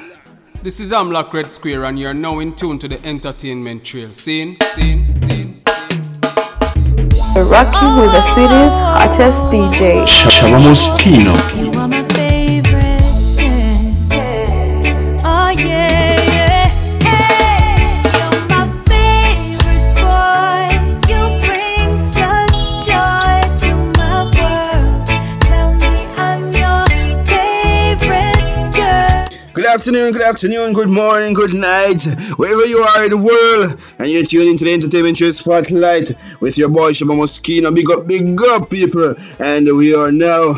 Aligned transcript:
This 0.60 0.80
is 0.80 0.90
Amlock 0.90 1.32
Red 1.32 1.52
Square, 1.52 1.84
and 1.84 1.96
you're 1.96 2.12
now 2.12 2.40
in 2.40 2.52
tune 2.52 2.80
to 2.80 2.88
the 2.88 2.98
entertainment 3.06 3.84
trail. 3.84 4.12
Scene, 4.12 4.56
scene, 4.74 5.22
scene. 5.28 5.62
We're 7.32 7.44
rocking 7.44 7.96
with 8.00 8.10
the 8.10 8.22
city's 8.34 8.76
hottest 8.76 9.46
DJ. 9.52 10.02
Shabba 10.02 10.58
Muskeno. 10.58 11.97
Afternoon, 29.88 30.12
good 30.12 30.22
afternoon, 30.22 30.72
good 30.74 30.90
morning, 30.90 31.32
good 31.32 31.54
night, 31.54 32.04
wherever 32.36 32.66
you 32.66 32.76
are 32.76 33.04
in 33.04 33.10
the 33.10 33.16
world, 33.16 33.80
and 33.98 34.10
you're 34.10 34.22
tuning 34.22 34.48
into 34.48 34.64
the 34.64 34.74
Entertainment 34.74 35.16
Show 35.16 35.30
Spotlight 35.30 36.12
with 36.42 36.58
your 36.58 36.68
boy 36.68 36.90
Shabba 36.90 37.16
Muskeno. 37.16 37.74
Big 37.74 37.90
up, 37.90 38.06
big 38.06 38.38
up, 38.38 38.68
people, 38.68 39.14
and 39.38 39.74
we 39.78 39.94
are 39.94 40.12
now 40.12 40.52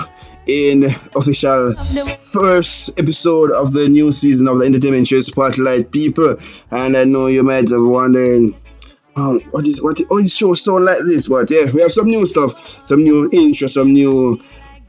in 0.47 0.87
official 1.15 1.77
first 2.17 2.99
episode 2.99 3.53
of 3.53 3.73
the 3.73 3.87
new 3.87 4.11
season 4.11 4.49
of 4.49 4.59
the 4.59 4.65
Entertainment 4.65 5.07
Show 5.07 5.21
Spotlight, 5.21 5.93
people. 5.93 6.35
And 6.73 6.97
I 6.97 7.05
know 7.05 7.29
you 7.29 7.45
might 7.45 7.71
have 7.71 7.85
wondering. 7.85 8.53
Um, 9.17 9.39
what 9.53 9.65
is 9.65 9.81
what? 9.81 10.01
Oh, 10.11 10.21
this 10.21 10.37
show 10.37 10.55
sound 10.55 10.87
like 10.87 10.99
this? 11.05 11.29
But 11.29 11.53
yeah, 11.53 11.71
we 11.73 11.83
have 11.83 11.93
some 11.93 12.07
new 12.07 12.27
stuff, 12.27 12.85
some 12.85 12.99
new 12.99 13.31
intro, 13.33 13.69
some 13.69 13.93
new 13.93 14.41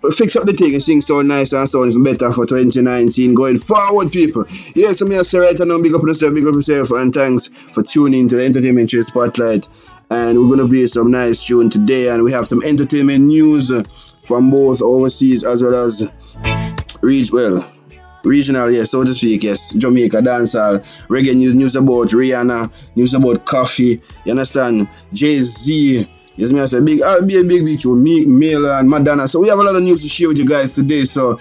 fix 0.09 0.35
up 0.35 0.45
the 0.45 0.53
thing 0.53 0.73
and 0.73 0.81
sing 0.81 1.01
so 1.01 1.21
nice 1.21 1.53
and 1.53 1.69
sound 1.69 1.91
even 1.91 2.03
better 2.03 2.33
for 2.33 2.45
2019 2.45 3.35
going 3.35 3.57
forward, 3.57 4.11
people. 4.11 4.45
Yes, 4.73 5.01
I'm 5.01 5.11
here, 5.11 5.23
say 5.23 5.39
right 5.39 5.59
now, 5.59 5.81
big 5.81 5.93
up 5.93 6.01
on 6.01 6.07
yourself, 6.07 6.33
big 6.33 6.47
up 6.47 6.55
yourself, 6.55 6.89
and 6.91 7.13
thanks 7.13 7.47
for 7.47 7.83
tuning 7.83 8.27
to 8.29 8.37
the 8.37 8.45
Entertainment 8.45 8.89
Trail 8.89 9.03
Spotlight. 9.03 9.67
And 10.09 10.37
we're 10.39 10.55
gonna 10.55 10.67
be 10.67 10.87
some 10.87 11.11
nice 11.11 11.45
tune 11.45 11.69
today, 11.69 12.09
and 12.09 12.23
we 12.23 12.31
have 12.31 12.47
some 12.47 12.63
entertainment 12.63 13.25
news 13.25 13.71
from 14.25 14.49
both 14.49 14.81
overseas 14.81 15.45
as 15.45 15.61
well 15.61 15.75
as 15.75 16.11
reach 17.01 17.31
well. 17.31 17.65
Regional, 18.23 18.71
yes, 18.71 18.91
so 18.91 19.03
to 19.03 19.13
speak, 19.13 19.43
yes. 19.43 19.73
Jamaica 19.73 20.17
dancehall, 20.17 20.83
reggae 21.07 21.35
news, 21.35 21.55
news 21.55 21.75
about 21.75 22.09
Rihanna, 22.09 22.95
news 22.95 23.13
about 23.13 23.45
Koffee. 23.45 24.01
You 24.25 24.31
understand? 24.31 24.87
Jay 25.13 25.41
Z, 25.41 26.07
Yes, 26.37 26.53
me 26.53 26.61
I 26.61 26.65
say 26.65 26.81
big. 26.81 27.01
I'll 27.01 27.25
be 27.25 27.39
a 27.39 27.43
big 27.43 27.65
big 27.65 27.79
show. 27.81 27.93
Me, 27.93 28.25
Mela, 28.25 28.79
and 28.79 28.89
Madonna. 28.89 29.27
So 29.27 29.39
we 29.41 29.49
have 29.49 29.59
a 29.59 29.63
lot 29.63 29.75
of 29.75 29.83
news 29.83 30.01
to 30.03 30.09
share 30.09 30.29
with 30.29 30.37
you 30.37 30.45
guys 30.45 30.73
today. 30.73 31.03
So 31.05 31.37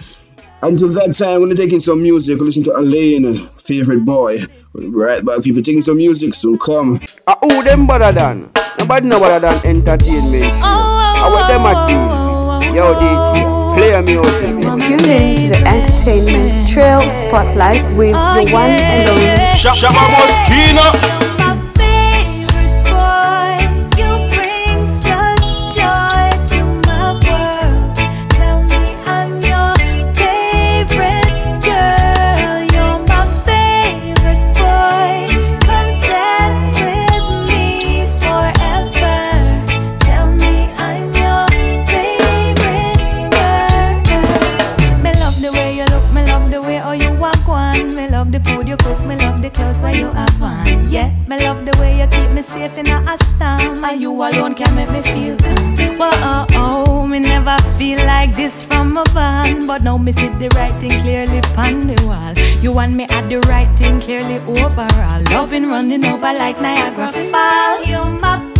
until 0.63 0.89
that 0.89 1.15
time, 1.17 1.35
I'm 1.35 1.39
gonna 1.41 1.55
take 1.55 1.73
in 1.73 1.81
some 1.81 2.03
music. 2.03 2.39
Listen 2.39 2.63
to 2.63 2.71
Alaine, 2.77 3.33
favorite 3.59 4.05
boy. 4.05 4.35
Right 4.73 5.23
back, 5.25 5.43
people 5.43 5.61
taking 5.61 5.81
some 5.81 5.97
music 5.97 6.33
soon. 6.33 6.57
Come. 6.59 6.99
Ah, 7.27 7.37
who 7.41 7.63
them 7.63 7.87
better 7.87 8.11
than? 8.11 8.51
Nobody 8.79 9.07
know 9.07 9.19
better 9.19 9.39
than 9.39 9.65
entertainment. 9.65 10.51
I 10.61 11.29
what 11.29 11.47
them 11.47 11.65
a 11.65 11.73
do? 11.87 12.75
Yo, 12.75 12.95
DJ, 12.95 13.75
play 13.75 13.93
a 13.93 14.01
music. 14.01 14.61
Tune 14.81 15.09
in 15.09 15.51
to 15.51 15.59
the 15.59 15.67
Entertainment 15.67 16.69
Trail 16.69 17.01
Spotlight 17.01 17.83
with 17.95 18.11
the 18.11 18.49
one 18.51 18.69
and 18.69 19.09
only 19.09 19.25
Shabba 19.55 19.89
Muskeno. 19.89 21.20
The 60.41 60.49
right 60.55 60.73
thing 60.81 60.99
clearly 61.01 61.39
on 61.55 61.85
the 61.85 62.03
wall. 62.07 62.33
You 62.63 62.71
want 62.73 62.93
me 62.93 63.03
at 63.03 63.29
the 63.29 63.39
right 63.41 63.69
thing 63.77 63.99
clearly 63.99 64.39
overall. 64.39 65.21
Loving 65.29 65.67
running 65.67 66.03
over 66.03 66.33
like 66.33 66.59
Niagara 66.59 67.11
Fall. 67.11 67.83
You're 67.83 68.05
my 68.05 68.50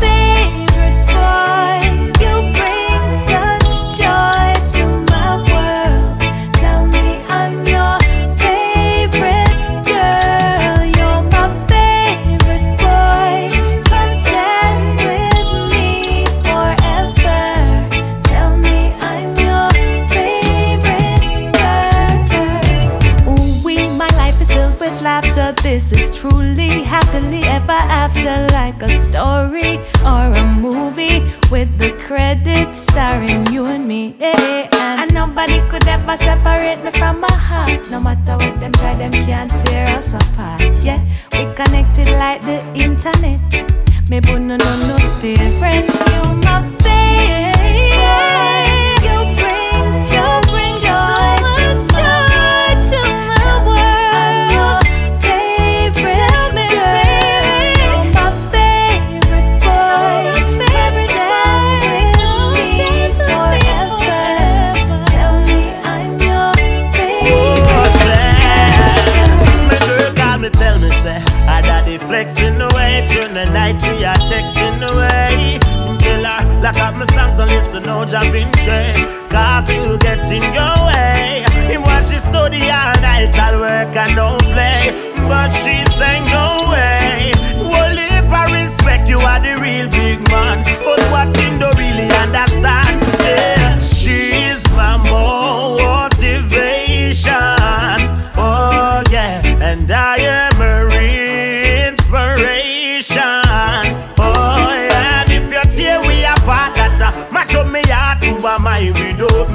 night, 73.74 73.98
we 73.98 74.04
are 74.04 74.16
texting 74.16 74.82
away. 74.82 75.60
Tell 76.00 76.24
her, 76.24 76.68
up 76.68 76.96
my 76.96 77.06
song, 77.06 77.38
don't 77.38 77.48
listen, 77.48 77.84
no 77.84 78.06
Jah 78.06 78.30
Vinci. 78.32 79.06
Cause 79.30 79.70
you'll 79.70 79.98
get 79.98 80.32
in 80.32 80.42
your 80.54 80.76
way. 80.88 81.46
Him 81.72 81.82
watch 81.84 82.10
she 82.10 82.18
study 82.18 82.62
all 82.70 82.96
night, 83.02 83.38
I'll 83.38 83.60
work 83.60 83.96
and 83.96 84.16
don't 84.16 84.42
play. 84.42 84.92
But 85.28 85.52
she 85.52 85.84
say, 85.98 86.20
no 86.32 86.70
way. 86.72 87.32
Only 87.60 88.10
I 88.34 88.64
respect 88.64 89.10
you 89.10 89.20
are 89.20 89.40
the 89.40 89.62
real 89.62 89.90
big 89.90 90.20
man. 90.30 90.64
But 90.84 91.00
what 91.12 91.36
him 91.36 91.60
don't 91.60 91.78
really 91.78 92.10
understand. 92.12 92.81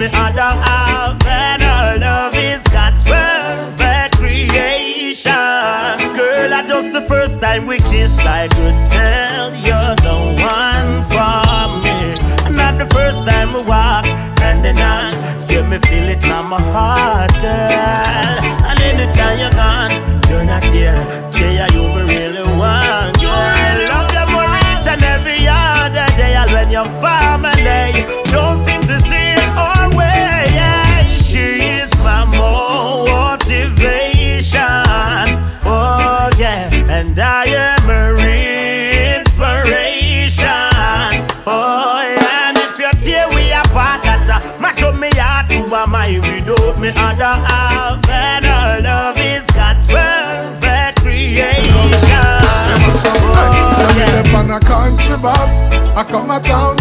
Me 0.06 0.18
other 0.18 0.40
half. 0.40 1.24
And 1.26 1.62
her 1.62 1.98
love 1.98 2.34
is 2.34 2.62
God's 2.68 3.02
perfect 3.04 4.16
creation. 4.16 5.32
Girl, 6.16 6.52
I 6.54 6.64
just 6.66 6.92
the 6.92 7.02
first 7.02 7.40
time 7.40 7.66
we 7.66 7.78
kiss, 7.78 8.18
I 8.20 8.48
could 8.48 8.78
tell 8.94 9.50
you're 9.66 9.96
the 10.06 10.16
one 10.54 10.90
for 11.10 11.66
me. 11.84 11.98
Not 12.56 12.78
the 12.78 12.86
first 12.94 13.24
time 13.26 13.52
we 13.52 13.62
walk 13.62 14.04
hand 14.38 14.64
in 14.64 14.76
hand, 14.76 15.16
yeah, 15.50 15.62
me 15.68 15.78
feel 15.88 16.08
it 16.08 16.22
in 16.22 16.44
my 16.46 16.60
heart, 16.74 17.32
girl. 17.42 18.42
And 18.68 18.78
anytime 18.80 19.38
you're 19.40 19.50
gone, 19.50 19.92
you're 20.28 20.44
not 20.44 20.62
there. 20.74 21.02
Yeah, 21.34 21.68
you 21.74 21.82
me 21.94 22.02
really 22.12 22.44
want. 22.58 23.16
You 23.22 23.30
really 23.30 23.86
love 23.88 24.10
them 24.12 24.28
more 24.32 24.46
each 24.70 24.86
and 24.86 25.02
every 25.02 25.46
other 25.48 26.08
day. 26.16 26.34
And 26.34 26.50
when 26.52 26.70
your 26.70 26.88
family 27.02 28.04
don't 28.30 28.45
me 45.66 45.72
heart 45.72 45.86
to 45.86 45.86
my 45.86 45.86
mind 45.86 46.22
without 46.22 46.78
me 46.78 46.88
other 46.88 47.24
half. 47.24 48.08
And 48.08 48.44
her 48.44 48.80
love 48.82 49.16
is 49.18 49.46
God's 49.50 49.86
perfect 49.86 51.00
creation. 51.02 51.64
So 53.76 53.86
me 53.94 54.02
up 54.02 54.34
on 54.34 54.50
a 54.50 54.60
country 54.60 55.16
bus, 55.22 55.70
I 55.96 56.04
come 56.04 56.30
a 56.30 56.40
town. 56.40 56.76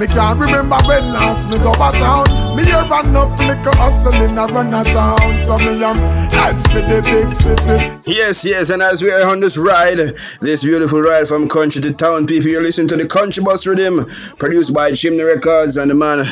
Me 0.00 0.06
can't 0.06 0.40
remember 0.40 0.76
when 0.86 1.12
last 1.12 1.48
me 1.48 1.58
go 1.58 1.72
a 1.74 1.92
town. 1.92 2.56
Me 2.56 2.64
hear 2.64 2.84
run 2.88 3.14
up 3.14 3.38
liquor 3.40 3.76
hustling 3.76 4.36
a 4.36 4.46
run 4.46 4.74
a 4.74 4.82
town. 4.84 5.38
So 5.38 5.58
me 5.58 5.84
am 5.84 5.96
head 6.30 6.56
for 6.70 6.80
the 6.80 7.02
big 7.04 7.28
city. 7.28 7.78
Yes, 8.10 8.44
yes, 8.44 8.70
and 8.70 8.82
as 8.82 9.02
we 9.02 9.10
are 9.10 9.28
on 9.28 9.40
this 9.40 9.56
ride, 9.56 9.98
this 10.40 10.64
beautiful 10.64 11.00
ride 11.00 11.28
from 11.28 11.48
country 11.48 11.82
to 11.82 11.92
town, 11.92 12.26
people, 12.26 12.48
you're 12.48 12.62
listening 12.62 12.88
to 12.88 12.96
the 12.96 13.06
Country 13.06 13.44
Bus 13.44 13.66
Rhythm, 13.66 14.04
produced 14.38 14.74
by 14.74 14.90
Chimney 14.92 15.22
Records, 15.22 15.76
and 15.76 15.90
the 15.90 15.94
man, 15.94 16.24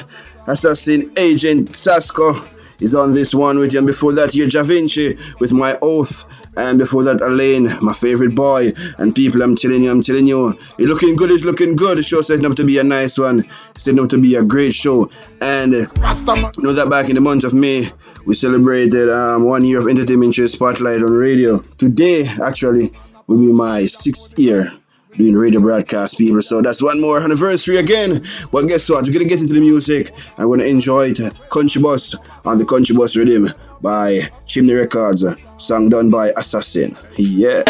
Assassin 0.50 1.10
Agent 1.16 1.76
Sasco, 1.76 2.32
is 2.80 2.94
on 2.94 3.12
this 3.12 3.34
one 3.34 3.58
with 3.58 3.72
you. 3.72 3.78
And 3.78 3.86
before 3.86 4.12
that, 4.14 4.34
you 4.34 4.48
Jah 4.48 4.64
Vinci 4.64 5.14
with 5.38 5.52
My 5.52 5.76
Oath, 5.82 6.48
and 6.56 6.78
before 6.78 7.04
that, 7.04 7.20
Alaine, 7.20 7.68
my 7.82 7.92
favorite 7.92 8.34
boy. 8.34 8.72
And 8.98 9.14
people, 9.14 9.42
I'm 9.42 9.54
telling 9.54 9.84
you, 9.84 9.90
I'm 9.90 10.02
telling 10.02 10.26
you, 10.26 10.52
you're 10.78 10.88
looking 10.88 11.16
good, 11.16 11.30
it's 11.30 11.44
looking 11.44 11.76
good. 11.76 11.98
The 11.98 12.02
show 12.02 12.20
setting 12.20 12.46
up 12.46 12.56
to 12.56 12.64
be 12.64 12.78
a 12.78 12.84
nice 12.84 13.18
one, 13.18 13.48
setting 13.76 14.02
up 14.02 14.10
to 14.10 14.20
be 14.20 14.34
a 14.34 14.42
great 14.42 14.74
show. 14.74 15.10
And 15.40 15.72
you 15.72 16.62
know 16.62 16.72
that 16.72 16.88
back 16.90 17.08
in 17.08 17.14
the 17.14 17.20
month 17.20 17.44
of 17.44 17.54
May, 17.54 17.84
we 18.26 18.34
celebrated 18.34 19.08
um, 19.10 19.44
one 19.44 19.64
year 19.64 19.78
of 19.78 19.86
Entertainment 19.86 20.34
Show 20.34 20.46
Spotlight 20.46 21.02
on 21.02 21.12
radio. 21.12 21.58
Today, 21.78 22.24
actually, 22.42 22.90
will 23.26 23.38
be 23.38 23.52
my 23.52 23.86
sixth 23.86 24.38
year 24.38 24.68
doing 25.16 25.34
radio 25.34 25.60
broadcast, 25.60 26.18
people. 26.18 26.40
So 26.42 26.60
that's 26.62 26.82
one 26.82 27.00
more 27.00 27.20
anniversary 27.20 27.78
again. 27.78 28.22
But 28.52 28.66
guess 28.68 28.88
what? 28.88 29.04
We're 29.06 29.12
gonna 29.12 29.24
get 29.26 29.40
into 29.40 29.54
the 29.54 29.60
music. 29.60 30.10
I'm 30.38 30.48
gonna 30.48 30.64
enjoy 30.64 31.08
it. 31.08 31.20
Country 31.50 31.82
Bus 31.82 32.16
on 32.44 32.58
the 32.58 32.64
Country 32.64 32.96
Bus 32.96 33.16
Rhythm 33.16 33.48
by 33.80 34.20
Chimney 34.46 34.74
Records, 34.74 35.24
song 35.58 35.88
done 35.88 36.10
by 36.10 36.32
Assassin. 36.36 36.92
Yeah. 37.16 37.62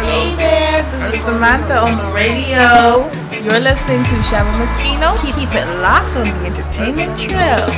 Hey 0.00 0.34
there, 0.36 0.82
this 0.90 1.14
is 1.14 1.24
Samantha 1.24 1.78
on 1.78 1.96
the 1.98 2.12
radio. 2.14 3.10
You're 3.44 3.60
listening 3.60 4.02
to 4.04 4.14
Shabba 4.24 4.52
Muskeno. 4.56 5.20
Keep 5.20 5.54
it 5.54 5.66
locked 5.80 6.16
on 6.16 6.28
the 6.28 6.46
entertainment 6.46 7.18
trail. 7.18 7.70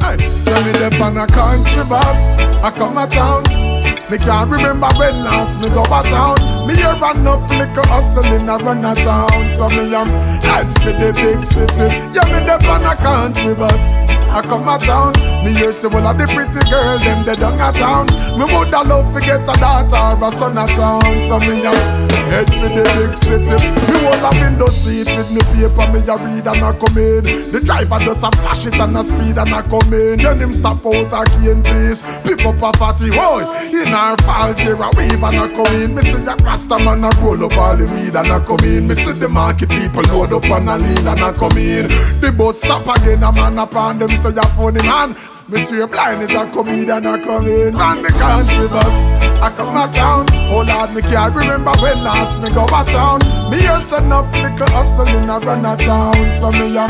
Hey, 0.00 0.18
so 0.28 0.52
me 0.64 0.72
up 0.84 1.00
on 1.00 1.16
a 1.18 1.26
country 1.26 1.82
bus, 1.88 2.38
I 2.62 2.70
come 2.70 2.96
a 2.96 3.06
town. 3.06 3.65
Me 4.08 4.18
can't 4.18 4.48
remember 4.48 4.86
when 4.98 5.24
last 5.24 5.58
me 5.58 5.68
go 5.68 5.82
a 5.82 6.00
town. 6.06 6.38
Me 6.66 6.76
hear 6.76 6.94
run 6.94 7.26
up 7.26 7.42
liquor 7.50 7.82
hustling 7.88 8.48
a 8.48 8.56
run 8.58 8.84
a 8.84 8.94
town. 8.94 9.50
So 9.50 9.68
me 9.68 9.92
am 9.92 10.06
head 10.46 10.70
for 10.78 10.92
the 10.92 11.12
big 11.12 11.40
city. 11.42 11.90
Yeah, 12.14 12.22
me 12.30 12.48
up 12.48 12.62
on 12.62 12.84
a 12.86 12.94
country 13.02 13.54
bus, 13.56 14.06
I 14.30 14.42
come 14.42 14.68
a 14.68 14.78
town. 14.78 15.12
Me 15.44 15.52
hear 15.52 15.72
say 15.72 15.88
one 15.88 16.06
of 16.06 16.16
the 16.18 16.26
pretty 16.26 16.62
girl 16.70 16.98
them 16.98 17.24
they 17.26 17.34
down 17.34 17.58
a 17.58 17.72
town. 17.72 18.06
Me 18.38 18.44
woulda 18.46 18.84
love 18.86 19.12
to 19.12 19.20
get 19.20 19.42
a 19.42 19.58
daughter 19.58 20.22
or 20.22 20.28
a 20.28 20.30
son 20.30 20.56
a 20.56 20.66
town. 20.68 21.20
So 21.20 21.40
me 21.40 21.66
am 21.66 22.05
head 22.26 22.48
for 22.50 22.68
the 22.68 22.82
big 22.96 23.12
city. 23.14 23.56
Me 23.86 23.96
hold 24.02 24.22
a 24.22 24.30
window 24.38 24.68
seat 24.68 25.08
with 25.16 25.30
me 25.30 25.42
paper, 25.54 25.86
me 25.92 26.00
a 26.02 26.14
read 26.18 26.46
and 26.46 26.62
a 26.62 26.70
come 26.74 26.98
in. 26.98 27.22
The 27.52 27.60
driver 27.62 27.98
just 28.02 28.24
a 28.24 28.30
flash 28.36 28.66
it 28.66 28.74
and 28.74 28.96
a 28.96 29.02
speed 29.02 29.38
and 29.38 29.54
a 29.54 29.60
come 29.62 29.92
in. 29.94 30.18
Then 30.18 30.38
him 30.38 30.52
stop 30.52 30.84
out 30.86 31.14
a 31.14 31.22
cane 31.38 31.62
place, 31.62 32.02
pick 32.22 32.42
up 32.44 32.60
a 32.60 32.70
fatty 32.76 33.10
boy. 33.10 33.46
In 33.70 33.94
our 33.94 34.16
fault 34.26 34.58
here 34.58 34.76
a 34.76 34.88
wave 34.98 35.22
and 35.22 35.38
a 35.38 35.46
come 35.54 35.74
in. 35.78 35.94
Me 35.94 36.02
see 36.02 36.26
a 36.26 36.34
rasta 36.42 36.76
man 36.82 37.04
a 37.06 37.10
roll 37.22 37.44
up 37.44 37.56
all 37.56 37.76
the 37.76 37.86
weed 37.94 38.14
and 38.14 38.30
a 38.30 38.38
come 38.42 38.64
in. 38.66 38.88
Me 38.88 38.94
see 38.94 39.12
the 39.12 39.28
market 39.28 39.70
people 39.70 40.02
load 40.10 40.32
up 40.32 40.44
and 40.50 40.68
a 40.68 40.76
lean 40.76 41.06
and 41.06 41.22
a 41.22 41.32
come 41.32 41.56
in. 41.56 41.86
The 42.20 42.34
bus 42.36 42.60
stop 42.60 42.86
again, 42.86 43.22
a 43.22 43.32
man 43.32 43.58
upon 43.58 43.98
them 43.98 44.10
say 44.10 44.34
a 44.34 44.46
funny 44.58 44.82
man. 44.82 45.16
Me 45.48 45.60
swear 45.60 45.86
blind 45.86 46.20
is 46.22 46.34
a 46.34 46.44
comedian 46.50 47.06
a 47.06 47.22
come 47.22 47.46
in. 47.46 47.76
On 47.76 48.02
the 48.02 48.10
country 48.18 48.66
bus, 48.66 49.22
I 49.40 49.48
come 49.54 49.76
a 49.76 49.86
town. 49.94 50.26
Oh 50.50 50.64
Lord, 50.66 50.92
me 50.92 51.02
can't 51.02 51.32
remember 51.36 51.70
when 51.80 52.02
last 52.02 52.40
me 52.40 52.50
go 52.50 52.64
a 52.64 52.82
town. 52.82 53.20
Me 53.48 53.60
son 53.78 54.10
of 54.10 54.26
little 54.34 54.66
hustling 54.74 55.30
a 55.30 55.38
run 55.38 55.64
a 55.64 55.76
town. 55.76 56.34
So 56.34 56.50
me 56.50 56.76
a 56.76 56.88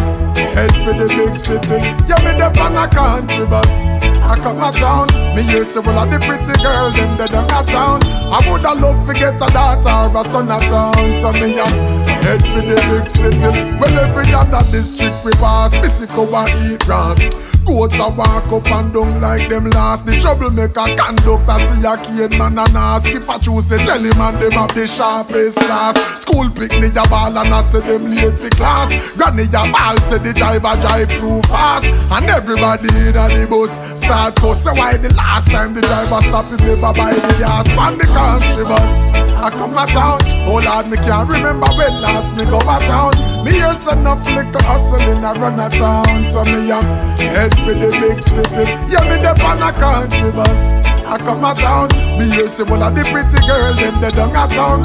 head 0.56 0.72
for 0.84 0.94
the 0.94 1.06
big 1.06 1.36
city. 1.36 1.84
Yeah, 2.08 2.16
me 2.25 2.40
up 2.40 2.56
on 2.56 2.76
a 2.76 2.88
country 2.88 3.44
bus. 3.44 3.90
I 4.25 4.38
come 4.40 4.56
a 4.56 4.72
town. 4.72 5.08
Me 5.36 5.42
say 5.62 5.80
well 5.80 5.98
of 5.98 6.10
the 6.10 6.18
pretty 6.18 6.56
girl 6.62 6.90
them 6.92 7.18
they 7.18 7.28
down 7.28 7.50
a 7.50 7.62
town 7.66 8.15
I 8.28 8.42
woulda 8.49 8.75
love 8.75 9.06
to 9.06 9.14
get 9.14 9.35
a 9.37 9.47
daughter 9.52 10.16
or 10.16 10.21
a 10.21 10.25
son 10.25 10.50
a 10.50 10.59
town 10.59 11.14
So 11.14 11.30
me 11.33 11.59
a 11.59 11.66
head 11.66 12.42
for 12.42 12.61
the 12.61 12.75
big 12.90 13.06
city 13.06 13.78
Well 13.78 13.99
every 13.99 14.33
other 14.35 14.64
district 14.71 15.25
we 15.25 15.33
pass 15.33 15.73
Me 15.75 16.06
go 16.09 16.26
and 16.35 16.50
eat 16.66 16.80
grass 16.80 17.47
Goats 17.66 17.99
a 17.99 18.09
walk 18.14 18.47
up 18.54 18.71
and 18.71 18.95
down 18.95 19.21
like 19.21 19.50
them 19.50 19.68
last. 19.71 20.06
The 20.06 20.14
troublemaker 20.23 20.87
conductor 20.95 21.59
see 21.66 21.83
a 21.83 21.99
cane 21.99 22.38
man 22.38 22.54
and 22.62 22.76
ask 22.78 23.11
if 23.11 23.28
I 23.28 23.38
choose 23.38 23.73
a 23.73 23.83
jelly 23.83 24.14
man, 24.14 24.38
them 24.38 24.54
have 24.54 24.71
the 24.71 24.87
sharpest 24.87 25.59
class. 25.59 25.99
School 26.23 26.47
pick 26.54 26.71
me 26.78 26.95
a 26.95 27.02
ball 27.11 27.35
and 27.35 27.50
I 27.50 27.61
say 27.62 27.83
them 27.83 28.06
late 28.06 28.38
for 28.38 28.54
class. 28.54 28.95
Granny 29.18 29.50
a 29.50 29.66
ball 29.66 29.99
say 29.99 30.23
the 30.23 30.30
driver 30.33 30.78
drive 30.78 31.11
too 31.18 31.42
fast. 31.50 31.90
And 32.14 32.30
everybody 32.30 32.87
in 32.87 33.18
the 33.18 33.47
bus 33.50 33.83
start 33.99 34.37
cuss. 34.37 34.62
Why 34.71 34.97
the 34.97 35.11
last 35.18 35.50
time 35.50 35.75
the 35.75 35.83
driver 35.83 36.23
stop 36.23 36.47
if 36.54 36.62
never 36.62 36.95
buy 36.95 37.18
the 37.18 37.35
gas 37.42 37.66
on 37.75 37.99
the 37.99 38.06
country 38.16 38.64
bus? 38.64 38.94
I 39.37 39.50
come 39.50 39.76
a 39.76 39.85
town, 39.87 40.18
oh 40.49 40.58
Lord, 40.64 40.88
me 40.88 40.96
can't 40.96 41.28
remember 41.28 41.68
when 41.76 42.00
last 42.00 42.35
me 42.35 42.44
go 42.49 42.58
a 42.58 42.76
town. 42.88 43.12
Me 43.44 43.61
some 43.75 44.00
enough 44.00 44.25
little 44.32 44.62
hustling 44.64 45.23
I 45.23 45.32
run 45.38 45.61
a 45.61 45.68
town, 45.68 46.25
so 46.25 46.42
me 46.44 46.73
am 46.73 46.85
head 47.20 47.52
for 47.62 47.75
the 47.76 47.90
big 48.00 48.18
city. 48.18 48.64
Yeah, 48.90 49.04
me 49.06 49.20
the 49.20 49.37
on 49.44 49.61
a 49.61 49.70
country 49.76 50.32
bus. 50.32 50.80
I 51.06 51.18
come 51.18 51.44
a 51.44 51.54
town, 51.54 51.88
me 52.18 52.32
hear 52.35 52.49
say 52.49 52.64
one 52.64 52.82
of 52.82 52.96
the 52.96 53.04
pretty 53.12 53.38
girl 53.46 53.75
them 53.75 54.00
they 54.00 54.11
down 54.11 54.35
a 54.35 54.49
town. 54.49 54.82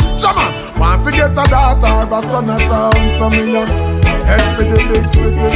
Want 0.77 1.05
to 1.07 1.11
get 1.11 1.31
a 1.31 1.45
daughter 1.49 2.13
or 2.13 2.19
a 2.19 2.21
son 2.21 2.49
a 2.49 2.57
town, 2.59 3.11
so 3.11 3.29
me 3.29 3.55
am 3.57 3.90
head 4.31 4.55
for 4.55 4.63
the 4.63 5.01
city. 5.03 5.51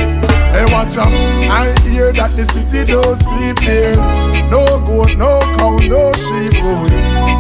Hey, 0.51 0.65
watch 0.72 0.98
out! 0.98 1.12
I 1.51 1.72
hear 1.88 2.12
that 2.15 2.32
the 2.36 2.44
city 2.48 2.88
don't 2.88 3.15
sleep 3.15 3.60
there's 3.63 4.08
no 4.51 4.63
goat, 4.84 5.15
no 5.20 5.39
cow, 5.55 5.75
no 5.84 6.12
sheep. 6.15 6.55
oh. 6.63 6.88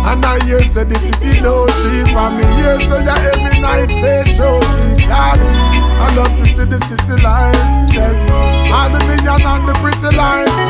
And 0.07 0.23
I 0.23 0.39
hear 0.43 0.63
say 0.63 0.83
the 0.83 0.95
city 0.95 1.39
no 1.39 1.67
sheep, 1.79 2.11
and 2.11 2.33
me 2.39 2.45
hear 2.59 2.75
say 2.87 3.03
yeah 3.07 3.31
every 3.31 3.59
night 3.59 3.91
they 4.03 4.23
choking. 4.35 5.07
God, 5.07 5.39
I 5.39 6.07
love 6.15 6.35
to 6.39 6.45
see 6.45 6.67
the 6.67 6.79
city 6.79 7.15
lights, 7.23 7.95
yes, 7.95 8.19
all 8.71 8.91
the 8.91 8.99
million 9.07 9.39
and 9.39 9.63
the 9.67 9.75
pretty 9.79 10.11
lights. 10.15 10.65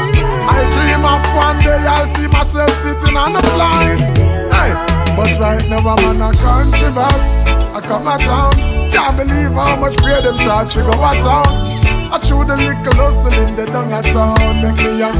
I 0.45 0.62
dream 0.74 1.01
of 1.01 1.25
one 1.34 1.57
day 1.65 1.81
I'll 1.81 2.10
see 2.13 2.29
myself 2.29 2.72
sitting 2.77 3.17
on 3.17 3.34
the 3.34 3.41
flights. 3.53 4.13
Hey, 4.53 4.72
but 5.17 5.34
right 5.41 5.65
now 5.69 5.81
I'm 5.81 6.05
on 6.05 6.22
a 6.22 6.29
country 6.38 6.93
bus. 6.93 7.64
I 7.75 7.82
come 7.82 8.08
a 8.08 8.15
town, 8.17 8.55
can't 8.89 9.17
believe 9.20 9.51
how 9.51 9.75
much 9.75 10.00
fear 10.00 10.22
them 10.22 10.38
charge 10.38 10.75
to 10.75 10.79
go 10.79 10.96
a 10.96 11.12
town. 11.20 11.67
I 12.08 12.17
chew 12.24 12.39
the 12.48 12.55
little 12.55 12.96
hustling 12.96 13.51
the 13.60 13.65
down 13.67 13.91
a 13.91 14.00
town, 14.00 14.39
make 14.63 14.79
me 14.79 15.03
a 15.03 15.12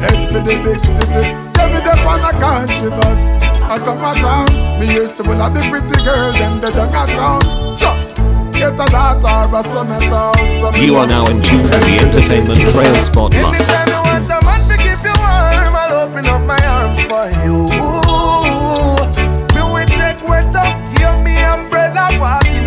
head 0.00 0.32
for 0.32 0.40
the 0.40 0.56
big 0.64 0.80
city. 0.80 1.28
Get 1.52 1.68
me 1.68 1.84
up 1.84 2.00
on 2.08 2.24
a 2.24 2.32
country 2.40 2.88
bus. 2.88 3.42
I 3.68 3.76
come 3.84 4.00
a 4.00 4.16
town, 4.16 4.80
me 4.80 4.86
hear 4.86 5.04
some 5.04 5.28
of 5.28 5.52
the 5.52 5.60
pretty 5.68 6.02
girl 6.02 6.32
them 6.32 6.58
the 6.64 6.70
down 6.70 6.88
a 6.88 7.04
town. 7.04 7.76
Chop, 7.76 8.00
get 8.56 8.72
a 8.72 8.86
daughter 8.88 9.52
or 9.52 9.60
a 9.60 9.62
son 9.62 9.92
a 9.92 10.00
town. 10.00 10.54
So 10.54 10.72
me 10.72 10.86
You 10.86 10.96
are 10.96 11.06
now 11.06 11.28
in 11.28 11.42
tune 11.42 11.68
to 11.68 11.68
the 11.68 12.00
Entertainment 12.00 12.60
Trail 12.64 12.96
Spotlight. 13.04 13.44
Anytime 13.44 13.88
you 13.92 14.00
want 14.08 14.24
a 14.24 14.40
man 14.40 14.60
to 14.72 14.76
keep 14.80 15.04
you 15.04 15.12
warm, 15.20 15.76
I'll 15.76 16.08
open 16.08 16.24
up 16.24 16.40
my 16.48 16.64
arms 16.64 17.02
for 17.04 17.28
you. 17.44 17.89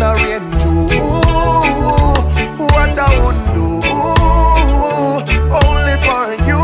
A 0.04 0.12
rain 0.22 0.42
Ooh, 0.66 0.88
What 2.74 2.98
I 2.98 3.08
would 3.20 3.40
do, 3.56 3.68
only 5.64 5.96
for 6.06 6.24
you. 6.48 6.62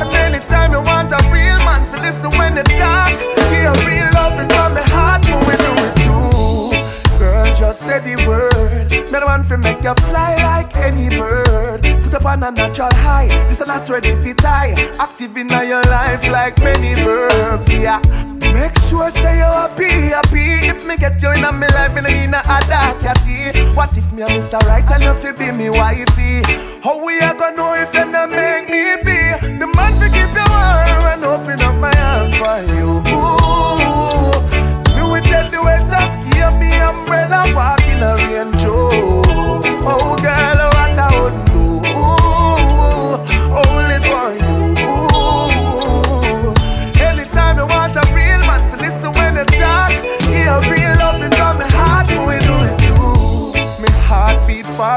And 0.00 0.12
anytime 0.14 0.72
you 0.72 0.82
want 0.82 1.12
a 1.12 1.20
real 1.30 1.58
man, 1.66 1.82
to 1.92 2.00
listen 2.02 2.30
when 2.38 2.54
they 2.56 2.64
talk, 2.64 3.12
hear 3.52 3.72
real 3.86 4.08
loving 4.14 4.48
from 4.48 4.74
the 4.74 4.82
heart, 4.92 5.24
when 5.26 5.42
we 5.46 5.54
do 5.66 5.72
it 5.88 5.94
too. 6.04 7.18
Girl, 7.18 7.54
just 7.54 7.80
say 7.86 8.00
the 8.00 8.16
word. 8.26 8.90
Me 8.90 9.18
the 9.20 9.26
one 9.26 9.44
fi 9.44 9.56
make 9.56 9.84
you 9.84 9.94
fly 10.06 10.34
like 10.36 10.74
any 10.76 11.08
bird. 11.10 11.82
Put 12.02 12.14
up 12.14 12.24
on 12.24 12.42
a 12.42 12.50
natural 12.50 12.88
high. 12.94 13.28
This 13.48 13.60
a 13.60 13.66
not 13.66 13.88
ready 13.88 14.14
fi 14.22 14.32
die. 14.32 14.74
Active 14.98 15.36
in 15.36 15.48
your 15.48 15.82
life 15.82 16.28
like 16.30 16.58
many 16.58 16.94
verbs. 16.94 17.72
Yeah. 17.72 18.31
Make 18.52 18.78
sure 18.78 19.10
say 19.10 19.38
you 19.38 19.44
happy, 19.44 19.88
happy. 20.12 20.68
If 20.68 20.86
me 20.86 20.96
get 20.96 21.20
you 21.22 21.30
in 21.32 21.42
me 21.58 21.66
life, 21.68 21.94
me 21.94 22.00
no 22.02 22.08
need 22.08 22.28
a 22.28 22.58
dark 22.68 23.00
catty. 23.00 23.58
What 23.74 23.96
if 23.96 24.12
me 24.12 24.22
a 24.22 24.28
miss 24.28 24.52
a 24.52 24.58
right 24.68 24.88
and 24.90 25.02
you 25.02 25.14
fi 25.14 25.32
be 25.32 25.50
me 25.56 25.70
wifey? 25.70 26.42
How 26.84 27.04
we 27.04 27.18
a 27.18 27.34
gonna 27.34 27.56
know 27.56 27.74
if 27.74 27.92
you 27.94 28.04
not 28.06 28.30
make 28.30 28.68
me 28.68 28.96
be 29.04 29.18
the 29.58 29.66
man 29.66 29.92
fi 29.98 30.06
keep 30.12 30.32
you 30.36 30.46
warm 30.52 31.04
and 31.12 31.24
open 31.24 31.60
up 31.62 31.76
my 31.80 31.92
arms 32.00 32.34
for 32.36 32.58
you? 32.74 33.00
Ooh. 33.16 34.32
Me 34.94 35.02
we 35.10 35.20
take 35.22 35.50
the 35.50 35.60
weight 35.64 35.90
up, 35.92 36.10
give 36.28 36.54
me 36.60 36.70
umbrella, 36.76 37.42
walk 37.54 37.82
in 37.88 38.02
a 38.02 38.14
rain 38.16 38.52
Joe. 38.58 39.22
Oh 39.84 40.21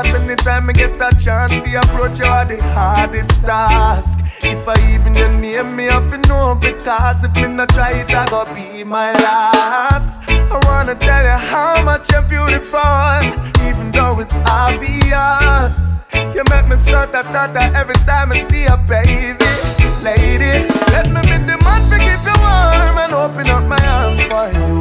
beat 0.04 0.16
anytime 0.16 0.70
I 0.70 0.74
get 0.74 0.96
a 1.02 1.16
chance 1.18 1.60
to 1.60 1.80
approach 1.80 2.20
you 2.20 2.26
are 2.26 2.46
the 2.46 2.62
hardest 2.74 3.42
task. 3.42 4.20
If 4.44 4.68
I 4.68 4.76
even 4.94 5.14
your 5.16 5.30
name, 5.30 5.76
me 5.76 5.86
have 5.86 6.10
to 6.12 6.18
know 6.28 6.56
because 6.56 7.24
if 7.24 7.36
me 7.36 7.48
not 7.48 7.70
try 7.70 7.92
it, 7.92 8.14
I 8.14 8.28
go 8.30 8.46
be 8.54 8.84
my 8.84 9.12
last. 9.14 10.22
I 10.30 10.60
wanna 10.66 10.96
tell 10.96 11.24
you 11.24 11.30
how 11.30 11.84
much 11.84 12.12
you're 12.12 12.22
beautiful, 12.24 13.22
even 13.68 13.92
though 13.92 14.20
it's 14.20 14.38
obvious. 14.46 16.04
You 16.36 16.44
make 16.50 16.68
me 16.68 16.76
start 16.76 17.12
that 17.14 17.26
thought 17.32 17.56
every 17.76 17.96
time 18.06 18.32
I 18.32 18.40
see 18.40 18.66
a 18.66 18.78
baby, 18.78 19.46
lady. 20.04 20.68
Let 20.92 21.08
me 21.08 21.22
be 21.30 21.38
the 21.46 21.58
man 21.64 21.82
to 21.92 21.98
keep 22.06 22.22
you 22.28 22.38
warm 22.44 22.98
and 23.04 23.14
open 23.14 23.48
up 23.50 23.64
my 23.64 23.80
arms 23.88 24.22
for 24.30 24.48
you. 24.56 24.76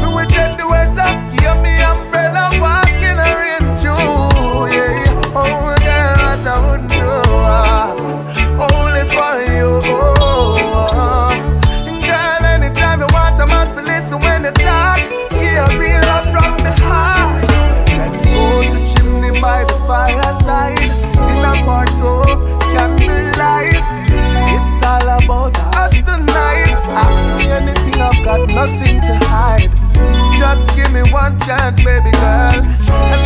Me 0.00 0.08
we 0.14 0.24
take 0.26 0.56
the 0.58 0.66
weight 0.68 0.96
up, 0.98 1.16
me 1.62 1.75
about 25.26 25.54
us 25.74 25.92
tonight. 26.02 26.78
Ask 26.86 27.26
me 27.34 27.50
anything, 27.50 28.00
I've 28.00 28.24
got 28.24 28.48
nothing 28.48 29.00
to 29.02 29.14
hide. 29.26 29.70
Just 30.38 30.76
give 30.76 30.92
me 30.92 31.02
one 31.10 31.38
chance, 31.40 31.82
baby 31.82 32.10
girl, 32.12 32.62
and 32.62 33.25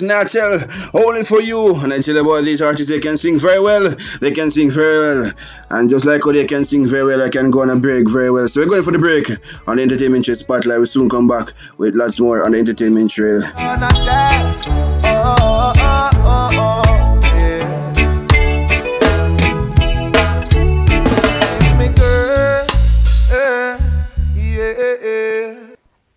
that's 0.00 0.34
Natal. 0.34 1.02
Only 1.06 1.22
for 1.22 1.40
you. 1.40 1.74
And 1.82 1.92
I 1.92 2.00
tell 2.00 2.14
you 2.14 2.20
about 2.20 2.44
these 2.44 2.62
artists, 2.62 2.90
they 2.90 3.00
can 3.00 3.16
sing 3.16 3.38
very 3.38 3.60
well. 3.60 3.88
They 4.20 4.30
can 4.30 4.50
sing 4.50 4.70
very 4.70 4.98
well. 4.98 5.30
And 5.70 5.88
just 5.90 6.04
like 6.04 6.22
how 6.24 6.32
they 6.32 6.44
can 6.44 6.64
sing 6.64 6.86
very 6.86 7.04
well, 7.04 7.22
I 7.22 7.28
can 7.28 7.50
go 7.50 7.62
on 7.62 7.70
a 7.70 7.76
break 7.76 8.10
very 8.10 8.30
well. 8.30 8.48
So 8.48 8.60
we're 8.60 8.68
going 8.68 8.82
for 8.82 8.92
the 8.92 8.98
break 8.98 9.28
on 9.68 9.76
the 9.76 9.82
Entertainment 9.82 10.24
Trail 10.24 10.36
Spotlight. 10.36 10.78
We'll 10.78 10.86
soon 10.86 11.08
come 11.08 11.28
back 11.28 11.52
with 11.78 11.94
lots 11.94 12.20
more 12.20 12.44
on 12.44 12.52
the 12.52 12.58
Entertainment 12.58 13.10
Trail. 13.10 13.42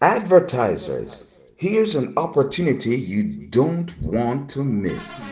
Advertisers, 0.02 1.29
here's 1.60 1.96
an 1.96 2.14
opportunity 2.16 2.96
you 2.96 3.24
don't 3.50 3.92
want 4.02 4.50
to 4.50 4.64
miss. 4.64 5.26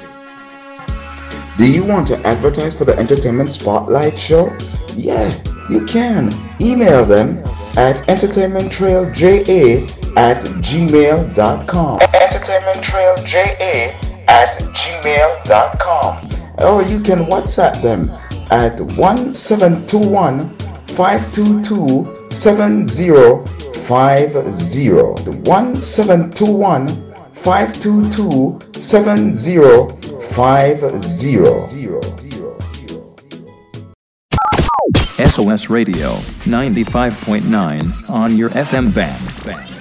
Do 1.58 1.72
you 1.72 1.86
want 1.86 2.06
to 2.08 2.20
advertise 2.28 2.78
for 2.78 2.84
the 2.84 2.98
Entertainment 2.98 3.50
Spotlight 3.50 4.20
show? 4.20 4.54
Yeah, 4.94 5.34
you 5.70 5.86
can. 5.86 6.34
Email 6.60 7.06
them 7.06 7.38
at 7.78 7.96
entertainmenttrailja 8.10 9.90
at 10.18 10.44
gmail.com. 10.44 12.00
entertainmenttrailja 12.00 13.46
at 14.28 14.58
gmail.com. 14.76 16.30
Or 16.58 16.84
you 16.84 17.00
can 17.00 17.20
WhatsApp 17.20 17.82
them 17.82 18.10
at 18.52 18.82
1721 18.82 20.57
522 20.96 22.30
7050. 22.30 24.88
The 25.24 25.32
1721 25.44 26.88
522 27.34 28.60
7050. 28.80 30.08
SOS 35.18 35.70
Radio 35.70 36.14
95.9 36.46 38.10
on 38.10 38.38
your 38.38 38.50
FM 38.52 38.94
band. 38.94 39.77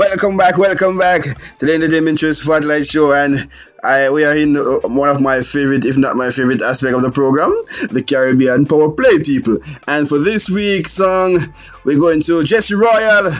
Welcome 0.00 0.38
back, 0.38 0.56
welcome 0.56 0.96
back 0.96 1.20
to 1.58 1.66
the 1.66 1.74
Entertainment 1.74 2.18
Trail 2.18 2.32
Spotlight 2.32 2.86
Show, 2.86 3.12
and 3.12 3.36
I 3.84 4.08
we 4.08 4.24
are 4.24 4.34
in 4.34 4.56
uh, 4.56 4.88
one 4.88 5.10
of 5.10 5.20
my 5.20 5.40
favorite, 5.40 5.84
if 5.84 5.98
not 5.98 6.16
my 6.16 6.30
favorite 6.30 6.62
aspect 6.62 6.94
of 6.94 7.02
the 7.02 7.10
program, 7.10 7.50
the 7.90 8.02
Caribbean 8.02 8.64
Power 8.64 8.90
Play 8.92 9.18
people. 9.18 9.58
And 9.88 10.08
for 10.08 10.18
this 10.18 10.48
week's 10.48 10.92
song, 10.92 11.38
we're 11.84 12.00
going 12.00 12.22
to 12.22 12.42
Jesse 12.44 12.76
Royal. 12.76 13.30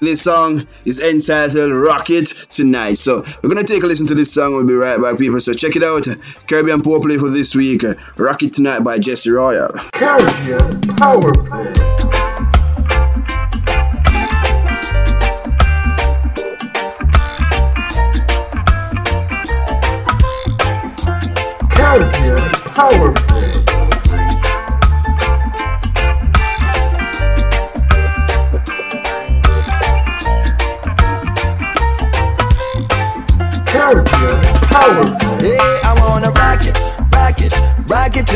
This 0.00 0.22
song 0.22 0.66
is 0.86 1.02
entitled 1.02 1.72
Rocket 1.72 2.28
Tonight. 2.48 2.94
So 2.94 3.20
we're 3.42 3.50
gonna 3.50 3.66
take 3.66 3.82
a 3.82 3.86
listen 3.86 4.06
to 4.06 4.14
this 4.14 4.32
song. 4.32 4.56
We'll 4.56 4.66
be 4.66 4.72
right 4.72 4.98
back, 4.98 5.18
people. 5.18 5.38
So 5.40 5.52
check 5.52 5.76
it 5.76 5.82
out. 5.82 6.06
Caribbean 6.48 6.80
Power 6.80 7.00
Play 7.00 7.18
for 7.18 7.28
this 7.28 7.54
week. 7.54 7.82
Rocket 8.16 8.54
Tonight 8.54 8.80
by 8.80 8.98
Jesse 8.98 9.28
Royal. 9.28 9.68
Caribbean 9.92 10.80
Power 10.96 11.34
Play. 11.34 11.95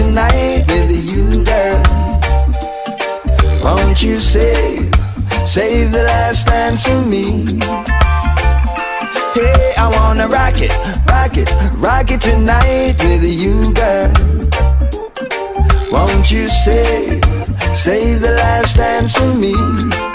Tonight 0.00 0.64
with 0.66 0.88
the 0.88 1.00
you, 1.12 1.44
girl. 1.44 1.80
Won't 3.62 4.02
you 4.02 4.16
save, 4.16 4.90
save 5.46 5.92
the 5.92 6.04
last 6.04 6.46
dance 6.46 6.82
for 6.82 7.00
me? 7.12 7.24
Hey, 9.34 9.74
I 9.76 9.86
wanna 9.96 10.26
rock 10.28 10.58
it, 10.66 10.72
rock 11.08 11.36
it, 11.36 11.50
rock 11.76 12.10
it 12.10 12.20
tonight 12.20 12.94
with 13.02 13.20
the 13.20 13.34
you, 13.42 13.74
girl. 13.80 14.10
Won't 15.92 16.30
you 16.30 16.48
save, 16.48 17.22
save 17.74 18.20
the 18.20 18.34
last 18.42 18.76
dance 18.76 19.12
for 19.12 19.34
me? 19.34 20.09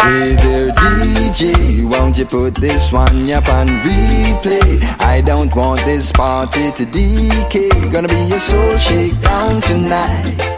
Hey 0.00 0.34
there, 0.36 0.70
DJ, 0.72 1.90
won't 1.90 2.18
you 2.18 2.26
put 2.26 2.54
this 2.54 2.92
one 2.92 3.30
up 3.30 3.48
on 3.48 3.68
replay? 3.84 4.82
I 5.00 5.20
don't 5.20 5.54
want 5.54 5.80
this 5.84 6.12
party 6.12 6.70
to 6.72 6.84
decay. 6.84 7.68
Gonna 7.90 8.08
be 8.08 8.32
a 8.32 8.38
soul 8.38 8.76
shakedown 8.78 9.60
tonight. 9.60 10.56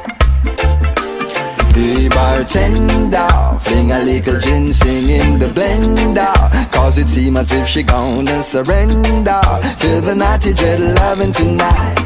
Hey 1.75 2.09
bartender, 2.09 3.59
fling 3.61 3.93
a 3.93 4.01
little 4.01 4.41
ginseng 4.41 5.09
in 5.09 5.39
the 5.39 5.47
blender 5.47 6.73
Cause 6.73 6.99
it 6.99 7.09
seems 7.09 7.39
as 7.39 7.53
if 7.53 7.69
she 7.69 7.85
gonna 7.85 8.43
surrender 8.43 9.41
To 9.79 10.01
the 10.01 10.15
naughty 10.17 10.55
dread 10.55 10.81
loving 10.81 11.33
tonight 11.33 11.99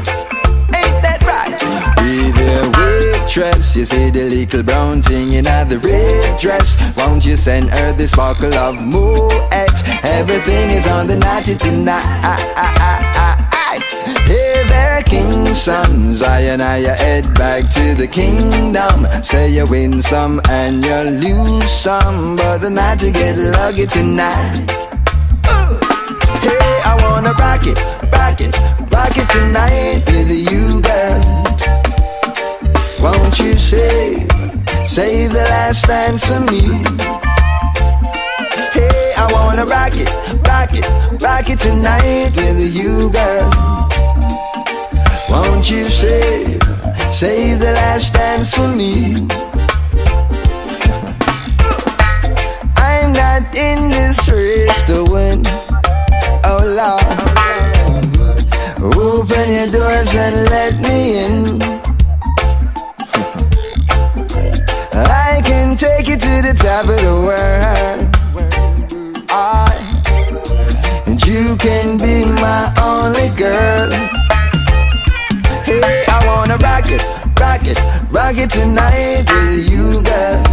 Ain't 0.77 1.01
that 1.01 1.23
right? 1.25 1.59
Hey 1.99 2.31
there 2.31 2.92
waitress, 3.23 3.75
you 3.75 3.85
see 3.85 4.09
the 4.09 4.23
little 4.23 4.63
brown 4.63 5.01
thing 5.01 5.33
in 5.33 5.43
the 5.43 5.79
red 5.83 6.39
dress 6.39 6.75
Won't 6.97 7.25
you 7.25 7.37
send 7.37 7.69
her 7.69 7.93
this 7.93 8.15
bottle 8.15 8.53
of 8.53 8.81
Moet? 8.81 9.31
Everything 10.03 10.69
is 10.69 10.87
on 10.87 11.07
the 11.07 11.15
naughty 11.17 11.55
tonight 11.55 12.01
Hey 14.25 14.63
there, 14.67 15.01
king 15.03 15.53
sons, 15.53 16.21
I 16.21 16.41
and 16.41 16.61
I 16.61 16.79
head 16.79 17.33
back 17.35 17.71
to 17.73 17.93
the 17.95 18.07
kingdom. 18.07 19.07
Say 19.23 19.49
you 19.51 19.65
win 19.65 20.01
some 20.01 20.41
and 20.49 20.83
you 20.83 20.95
lose 20.95 21.71
some, 21.71 22.35
but 22.35 22.59
the 22.59 22.69
night 22.69 22.99
get 22.99 23.37
lucky 23.37 23.85
tonight. 23.85 24.69
Hey, 26.41 26.81
I 26.85 26.97
wanna 27.01 27.33
rock 27.33 27.65
it, 27.65 27.77
last 35.73 35.87
dance 35.87 36.25
for 36.25 36.39
me? 36.39 36.61
Hey, 38.73 39.13
I 39.17 39.27
wanna 39.31 39.65
rock 39.65 39.93
it, 39.95 40.09
rock 40.47 40.69
it, 40.71 40.85
rock 41.19 41.49
it 41.49 41.57
tonight 41.57 42.31
with 42.35 42.75
you, 42.75 43.09
girl. 43.09 43.49
Won't 45.31 45.71
you 45.71 45.85
save, 45.85 46.61
save 47.11 47.57
the 47.57 47.71
last 47.73 48.13
dance 48.13 48.53
for 48.53 48.67
me? 48.67 49.15
I'm 52.77 53.13
not 53.13 53.41
in 53.55 53.89
this 53.89 54.29
race 54.29 54.83
to 54.83 55.03
win. 55.11 55.41
Oh 56.45 56.61
Lord, 56.81 57.17
open 58.93 59.51
your 59.51 59.67
doors 59.67 60.13
and 60.13 60.35
let 60.51 60.79
me 60.79 61.17
in. 61.25 61.82
The 66.43 66.53
top 66.53 66.83
of 66.89 66.99
the 66.99 67.15
world. 67.27 68.03
I, 69.29 69.71
and 71.07 71.25
you 71.25 71.55
can 71.55 71.97
be 71.97 72.25
my 72.25 72.67
only 72.83 73.29
girl. 73.37 73.89
Hey, 75.63 76.03
I 76.09 76.19
wanna 76.25 76.57
rock 76.57 76.83
it, 76.87 77.01
rock 77.39 77.63
it, 77.63 77.79
rock 78.11 78.35
it 78.35 78.49
tonight 78.49 79.23
with 79.31 79.69
you, 79.71 80.03
girl. 80.03 80.43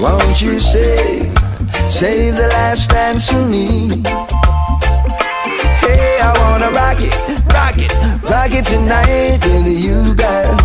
Won't 0.00 0.42
you 0.42 0.58
save, 0.58 1.32
save 1.88 2.34
the 2.34 2.48
last 2.48 2.90
dance 2.90 3.30
for 3.30 3.46
me? 3.46 4.02
Hey, 5.84 6.18
I 6.20 6.32
wanna 6.42 6.72
rock 6.72 6.98
it, 6.98 7.14
rock 7.54 7.78
it, 7.78 7.92
rock 8.28 8.50
it 8.50 8.66
tonight 8.66 9.38
with 9.44 9.68
you, 9.68 10.16
girl. 10.16 10.56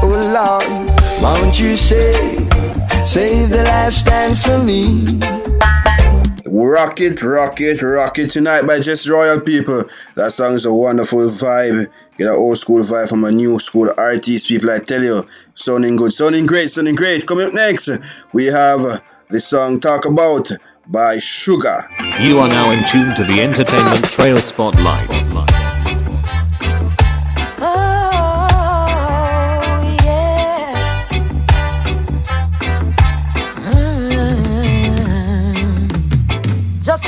Oh 0.00 0.16
Lord, 0.32 1.22
won't 1.22 1.60
you 1.60 1.76
save, 1.76 2.48
save 3.04 3.50
the 3.50 3.62
last 3.64 4.06
dance 4.06 4.44
for 4.44 4.58
me? 4.58 5.04
Rock 6.46 7.00
it, 7.00 7.22
rock 7.22 7.60
it, 7.60 7.82
rock 7.82 8.18
it 8.18 8.30
tonight 8.30 8.66
by 8.66 8.78
Jesse 8.78 9.10
Royal 9.10 9.40
People. 9.40 9.84
That 10.16 10.32
song 10.32 10.52
is 10.52 10.66
a 10.66 10.72
wonderful 10.72 11.20
vibe. 11.20 11.86
Get 12.18 12.28
an 12.28 12.34
old 12.34 12.58
school 12.58 12.80
vibe 12.80 13.08
from 13.08 13.24
a 13.24 13.32
new 13.32 13.58
school 13.58 13.90
artist, 13.96 14.48
people. 14.48 14.70
I 14.70 14.78
tell 14.78 15.02
you, 15.02 15.24
sounding 15.54 15.96
good, 15.96 16.12
sounding 16.12 16.46
great, 16.46 16.70
sounding 16.70 16.94
great. 16.94 17.26
Coming 17.26 17.48
up 17.48 17.54
next, 17.54 17.88
we 18.32 18.46
have 18.46 18.80
the 19.30 19.40
song 19.40 19.80
Talk 19.80 20.04
About 20.04 20.50
by 20.88 21.18
Sugar. 21.18 21.78
You 22.20 22.38
are 22.38 22.48
now 22.48 22.70
in 22.70 22.84
tune 22.84 23.14
to 23.14 23.24
the 23.24 23.40
Entertainment 23.40 24.04
Trail 24.04 24.38
Spotlight. 24.38 25.61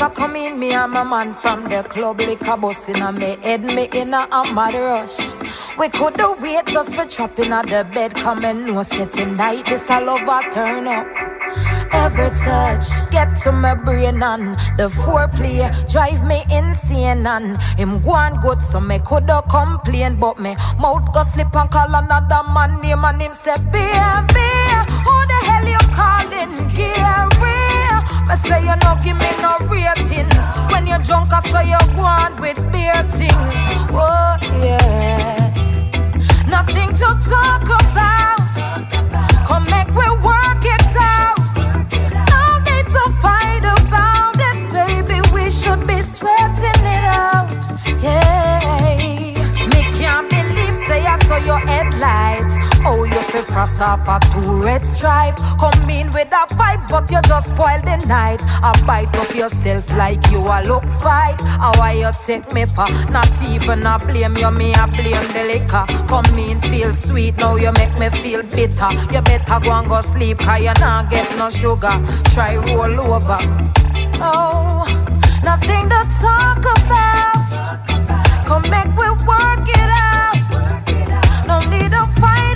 A 0.00 0.10
come 0.10 0.36
in, 0.36 0.58
me 0.58 0.72
and 0.72 0.92
my 0.92 1.04
man 1.04 1.32
from 1.32 1.64
the 1.64 1.82
club, 1.84 2.18
liquor 2.18 2.56
bus 2.56 2.88
in 2.88 3.00
a 3.00 3.12
me 3.12 3.36
head, 3.42 3.64
me 3.64 3.88
in 3.92 4.12
a, 4.12 4.28
a 4.30 4.52
mad 4.52 4.74
rush. 4.74 5.34
We 5.78 5.88
coulda 5.88 6.36
wait 6.40 6.66
just 6.66 6.94
for 6.94 7.04
chopping 7.04 7.52
at 7.52 7.66
the 7.66 7.88
bed, 7.94 8.14
come 8.14 8.44
and 8.44 8.66
no 8.66 8.82
say 8.82 9.06
tonight 9.06 9.66
this 9.66 9.88
a 9.88 10.00
lover 10.00 10.50
turn 10.50 10.88
up. 10.88 11.06
Every 11.92 12.30
touch 12.30 13.10
get 13.10 13.36
to 13.42 13.52
my 13.52 13.74
brain 13.74 14.22
and 14.22 14.58
the 14.76 14.88
foreplay 14.88 15.62
drive 15.90 16.26
me 16.26 16.44
insane 16.50 17.26
and 17.26 17.62
him 17.78 18.02
go 18.02 18.10
on 18.10 18.40
good 18.40 18.60
so 18.62 18.80
me 18.80 18.98
coulda 18.98 19.42
complain 19.48 20.16
but 20.16 20.40
me 20.40 20.56
mouth 20.78 21.12
go 21.12 21.22
slip 21.22 21.54
and 21.54 21.70
call 21.70 21.94
another 21.94 22.42
man 22.52 22.80
name 22.80 23.04
and 23.04 23.22
him 23.22 23.32
say 23.32 23.56
baby 23.70 24.50
who 25.06 25.16
the 25.30 25.38
hell 25.46 25.66
you 25.68 25.78
calling 25.94 26.68
Gary? 26.74 27.13
Me 28.28 28.36
say 28.36 28.60
you 28.62 28.74
no 28.82 28.96
give 29.02 29.16
me 29.16 29.30
no 29.42 29.56
ratings. 29.68 30.44
When 30.72 30.86
you 30.86 30.98
drunk, 31.02 31.32
I 31.32 31.40
say 31.52 31.68
you 31.72 31.78
go 31.94 32.04
on 32.04 32.40
with 32.40 32.60
beer 32.72 33.02
things. 33.10 33.54
Oh 33.92 34.36
yeah, 34.64 35.52
nothing 36.48 36.92
to 36.94 37.08
talk 37.28 37.64
about. 37.64 38.48
Come 39.46 39.64
make 39.70 39.88
we 39.88 40.08
work 40.24 40.64
it 40.64 40.96
out. 40.96 41.38
No 42.32 42.58
need 42.66 42.86
to 42.96 43.04
fight 43.22 43.64
about 43.64 44.36
it, 44.50 44.58
baby. 44.72 45.20
We 45.34 45.50
should 45.50 45.86
be 45.86 46.00
sweating 46.00 46.82
it 46.96 47.04
out. 47.04 47.52
Yeah, 48.02 49.66
me 49.70 49.82
can't 49.98 50.28
believe 50.30 50.76
say 50.86 51.04
I 51.06 51.18
saw 51.26 51.36
your 51.36 51.58
headline 51.58 52.33
fi 53.34 53.42
frost 53.52 53.80
off 53.80 54.06
a 54.08 54.18
two 54.32 54.62
red 54.62 54.82
stripe. 54.84 55.36
Come 55.58 55.90
in 55.90 56.06
with 56.10 56.30
the 56.30 56.46
vibes, 56.54 56.88
but 56.88 57.10
you 57.10 57.20
just 57.22 57.46
spoil 57.46 57.80
the 57.82 57.96
night. 58.06 58.40
I 58.62 58.72
bite 58.86 59.16
up 59.16 59.34
yourself 59.34 59.90
like 59.96 60.24
you 60.30 60.40
a 60.40 60.62
look 60.66 60.84
fight. 61.02 61.40
How 61.40 61.72
why 61.78 61.92
you 61.92 62.10
take 62.24 62.52
me 62.52 62.66
for? 62.66 62.88
Not 63.10 63.30
even 63.42 63.86
a 63.86 63.98
blame 63.98 64.36
you, 64.36 64.50
me 64.50 64.72
a 64.74 64.86
blame 64.86 65.28
the 65.34 65.44
liquor. 65.50 65.84
Come 66.06 66.38
in, 66.38 66.60
feel 66.62 66.92
sweet, 66.92 67.36
now 67.36 67.56
you 67.56 67.72
make 67.72 67.98
me 67.98 68.08
feel 68.22 68.42
bitter. 68.42 68.90
You 69.12 69.20
better 69.22 69.60
go 69.60 69.72
and 69.72 69.88
go 69.88 70.00
sleep, 70.00 70.38
cause 70.38 70.60
you 70.60 70.74
not 70.80 71.10
get 71.10 71.28
no 71.36 71.48
sugar. 71.50 71.96
Try 72.34 72.56
roll 72.56 73.00
over. 73.00 73.38
Oh, 74.20 74.86
nothing 75.42 75.88
to 75.90 76.00
talk 76.20 76.60
about. 76.60 77.44
Come 78.46 78.62
make 78.70 78.92
we 78.98 79.08
work 79.26 79.68
it 79.82 79.90
out. 79.90 80.36
No 81.46 81.58
need 81.70 81.90
to 81.90 82.06
fight 82.20 82.53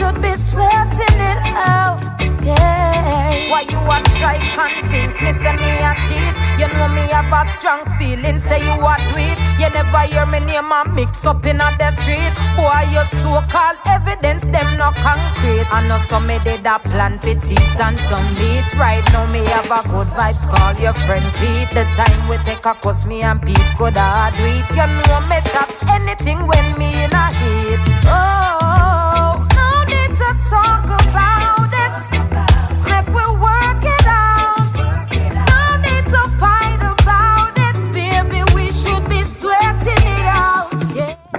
should 0.00 0.22
be 0.22 0.32
sweating 0.32 1.20
it 1.20 1.40
out. 1.52 2.00
Yeah. 2.40 3.52
Why 3.52 3.68
you 3.68 3.80
a 3.84 4.00
try 4.16 4.40
convince 4.56 5.20
me 5.20 5.32
say 5.36 5.52
me 5.60 5.70
a 5.84 5.92
cheat? 6.08 6.34
You 6.56 6.68
know 6.72 6.88
me 6.88 7.04
have 7.12 7.28
a 7.28 7.44
strong 7.52 7.84
feeling, 7.98 8.40
say 8.40 8.64
you 8.64 8.80
a 8.80 8.96
do. 9.12 9.20
You 9.60 9.68
never 9.68 10.00
hear 10.08 10.24
me 10.24 10.40
name 10.40 10.72
a 10.72 10.88
mix 10.96 11.26
up 11.26 11.44
in 11.44 11.58
the 11.58 11.90
street. 12.00 12.32
Boy, 12.56 12.80
your 12.96 13.04
so-called 13.20 13.76
evidence 13.84 14.40
them 14.48 14.68
no 14.80 14.88
concrete. 15.04 15.68
I 15.68 15.86
know 15.86 15.98
some 16.08 16.26
me 16.26 16.38
did 16.44 16.64
a 16.64 16.78
plan 16.78 17.18
for 17.18 17.36
teeth 17.36 17.80
and 17.80 17.98
some 18.08 18.24
beats. 18.40 18.72
Right 18.80 19.04
now 19.12 19.30
me 19.30 19.44
have 19.52 19.68
a 19.68 19.84
good 19.84 20.08
vibes. 20.16 20.40
Call 20.48 20.72
your 20.80 20.96
friend 21.04 21.28
Pete. 21.36 21.68
The 21.76 21.84
time 22.00 22.20
we 22.26 22.38
take 22.48 22.64
a 22.64 22.72
cuss 22.72 23.04
me 23.04 23.20
and 23.20 23.42
Pete 23.44 23.70
could 23.76 24.00
a 24.00 24.32
do 24.32 24.48
it. 24.48 24.64
You 24.72 24.88
know 24.88 25.20
me 25.28 25.44
top 25.52 25.68
anything 25.92 26.40
when 26.48 26.66
me 26.78 26.88
in 27.04 27.12
a 27.12 27.26
heat. 27.36 27.80
Oh, 28.08 28.49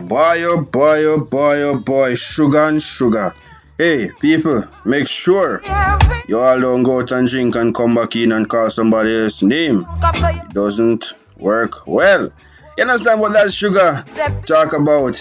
Boy, 0.08 0.44
oh 0.44 0.68
boy, 0.72 1.06
oh 1.06 1.26
boy, 1.30 1.62
oh 1.62 1.80
boy, 1.80 2.16
sugar 2.16 2.66
and 2.66 2.82
sugar. 2.82 3.34
Hey, 3.78 4.10
people, 4.20 4.64
make 4.86 5.08
sure 5.08 5.62
you 6.28 6.38
all 6.38 6.60
don't 6.60 6.84
go 6.84 7.00
out 7.02 7.12
and 7.12 7.28
drink 7.28 7.56
and 7.56 7.74
come 7.74 7.96
back 7.96 8.16
in 8.16 8.32
and 8.32 8.48
call 8.48 8.70
somebody 8.70 9.14
else's 9.18 9.44
name. 9.44 9.86
It 10.04 10.54
doesn't 10.54 11.14
work 11.38 11.88
well. 11.88 12.30
You 12.78 12.84
understand 12.84 13.22
what 13.22 13.34
that 13.34 13.52
sugar 13.52 14.04
talk 14.46 14.74
about? 14.80 15.16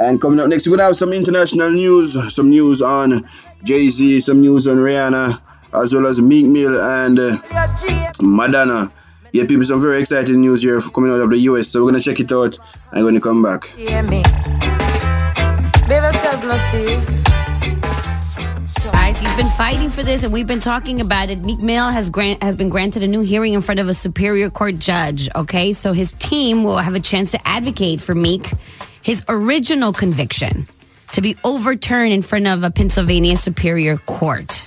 And 0.00 0.18
coming 0.18 0.40
up 0.40 0.48
next, 0.48 0.66
we're 0.66 0.76
gonna 0.76 0.86
have 0.86 0.96
some 0.96 1.12
international 1.12 1.70
news, 1.70 2.34
some 2.34 2.48
news 2.48 2.80
on 2.80 3.22
Jay 3.64 3.90
Z, 3.90 4.20
some 4.20 4.40
news 4.40 4.66
on 4.66 4.78
Rihanna, 4.78 5.38
as 5.74 5.92
well 5.92 6.06
as 6.06 6.20
Meek 6.22 6.46
Mill 6.46 6.80
and 6.80 7.18
uh, 7.18 7.36
Madonna. 8.22 8.90
Yeah, 9.32 9.44
people, 9.46 9.62
some 9.64 9.80
very 9.80 10.00
exciting 10.00 10.40
news 10.40 10.62
here 10.62 10.80
for 10.80 10.90
coming 10.90 11.10
out 11.12 11.20
of 11.20 11.28
the 11.28 11.38
US. 11.40 11.68
So 11.68 11.84
we're 11.84 11.90
gonna 11.92 12.02
check 12.02 12.18
it 12.18 12.32
out 12.32 12.58
and 12.92 13.04
we're 13.04 13.10
gonna 13.10 13.20
come 13.20 13.42
back. 13.42 13.64
Hear 13.64 14.02
me. 14.02 14.22
Baby, 15.86 16.16
self 16.18 16.44
no 16.44 16.56
Steve. 16.70 17.20
Guys, 18.92 19.18
he's 19.18 19.36
been 19.36 19.50
fighting 19.50 19.90
for 19.90 20.02
this, 20.02 20.22
and 20.22 20.32
we've 20.32 20.46
been 20.46 20.60
talking 20.60 21.00
about 21.00 21.28
it. 21.28 21.40
Meek 21.40 21.58
Mill 21.58 21.90
has 21.90 22.08
grant 22.08 22.42
has 22.42 22.56
been 22.56 22.70
granted 22.70 23.02
a 23.02 23.08
new 23.08 23.20
hearing 23.20 23.52
in 23.52 23.60
front 23.60 23.78
of 23.78 23.88
a 23.88 23.94
superior 23.94 24.48
court 24.48 24.78
judge. 24.78 25.28
Okay, 25.36 25.72
so 25.72 25.92
his 25.92 26.14
team 26.14 26.64
will 26.64 26.78
have 26.78 26.94
a 26.94 27.00
chance 27.00 27.32
to 27.32 27.40
advocate 27.46 28.00
for 28.00 28.14
Meek, 28.14 28.48
his 29.02 29.22
original 29.28 29.92
conviction, 29.92 30.64
to 31.12 31.20
be 31.20 31.36
overturned 31.44 32.12
in 32.12 32.22
front 32.22 32.46
of 32.46 32.62
a 32.62 32.70
Pennsylvania 32.70 33.36
superior 33.36 33.96
court. 33.96 34.64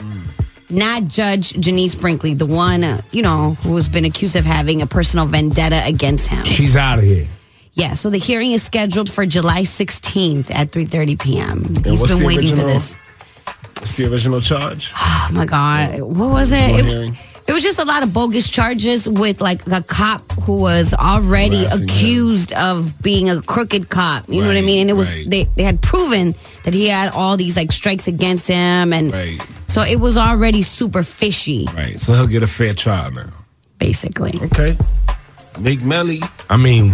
Not 0.70 1.08
Judge 1.08 1.54
Genece 1.54 2.00
Brinkley, 2.00 2.34
the 2.34 2.46
one 2.46 2.84
uh, 2.84 3.02
you 3.12 3.22
know 3.22 3.52
who 3.64 3.76
has 3.76 3.88
been 3.88 4.06
accused 4.06 4.36
of 4.36 4.46
having 4.46 4.82
a 4.82 4.88
personal 4.88 5.26
vendetta 5.26 5.82
against 5.86 6.28
him. 6.28 6.46
She's 6.46 6.76
out 6.76 6.98
of 7.00 7.06
here. 7.06 7.28
Yeah, 7.74 7.94
so 7.94 8.10
the 8.10 8.18
hearing 8.18 8.52
is 8.52 8.64
scheduled 8.64 9.12
for 9.12 9.26
July 9.26 9.62
16th 9.62 10.52
at 10.52 10.70
3:30 10.70 11.20
p.m. 11.20 11.64
He's 11.84 12.00
what's 12.02 12.16
been 12.16 12.26
waiting 12.26 12.50
for 12.56 12.64
this. 12.64 12.98
What's 13.78 13.96
the 13.98 14.12
original 14.12 14.42
charge? 14.42 14.92
Oh 14.96 15.30
my 15.34 15.46
god, 15.46 16.02
what 16.02 16.30
was 16.32 16.52
it? 16.52 17.33
It, 17.48 17.52
was 17.54 17.64
just 17.64 17.80
a 17.80 17.86
lot 17.86 18.04
of 18.04 18.14
bogus 18.14 18.50
charges 18.50 19.08
with 19.08 19.42
like 19.42 19.66
a 19.68 19.84
cop 19.84 20.22
who 20.44 20.58
was 20.58 20.94
already 20.94 21.58
Harassing 21.58 21.88
him. 21.88 21.90
accused 21.90 22.54
of 22.54 22.94
being 23.04 23.30
a 23.30 23.42
crooked 23.42 23.90
cop. 23.90 24.28
You 24.30 24.42
know 24.42 24.48
what 24.48 24.58
I 24.58 24.62
mean? 24.62 24.80
And 24.82 24.90
it 24.90 24.94
was 24.94 25.10
right. 25.12 25.30
they 25.30 25.44
they 25.56 25.64
had 25.64 25.82
proven 25.82 26.34
that 26.64 26.74
he 26.74 26.88
had 26.88 27.12
all 27.14 27.36
these 27.38 27.58
like 27.58 27.72
strikes 27.72 28.08
against 28.08 28.48
him, 28.48 28.94
and 28.94 29.14
Right. 29.14 29.40
so 29.68 29.82
it 29.82 30.00
was 30.00 30.18
already 30.18 30.62
super 30.62 31.04
fishy, 31.04 31.68
Right. 31.76 32.00
So 32.00 32.14
he'll 32.14 32.28
get 32.28 32.44
a 32.44 32.48
fair 32.48 32.74
trial 32.74 33.12
now. 33.12 33.30
basically. 33.78 34.34
Okay. 34.44 34.78
Meek 35.60 35.84
Melly. 35.84 36.22
I 36.50 36.58
mean, 36.58 36.94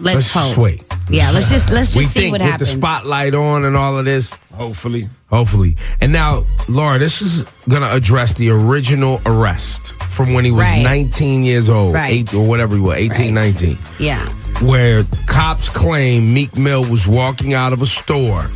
let's, 0.00 0.32
just 0.32 0.54
hope. 0.54 0.64
wait. 0.64 0.82
Yeah, 1.10 1.30
let's 1.32 1.50
just 1.50 1.68
let's 1.70 1.92
just 1.92 1.96
we 1.98 2.04
see 2.04 2.20
think 2.20 2.32
what 2.32 2.40
with 2.40 2.50
happens. 2.50 2.70
the 2.72 2.76
spotlight 2.78 3.34
on 3.34 3.64
and 3.64 3.76
all 3.76 3.98
of 3.98 4.04
this. 4.06 4.32
Hopefully. 4.54 5.08
Hopefully. 5.34 5.76
And 6.00 6.12
now, 6.12 6.44
Laura, 6.68 6.96
this 6.98 7.20
is 7.20 7.42
going 7.68 7.82
to 7.82 7.92
address 7.92 8.34
the 8.34 8.50
original 8.50 9.20
arrest 9.26 9.92
from 10.12 10.32
when 10.32 10.44
he 10.44 10.52
was 10.52 10.60
Right. 10.62 10.82
19 10.84 11.42
years 11.42 11.68
old, 11.68 11.92
Right. 11.92 12.12
eight 12.12 12.32
or 12.34 12.46
whatever 12.46 12.76
he 12.76 12.80
was, 12.80 12.96
18, 12.96 13.34
Right. 13.34 13.46
19, 13.54 13.76
yeah. 13.98 14.24
where 14.60 15.02
cops 15.26 15.68
claim 15.68 16.32
Meek 16.32 16.56
Mill 16.56 16.84
was 16.84 17.08
walking 17.08 17.52
out 17.52 17.72
of 17.72 17.82
a 17.82 17.86
store 17.86 18.48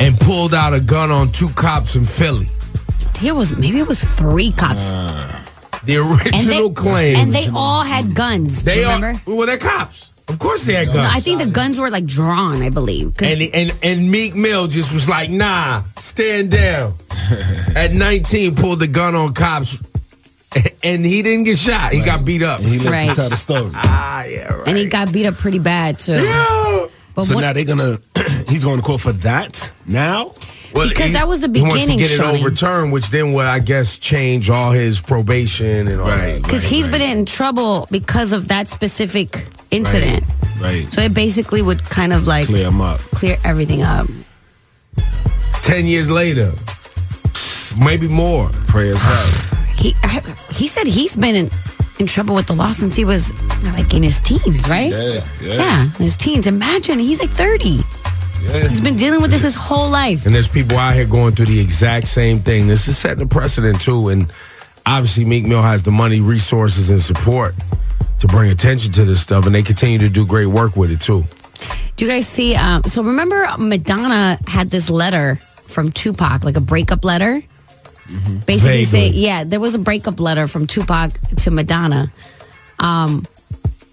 and 0.00 0.18
pulled 0.18 0.52
out 0.52 0.74
a 0.74 0.80
gun 0.80 1.10
on 1.12 1.30
two 1.30 1.48
cops 1.50 1.94
in 1.94 2.04
Philly. 2.04 2.48
Here 3.20 3.34
was 3.34 3.56
maybe 3.56 3.78
it 3.78 3.86
was 3.86 4.02
three 4.02 4.50
cops. 4.50 4.90
The 5.84 5.96
and 5.96 6.20
original 6.20 6.68
they, 6.70 6.74
claim. 6.74 7.16
and 7.16 7.32
they 7.32 7.48
all 7.54 7.84
had 7.84 8.14
guns. 8.14 8.64
They 8.64 8.82
are- 8.84 8.94
remember? 8.96 9.20
well, 9.26 9.46
they're 9.46 9.58
cops. 9.58 10.10
Of 10.28 10.38
course 10.38 10.64
they 10.64 10.72
had 10.74 10.86
guns. 10.88 11.06
I 11.10 11.20
think 11.20 11.40
the 11.40 11.46
guns 11.50 11.78
were 11.78 11.90
like 11.90 12.06
drawn. 12.06 12.62
I 12.62 12.70
believe. 12.70 13.12
And, 13.22 13.42
and 13.42 13.72
and 13.82 14.10
Meek 14.10 14.34
Mill 14.34 14.66
just 14.68 14.92
was 14.92 15.08
like, 15.08 15.28
nah, 15.30 15.82
stand 15.98 16.50
down. 16.50 16.92
At 17.76 17.92
19, 17.92 18.54
pulled 18.54 18.80
the 18.80 18.86
gun 18.86 19.14
on 19.14 19.34
cops, 19.34 19.76
and 20.84 21.04
he 21.04 21.22
didn't 21.22 21.44
get 21.44 21.58
shot. 21.58 21.92
He 21.92 22.00
got 22.02 22.24
beat 22.24 22.42
up. 22.42 22.60
He 22.60 22.78
let 22.78 22.90
Right. 22.90 23.08
you 23.08 23.14
tell 23.14 23.28
the 23.28 23.36
story. 23.36 23.70
ah, 23.74 24.24
yeah, 24.24 24.52
right. 24.54 24.68
and 24.68 24.76
he 24.78 24.86
got 24.86 25.12
beat 25.12 25.26
up 25.26 25.34
pretty 25.34 25.58
bad 25.58 25.98
too. 25.98 26.14
But 27.14 27.24
so 27.24 27.34
what- 27.34 27.42
now 27.42 27.52
they're 27.52 27.64
gonna 27.64 27.98
he's 28.48 28.64
going 28.64 28.78
to 28.78 28.82
court 28.82 29.00
for 29.02 29.12
that 29.12 29.72
now? 29.86 30.32
Because 30.74 31.12
that 31.12 31.28
was 31.28 31.40
the 31.40 31.48
beginning. 31.48 31.70
He 31.70 31.70
wants 31.70 31.82
to 31.84 31.92
beginning, 31.92 31.98
get 31.98 32.10
it 32.10 32.16
Shawnee. 32.16 32.40
overturned, 32.40 32.92
which 32.92 33.08
then 33.10 33.32
would, 33.32 33.46
I 33.46 33.60
guess, 33.60 33.96
change 33.96 34.50
all 34.50 34.72
his 34.72 35.00
probation 35.00 35.86
and 35.88 36.00
all 36.00 36.08
that. 36.08 36.42
Because 36.42 36.64
he's 36.64 36.88
been 36.88 37.00
in 37.00 37.24
trouble 37.26 37.86
because 37.92 38.32
of 38.32 38.48
that 38.48 38.66
specific 38.66 39.46
incident. 39.70 40.24
Right. 40.60 40.86
So 40.92 41.00
it 41.00 41.14
basically 41.14 41.62
would 41.62 41.82
kind 41.84 42.12
of 42.12 42.26
like 42.26 42.46
Clear 42.46 42.66
him 42.68 42.80
up. 42.80 42.98
clear 43.00 43.36
everything 43.44 43.82
up. 43.82 44.06
10 45.62 45.86
years 45.86 46.10
later, 46.10 46.50
maybe 47.78 48.08
more. 48.08 48.50
Prayers 48.66 48.98
up. 49.00 49.50
He 49.74 49.92
I, 50.04 50.20
he 50.52 50.68
said 50.68 50.86
he's 50.86 51.16
been 51.16 51.34
in, 51.34 51.50
in 51.98 52.06
trouble 52.06 52.36
with 52.36 52.46
the 52.46 52.54
law 52.54 52.70
since 52.70 52.94
he 52.94 53.04
was 53.04 53.32
like 53.64 53.92
in 53.92 54.04
his 54.04 54.20
teens, 54.20 54.68
right? 54.68 54.92
Yeah, 54.92 55.20
yeah. 55.42 55.54
Yeah, 55.56 55.88
his 55.98 56.16
teens. 56.16 56.46
Imagine 56.46 57.00
he's 57.00 57.18
like 57.18 57.28
30. 57.30 57.80
He's 58.68 58.80
been 58.80 58.96
dealing 58.96 59.20
with 59.20 59.30
this 59.30 59.42
his 59.42 59.54
whole 59.54 59.88
life. 59.88 60.26
And 60.26 60.34
there's 60.34 60.48
people 60.48 60.76
out 60.78 60.94
here 60.94 61.06
going 61.06 61.34
through 61.34 61.46
the 61.46 61.60
exact 61.60 62.08
same 62.08 62.38
thing. 62.40 62.66
This 62.66 62.88
is 62.88 62.98
setting 62.98 63.22
a 63.22 63.26
precedent 63.26 63.80
too. 63.80 64.08
And 64.08 64.30
obviously, 64.86 65.24
Meek 65.24 65.46
Mill 65.46 65.62
has 65.62 65.82
the 65.82 65.90
money, 65.90 66.20
resources, 66.20 66.90
and 66.90 67.00
support 67.00 67.54
to 68.20 68.28
bring 68.28 68.50
attention 68.50 68.92
to 68.92 69.04
this 69.04 69.20
stuff, 69.20 69.46
and 69.46 69.54
they 69.54 69.62
continue 69.62 69.98
to 69.98 70.08
do 70.08 70.24
great 70.26 70.46
work 70.46 70.76
with 70.76 70.90
it 70.90 71.00
too. 71.00 71.24
Do 71.96 72.04
you 72.04 72.10
guys 72.10 72.26
see? 72.26 72.54
Um, 72.54 72.82
so 72.84 73.02
remember, 73.02 73.46
Madonna 73.58 74.38
had 74.46 74.70
this 74.70 74.90
letter 74.90 75.36
from 75.36 75.92
Tupac, 75.92 76.44
like 76.44 76.56
a 76.56 76.60
breakup 76.60 77.04
letter. 77.04 77.42
Basically, 78.46 78.84
Vaguely. 78.84 78.84
say 78.84 79.08
yeah, 79.08 79.44
there 79.44 79.60
was 79.60 79.74
a 79.74 79.78
breakup 79.78 80.20
letter 80.20 80.46
from 80.46 80.66
Tupac 80.66 81.12
to 81.38 81.50
Madonna. 81.50 82.12
Um, 82.78 83.26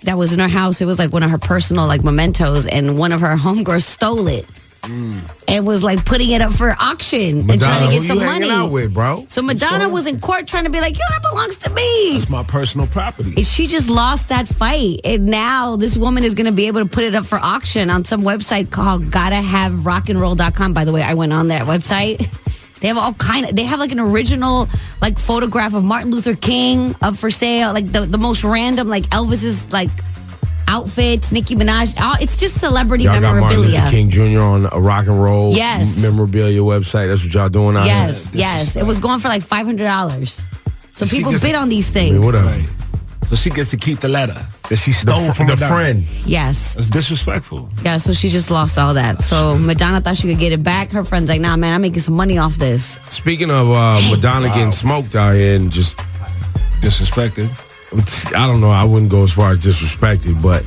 that 0.04 0.18
was 0.18 0.34
in 0.34 0.40
her 0.40 0.48
house. 0.48 0.82
It 0.82 0.86
was 0.86 1.00
like 1.00 1.12
one 1.12 1.24
of 1.24 1.30
her 1.30 1.38
personal 1.38 1.88
like 1.88 2.04
mementos, 2.04 2.68
and 2.68 2.98
one 2.98 3.12
of 3.12 3.22
her 3.22 3.36
homegirls 3.36 3.84
stole 3.84 4.28
it 4.28 4.46
mm. 4.84 5.44
and 5.48 5.66
was 5.66 5.84
like 5.84 6.06
putting 6.06 6.32
it 6.32 6.42
up 6.42 6.54
for 6.54 6.76
auction 6.80 7.50
and 7.50 7.60
trying 7.60 7.60
Madonna, 7.60 7.86
to 7.88 7.92
get 7.92 8.04
some 8.04 8.18
money. 8.18 8.50
out 8.50 8.72
with, 8.72 8.94
bro? 8.94 9.26
So 9.28 9.42
Madonna 9.42 9.90
was 9.90 10.08
in 10.08 10.20
court 10.20 10.48
trying 10.48 10.66
to 10.66 10.70
be 10.70 10.80
like, 10.80 10.94
"Yo, 10.94 11.04
that 11.10 11.22
belongs 11.22 11.58
to 11.58 11.70
me." 11.72 12.14
That's 12.14 12.30
my 12.30 12.44
personal 12.44 12.88
property. 12.88 13.34
And 13.36 13.46
she 13.46 13.68
just 13.68 13.90
lost 13.90 14.30
that 14.30 14.48
fight. 14.48 15.02
And 15.04 15.28
now 15.28 15.76
this 15.76 15.98
woman 15.98 16.24
is 16.24 16.34
going 16.34 16.48
to 16.48 16.52
be 16.52 16.68
able 16.68 16.82
to 16.82 16.90
put 16.90 17.04
it 17.04 17.16
up 17.16 17.26
for 17.26 17.40
auction 17.40 17.90
on 17.90 18.04
some 18.04 18.22
website 18.22 18.72
called 18.72 19.12
gotta 19.12 19.36
have 19.36 19.72
rockandroll.com. 19.72 20.74
By 20.74 20.86
the 20.86 20.92
way, 20.92 21.04
I 21.04 21.14
went 21.14 21.34
on 21.34 21.48
that 21.48 21.64
website. 21.64 22.28
They 22.82 22.88
have 22.89 22.98
all 22.98 23.13
kind 23.13 23.46
of, 23.46 23.56
they 23.56 23.63
have 23.63 23.80
like 23.80 23.91
an 23.91 24.00
original 24.00 24.67
like 25.02 25.17
photograph 25.17 25.74
of 25.74 25.84
Martin 25.84 26.12
Luther 26.12 26.36
King 26.36 26.94
up 27.02 27.15
for 27.15 27.32
sale. 27.32 27.74
Like 27.74 27.86
the, 27.86 28.02
the 28.02 28.17
most 28.17 28.44
random, 28.44 28.88
like 28.89 29.04
Elvis's 29.12 29.72
like 29.72 29.89
outfits, 30.67 31.32
Nicki 31.32 31.56
Minaj. 31.56 32.00
All, 32.02 32.15
it's 32.20 32.39
just 32.39 32.60
celebrity 32.60 33.04
Y'all 33.04 33.20
got 33.22 33.39
Martin 33.39 33.60
Luther 33.60 33.72
memorabilia. 33.72 33.91
King 33.91 34.10
Jr. 34.10 34.41
on 34.41 34.65
a 34.72 34.80
rock 34.82 35.06
and 35.08 35.22
roll 35.22 35.54
Yes. 35.54 35.96
memorabilia 35.98 36.62
website. 36.62 37.08
That's 37.08 37.24
what 37.24 37.34
y'all 37.34 37.50
doing 37.50 37.76
out 37.78 37.86
Yes, 37.86 38.30
here. 38.32 38.39
yes. 38.41 38.76
It 38.76 38.86
was 38.86 39.00
going 39.00 39.20
for 39.20 39.28
like 39.28 39.44
five 39.44 39.65
hundred 39.65 39.86
dollars. 39.86 40.44
So 40.91 41.06
She 41.06 41.17
people 41.17 41.34
bid 41.34 41.56
on 41.56 41.70
these 41.70 41.89
I 41.89 41.94
things. 41.94 42.13
mean, 42.13 42.26
whatever. 42.26 42.56
So 43.32 43.38
she 43.38 43.50
gets 43.50 43.70
to 43.72 43.78
keep 43.78 44.00
the 44.02 44.10
letter 44.10 44.36
that 44.67 44.76
she 44.76 44.91
stole 44.91 45.28
fr- 45.28 45.32
from 45.32 45.48
the 45.48 45.54
Madonna. 45.56 45.74
friend. 45.74 46.04
Yes. 46.26 46.76
That's 46.76 46.89
disrespectful. 46.89 47.70
Yeah, 47.82 47.96
so 47.96 48.12
she 48.12 48.28
just 48.28 48.52
lost 48.52 48.78
all 48.78 48.94
that. 48.96 49.22
So 49.22 49.58
Madonna 49.58 50.02
thought 50.02 50.17
she 50.17 50.28
could 50.28 50.38
get 50.38 50.52
it 50.52 50.63
back. 50.63 50.89
Her 50.91 51.06
friend's 51.06 51.30
like, 51.30 51.39
nah, 51.39 51.56
man, 51.56 51.74
I'm 51.74 51.82
making 51.82 52.00
some 52.00 52.15
money 52.15 52.38
off 52.38 52.58
this. 52.58 52.84
Speaking 53.10 53.50
of 53.50 53.72
uh, 53.72 54.02
Madonna 54.10 54.50
getting 54.50 54.72
smoked 54.74 55.15
out 55.15 55.32
here 55.36 55.56
and 55.56 55.72
just 55.72 55.98
disrespected. 56.82 57.48
I 58.36 58.48
don't 58.48 58.60
know. 58.60 58.70
I 58.70 58.84
wouldn't 58.84 59.10
go 59.12 59.24
as 59.24 59.32
far 59.32 59.52
as 59.52 59.60
disrespected, 59.60 60.41
but 60.44 60.63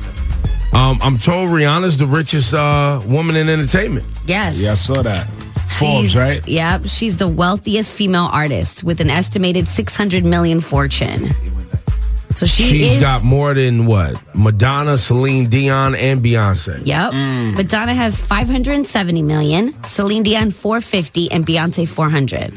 um, 0.75 0.97
I'm 1.03 1.19
told 1.19 1.49
Rihanna's 1.49 1.97
the 1.99 2.07
richest 2.07 2.55
uh, 2.55 2.99
woman 3.07 3.35
in 3.35 3.47
entertainment. 3.47 4.07
Yes. 4.25 4.59
Yeah, 4.59 4.71
I 4.71 4.73
saw 4.73 5.03
that. 5.03 5.27
Forbes, 5.27 6.11
She's- 6.11 6.15
right? 6.15 6.47
Yep. 6.47 6.81
She's 6.87 7.17
the 7.17 7.27
wealthiest 7.27 7.91
female 7.91 8.29
artist 8.31 8.83
with 8.83 9.01
an 9.01 9.11
estimated 9.11 9.67
600 9.67 10.23
million 10.25 10.61
fortune. 10.61 11.29
So 12.35 12.45
she 12.45 12.63
She's 12.63 12.91
is. 12.93 12.99
got 12.99 13.23
more 13.23 13.53
than 13.53 13.85
what? 13.85 14.21
Madonna, 14.35 14.97
Celine 14.97 15.49
Dion, 15.49 15.95
and 15.95 16.19
Beyonce. 16.21 16.81
Yep. 16.85 17.13
Madonna 17.55 17.93
has 17.93 18.19
570 18.19 19.21
million, 19.21 19.71
Celine 19.85 20.23
Dion 20.23 20.51
450, 20.51 21.31
and 21.31 21.45
Beyonce 21.45 21.87
400. 21.87 22.51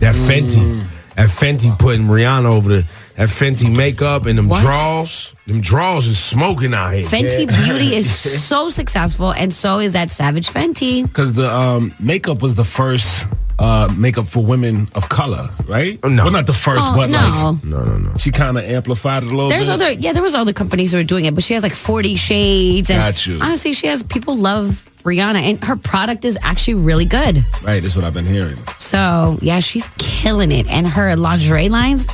That 0.00 0.14
Fenty, 0.14 0.80
that 1.16 1.28
Fenty 1.30 1.76
putting 1.78 2.06
Rihanna 2.06 2.44
over 2.44 2.68
the 2.76 2.90
that 3.16 3.28
Fenty 3.28 3.74
makeup 3.74 4.26
and 4.26 4.38
them 4.38 4.48
What? 4.48 4.62
draws. 4.62 5.32
Them 5.46 5.60
draws 5.60 6.06
is 6.06 6.18
smoking 6.18 6.72
out 6.74 6.94
here. 6.94 7.06
Fenty 7.06 7.46
Beauty 7.64 7.94
is 7.94 8.08
so 8.44 8.68
successful, 8.70 9.32
and 9.32 9.52
so 9.52 9.78
is 9.80 9.92
that 9.92 10.10
Savage 10.10 10.48
Fenty. 10.48 11.02
Because 11.02 11.32
the 11.32 11.50
um, 11.52 11.92
makeup 12.00 12.40
was 12.42 12.54
the 12.56 12.64
first 12.64 13.26
uh, 13.58 13.92
makeup 13.96 14.26
for 14.26 14.44
women 14.44 14.88
of 14.94 15.08
color, 15.08 15.46
right? 15.68 16.02
No. 16.04 16.24
Well, 16.24 16.32
not 16.32 16.46
the 16.46 16.52
first, 16.52 16.82
Oh, 16.90 16.96
but 16.96 17.10
no. 17.10 17.18
like. 17.18 17.64
No, 17.64 17.84
no, 17.84 17.98
no. 17.98 18.14
She 18.16 18.30
kind 18.30 18.56
of 18.58 18.64
amplified 18.64 19.22
it 19.22 19.26
a 19.32 19.34
little 19.34 19.48
There's 19.50 19.66
bit. 19.68 19.74
other, 19.74 19.92
yeah, 19.92 20.12
there 20.12 20.22
was 20.22 20.34
other 20.34 20.52
companies 20.52 20.92
who 20.92 20.98
were 20.98 21.04
doing 21.04 21.24
it, 21.26 21.34
but 21.34 21.44
she 21.44 21.54
has 21.54 21.62
like 21.62 21.72
40 21.72 22.16
shades. 22.16 22.90
And 22.90 22.98
Got 22.98 23.26
you. 23.26 23.38
honestly, 23.40 23.72
she 23.72 23.86
has 23.86 24.02
people 24.02 24.36
love 24.36 24.88
Rihanna, 25.04 25.36
and 25.42 25.62
her 25.64 25.76
product 25.76 26.24
is 26.24 26.38
actually 26.42 26.74
really 26.74 27.04
good. 27.04 27.44
Right, 27.62 27.80
that's 27.82 27.94
what 27.96 28.04
I've 28.04 28.14
been 28.14 28.24
hearing. 28.26 28.56
So 28.78 29.38
yeah, 29.42 29.60
she's 29.60 29.88
killing 29.98 30.50
it, 30.50 30.68
and 30.68 30.86
her 30.86 31.14
lingerie 31.14 31.68
lines 31.68 32.08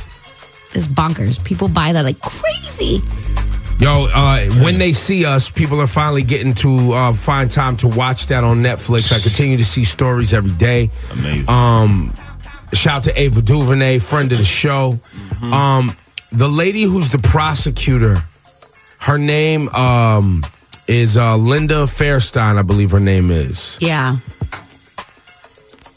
is 0.75 0.87
bonkers. 0.87 1.43
People 1.43 1.67
buy 1.69 1.91
that 1.93 2.03
like 2.05 2.19
crazy. 2.21 3.01
Yo, 3.81 4.07
uh, 4.13 4.45
when 4.63 4.77
they 4.77 4.93
see 4.93 5.25
us, 5.25 5.49
people 5.49 5.81
are 5.81 5.87
finally 5.87 6.21
getting 6.21 6.53
to 6.53 6.93
uh, 6.93 7.13
find 7.13 7.49
time 7.49 7.75
to 7.77 7.87
watch 7.87 8.27
that 8.27 8.43
on 8.43 8.57
Netflix. 8.57 9.11
I 9.11 9.19
continue 9.19 9.57
to 9.57 9.65
see 9.65 9.85
stories 9.85 10.33
every 10.33 10.51
day. 10.51 10.91
Amazing. 11.11 11.49
Um, 11.49 12.13
shout 12.73 12.97
out 12.97 13.03
to 13.05 13.19
Ava 13.19 13.41
DuVernay, 13.41 13.97
friend 13.97 14.31
of 14.31 14.37
the 14.37 14.45
show. 14.45 14.93
Mm-hmm. 14.93 15.51
Um, 15.51 15.95
the 16.31 16.47
lady 16.47 16.83
who's 16.83 17.09
the 17.09 17.17
prosecutor, 17.17 18.23
her 18.99 19.17
name 19.17 19.67
um, 19.69 20.43
is 20.87 21.17
uh, 21.17 21.35
Linda 21.35 21.85
Fairstein, 21.85 22.59
I 22.59 22.61
believe 22.61 22.91
her 22.91 22.99
name 22.99 23.31
is. 23.31 23.79
Yeah. 23.81 24.17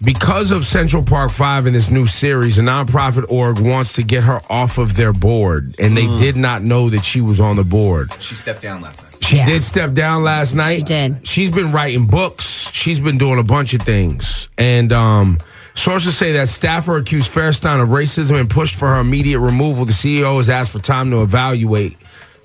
Because 0.04 0.50
of 0.50 0.66
Central 0.66 1.02
Park 1.02 1.30
5 1.30 1.66
in 1.66 1.72
this 1.72 1.90
new 1.90 2.06
series, 2.06 2.58
a 2.58 2.62
nonprofit 2.62 3.24
org 3.30 3.58
wants 3.58 3.94
to 3.94 4.02
get 4.02 4.24
her 4.24 4.40
off 4.50 4.76
of 4.76 4.96
their 4.96 5.12
board, 5.14 5.74
and 5.78 5.96
they 5.96 6.04
Mm. 6.04 6.18
did 6.18 6.36
not 6.36 6.62
know 6.62 6.90
that 6.90 7.04
she 7.04 7.20
was 7.22 7.40
on 7.40 7.56
the 7.56 7.64
board. 7.64 8.10
She 8.18 8.34
stepped 8.34 8.60
down 8.62 8.82
last 8.82 9.02
night. 9.02 9.24
She 9.24 9.42
did 9.44 9.64
step 9.64 9.94
down 9.94 10.22
last 10.22 10.54
night. 10.54 10.80
She 10.80 10.84
did. 10.84 11.26
She's 11.26 11.50
been 11.50 11.72
writing 11.72 12.06
books. 12.06 12.68
She's 12.72 13.00
been 13.00 13.16
doing 13.16 13.38
a 13.38 13.42
bunch 13.42 13.72
of 13.72 13.80
things. 13.80 14.48
And 14.58 14.92
um, 14.92 15.38
sources 15.72 16.16
say 16.18 16.32
that 16.32 16.50
staffer 16.50 16.98
accused 16.98 17.30
Fairstein 17.30 17.80
of 17.80 17.88
racism 17.88 18.38
and 18.38 18.50
pushed 18.50 18.74
for 18.74 18.88
her 18.88 19.00
immediate 19.00 19.40
removal. 19.40 19.86
The 19.86 19.94
CEO 19.94 20.36
has 20.36 20.50
asked 20.50 20.72
for 20.72 20.80
time 20.80 21.10
to 21.12 21.22
evaluate 21.22 21.96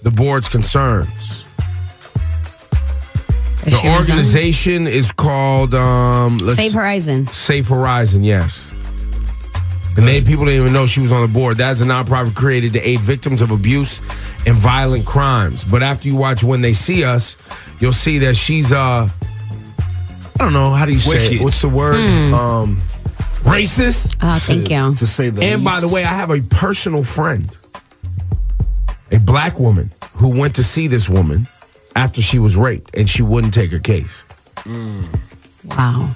the 0.02 0.12
board's 0.12 0.48
concerns. 0.48 1.43
Is 3.65 3.82
The 3.82 3.93
organization 3.95 4.88
is 4.88 5.12
called 5.12 5.74
um, 5.76 6.38
let's- 6.38 6.58
Save 6.58 6.74
Horizon. 6.74 7.28
Safe 7.28 7.67
Horizon, 7.67 8.24
yes. 8.24 8.65
And 9.98 10.08
they 10.08 10.22
people 10.22 10.45
didn't 10.45 10.62
even 10.62 10.72
know 10.72 10.86
she 10.86 11.02
was 11.02 11.12
on 11.12 11.22
the 11.24 11.28
board. 11.28 11.58
That's 11.58 11.82
a 11.82 11.84
nonprofit 11.86 12.34
created 12.34 12.72
to 12.74 12.80
aid 12.82 13.02
victims 13.02 13.41
of 13.41 13.52
abuse 13.52 14.00
and 14.48 14.56
violent 14.56 15.06
crimes. 15.06 15.65
But 15.65 15.84
after 15.84 16.08
you 16.08 16.15
watch 16.15 16.41
When 16.41 16.62
They 16.62 16.72
See 16.74 17.04
Us, 17.04 17.36
you'll 17.82 17.91
see 17.91 18.19
that 18.19 18.36
she's 18.38 18.72
uh 18.72 19.10
I 20.39 20.43
don't 20.43 20.54
know, 20.54 20.72
how 20.72 20.86
do 20.86 20.93
you 20.93 21.00
say 21.00 21.36
it? 21.36 21.41
What's 21.41 21.62
the 21.62 21.67
word? 21.67 21.98
Hmm. 21.98 22.34
Um 22.34 22.76
racist. 23.43 24.15
Oh, 24.22 24.36
thank 24.36 24.69
you. 24.69 24.95
To 24.95 25.06
say 25.08 25.32
the 25.32 25.43
And 25.43 25.65
by 25.65 25.82
the 25.82 25.89
way, 25.89 26.06
I 26.06 26.13
have 26.13 26.32
a 26.32 26.39
personal 26.41 27.04
friend, 27.04 27.50
a 29.12 29.17
black 29.19 29.60
woman, 29.60 29.89
who 30.13 30.39
went 30.39 30.56
to 30.56 30.63
see 30.63 30.88
this 30.88 31.10
woman 31.10 31.45
after 31.95 32.21
she 32.21 32.39
was 32.39 32.56
raped 32.56 32.95
and 32.95 33.10
she 33.10 33.21
wouldn't 33.21 33.54
take 33.54 33.71
her 33.71 33.80
case. 33.80 34.23
Mm. 34.63 35.78
Wow. 35.78 36.13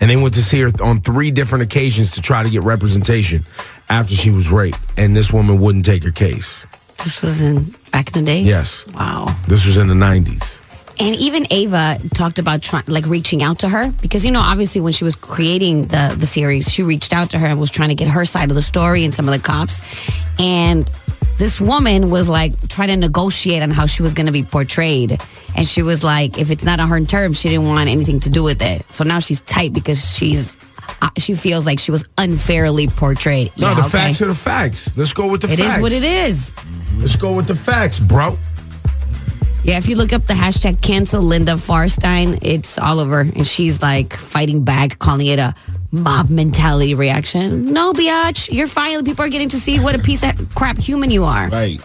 And 0.00 0.10
they 0.10 0.16
went 0.16 0.34
to 0.34 0.42
see 0.42 0.60
her 0.60 0.70
on 0.82 1.00
three 1.00 1.30
different 1.30 1.62
occasions 1.64 2.12
to 2.12 2.22
try 2.22 2.42
to 2.42 2.50
get 2.50 2.62
representation 2.62 3.42
after 3.88 4.14
she 4.14 4.30
was 4.30 4.50
raped. 4.50 4.80
And 4.96 5.14
this 5.14 5.32
woman 5.32 5.60
wouldn't 5.60 5.84
take 5.84 6.02
her 6.02 6.10
case. 6.10 6.64
This 7.04 7.22
was 7.22 7.40
in 7.40 7.70
back 7.92 8.08
in 8.08 8.24
the 8.24 8.26
day. 8.26 8.40
Yes. 8.40 8.86
Wow. 8.94 9.34
This 9.46 9.66
was 9.66 9.78
in 9.78 9.88
the 9.88 9.94
90s. 9.94 10.58
And 11.00 11.16
even 11.16 11.46
Ava 11.50 11.98
talked 12.14 12.38
about 12.38 12.62
trying, 12.62 12.84
like 12.86 13.06
reaching 13.06 13.42
out 13.42 13.60
to 13.60 13.68
her 13.68 13.90
because 14.02 14.24
you 14.24 14.30
know, 14.30 14.40
obviously, 14.40 14.80
when 14.80 14.92
she 14.92 15.04
was 15.04 15.16
creating 15.16 15.82
the 15.82 16.14
the 16.16 16.26
series, 16.26 16.70
she 16.70 16.82
reached 16.82 17.12
out 17.12 17.30
to 17.30 17.38
her 17.38 17.46
and 17.46 17.58
was 17.58 17.70
trying 17.70 17.88
to 17.88 17.94
get 17.94 18.08
her 18.08 18.24
side 18.24 18.50
of 18.50 18.54
the 18.54 18.62
story 18.62 19.04
and 19.04 19.14
some 19.14 19.26
of 19.28 19.32
the 19.32 19.44
cops. 19.44 19.80
And 20.38 20.88
this 21.42 21.60
woman 21.60 22.08
was 22.08 22.28
like 22.28 22.52
trying 22.68 22.86
to 22.86 22.96
negotiate 22.96 23.62
on 23.64 23.70
how 23.70 23.84
she 23.86 24.00
was 24.04 24.14
going 24.14 24.26
to 24.26 24.32
be 24.32 24.44
portrayed, 24.44 25.18
and 25.56 25.66
she 25.66 25.82
was 25.82 26.04
like, 26.04 26.38
if 26.38 26.52
it's 26.52 26.62
not 26.62 26.78
on 26.78 26.88
her 26.88 27.00
terms, 27.04 27.40
she 27.40 27.48
didn't 27.48 27.66
want 27.66 27.88
anything 27.90 28.20
to 28.20 28.30
do 28.30 28.44
with 28.44 28.62
it. 28.62 28.88
So 28.92 29.02
now 29.02 29.18
she's 29.18 29.40
tight 29.40 29.72
because 29.72 30.00
she's 30.16 30.56
uh, 31.02 31.08
she 31.18 31.34
feels 31.34 31.66
like 31.66 31.80
she 31.80 31.90
was 31.90 32.08
unfairly 32.16 32.86
portrayed. 32.86 33.50
No, 33.58 33.68
Yeah, 33.70 33.74
the 33.74 33.80
okay. 33.80 33.88
facts 33.90 34.22
are 34.22 34.26
the 34.26 34.36
facts. 34.36 34.96
Let's 34.96 35.12
go 35.12 35.26
with 35.26 35.42
the 35.42 35.48
It 35.52 35.58
facts. 35.58 35.74
It 35.74 35.76
is 35.78 35.82
what 35.82 35.92
it 35.92 36.04
is. 36.04 36.52
Let's 37.00 37.16
go 37.16 37.32
with 37.32 37.48
the 37.48 37.56
facts, 37.56 37.98
bro. 37.98 38.36
Yeah, 39.64 39.78
if 39.78 39.88
you 39.88 39.96
look 39.96 40.12
up 40.12 40.22
the 40.22 40.34
hashtag 40.34 40.80
cancel 40.80 41.22
Linda 41.22 41.54
Fairstein, 41.54 42.38
it's 42.42 42.78
all 42.78 43.00
over. 43.00 43.20
And 43.20 43.46
she's 43.46 43.82
like 43.82 44.12
fighting 44.14 44.62
back, 44.62 45.00
calling 45.00 45.26
it 45.26 45.40
a 45.40 45.54
mob 45.92 46.30
mentality 46.30 46.94
reaction. 46.94 47.72
No, 47.72 47.92
biatch, 47.92 48.50
you're 48.50 48.66
fine. 48.66 49.04
People 49.04 49.24
are 49.24 49.28
getting 49.28 49.50
to 49.50 49.56
see 49.56 49.78
what 49.78 49.94
a 49.94 49.98
piece 49.98 50.22
of 50.24 50.54
crap 50.54 50.78
human 50.78 51.10
you 51.10 51.24
are. 51.24 51.48
Right. 51.48 51.80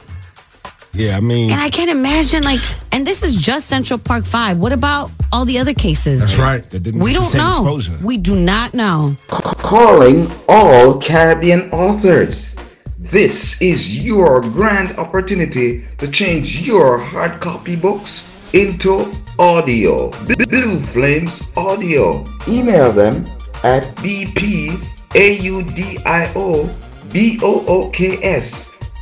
Yeah, 0.93 1.17
I 1.17 1.19
mean. 1.19 1.51
And 1.51 1.61
I 1.61 1.69
can't 1.69 1.91
imagine, 1.91 2.41
like, 2.43 2.59
and 2.91 3.05
this 3.05 3.21
is 3.21 3.35
just 3.35 3.67
Central 3.67 3.99
Park 3.99 4.25
5. 4.25 4.57
What 4.57 4.73
about 4.73 5.11
all 5.31 5.45
the 5.45 5.59
other 5.59 5.73
cases? 5.73 6.21
That's 6.21 6.37
right. 6.37 6.95
We 6.95 7.13
don't 7.13 7.35
know. 7.35 7.79
We 8.03 8.17
do 8.17 8.35
not 8.35 8.73
know. 8.73 9.15
Calling 9.27 10.27
all 10.49 10.99
Caribbean 10.99 11.69
authors. 11.71 12.55
This 12.97 13.61
is 13.61 14.03
your 14.03 14.41
grand 14.41 14.97
opportunity 14.97 15.85
to 15.97 16.09
change 16.09 16.61
your 16.61 16.97
hard 16.97 17.39
copy 17.41 17.75
books 17.75 18.33
into 18.53 19.05
audio. 19.37 20.09
Blue 20.49 20.81
Flames 20.81 21.47
Audio. 21.55 22.25
Email 22.47 22.91
them 22.91 23.25
at 23.63 23.83
bpaudiobooks 23.97 24.95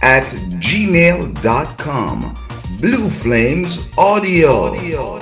at 0.04 0.24
gmail.com. 0.62 2.36
Blue 2.80 3.10
Flames 3.10 3.92
Audio. 3.98 5.20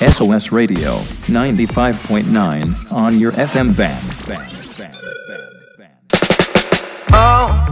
SOS 0.00 0.50
Radio 0.50 0.96
95.9 1.28 2.92
on 2.92 3.18
your 3.18 3.32
FM 3.32 3.76
band. 3.76 4.02
Oh. 7.12 7.70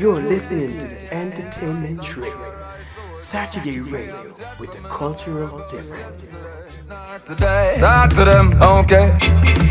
You're 0.00 0.22
listening 0.22 0.78
to 0.78 0.86
the 0.86 1.14
Entertainment 1.14 2.02
Trail, 2.02 2.32
Saturday 3.20 3.80
Radio 3.80 4.32
with 4.58 4.72
the 4.72 4.80
cultural 4.88 5.62
difference. 5.70 6.28
Talk 6.88 8.10
to 8.14 8.24
them, 8.24 8.56
okay. 8.62 9.12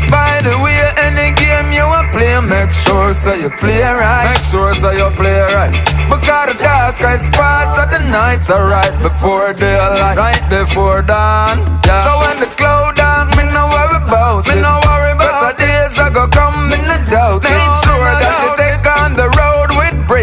By 0.08 0.40
the 0.42 0.56
way, 0.62 0.78
any 0.96 1.34
game 1.34 1.72
you 1.72 1.82
want 1.82 2.12
play, 2.12 2.40
make 2.40 2.70
sure 2.70 3.12
so 3.12 3.34
you 3.34 3.50
play 3.58 3.82
right. 3.82 4.32
Make 4.32 4.44
sure 4.44 4.74
so 4.74 4.92
you 4.92 5.10
play 5.16 5.40
right. 5.40 5.84
Because 6.08 6.48
the 6.48 6.54
darkest 6.62 7.32
part 7.32 7.78
of 7.78 7.90
the 7.90 7.98
night's 8.10 8.50
alright 8.50 8.94
before 9.02 9.52
daylight, 9.52 10.16
right 10.16 10.42
before 10.48 11.02
dawn. 11.02 11.58
Yeah. 11.84 12.04
So 12.06 12.10
when 12.22 12.38
the 12.40 12.50
cloud 12.56 12.96
down, 12.96 13.28
me 13.36 13.44
no 13.52 13.66
worry 13.66 13.98
about, 13.98 14.46
me 14.46 14.54
no 14.62 14.78
worry 14.86 15.12
about. 15.12 15.56
Better 15.56 15.66
days 15.66 15.98
I 15.98 16.10
go 16.10 16.28
come 16.28 16.72
in 16.72 16.86
the 16.86 17.10
doubt. 17.10 17.42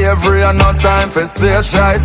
Bravery 0.07 0.43
and 0.43 0.57
no 0.57 0.71
time 0.79 1.09
for 1.09 1.25
stage 1.25 1.73
right. 1.75 1.99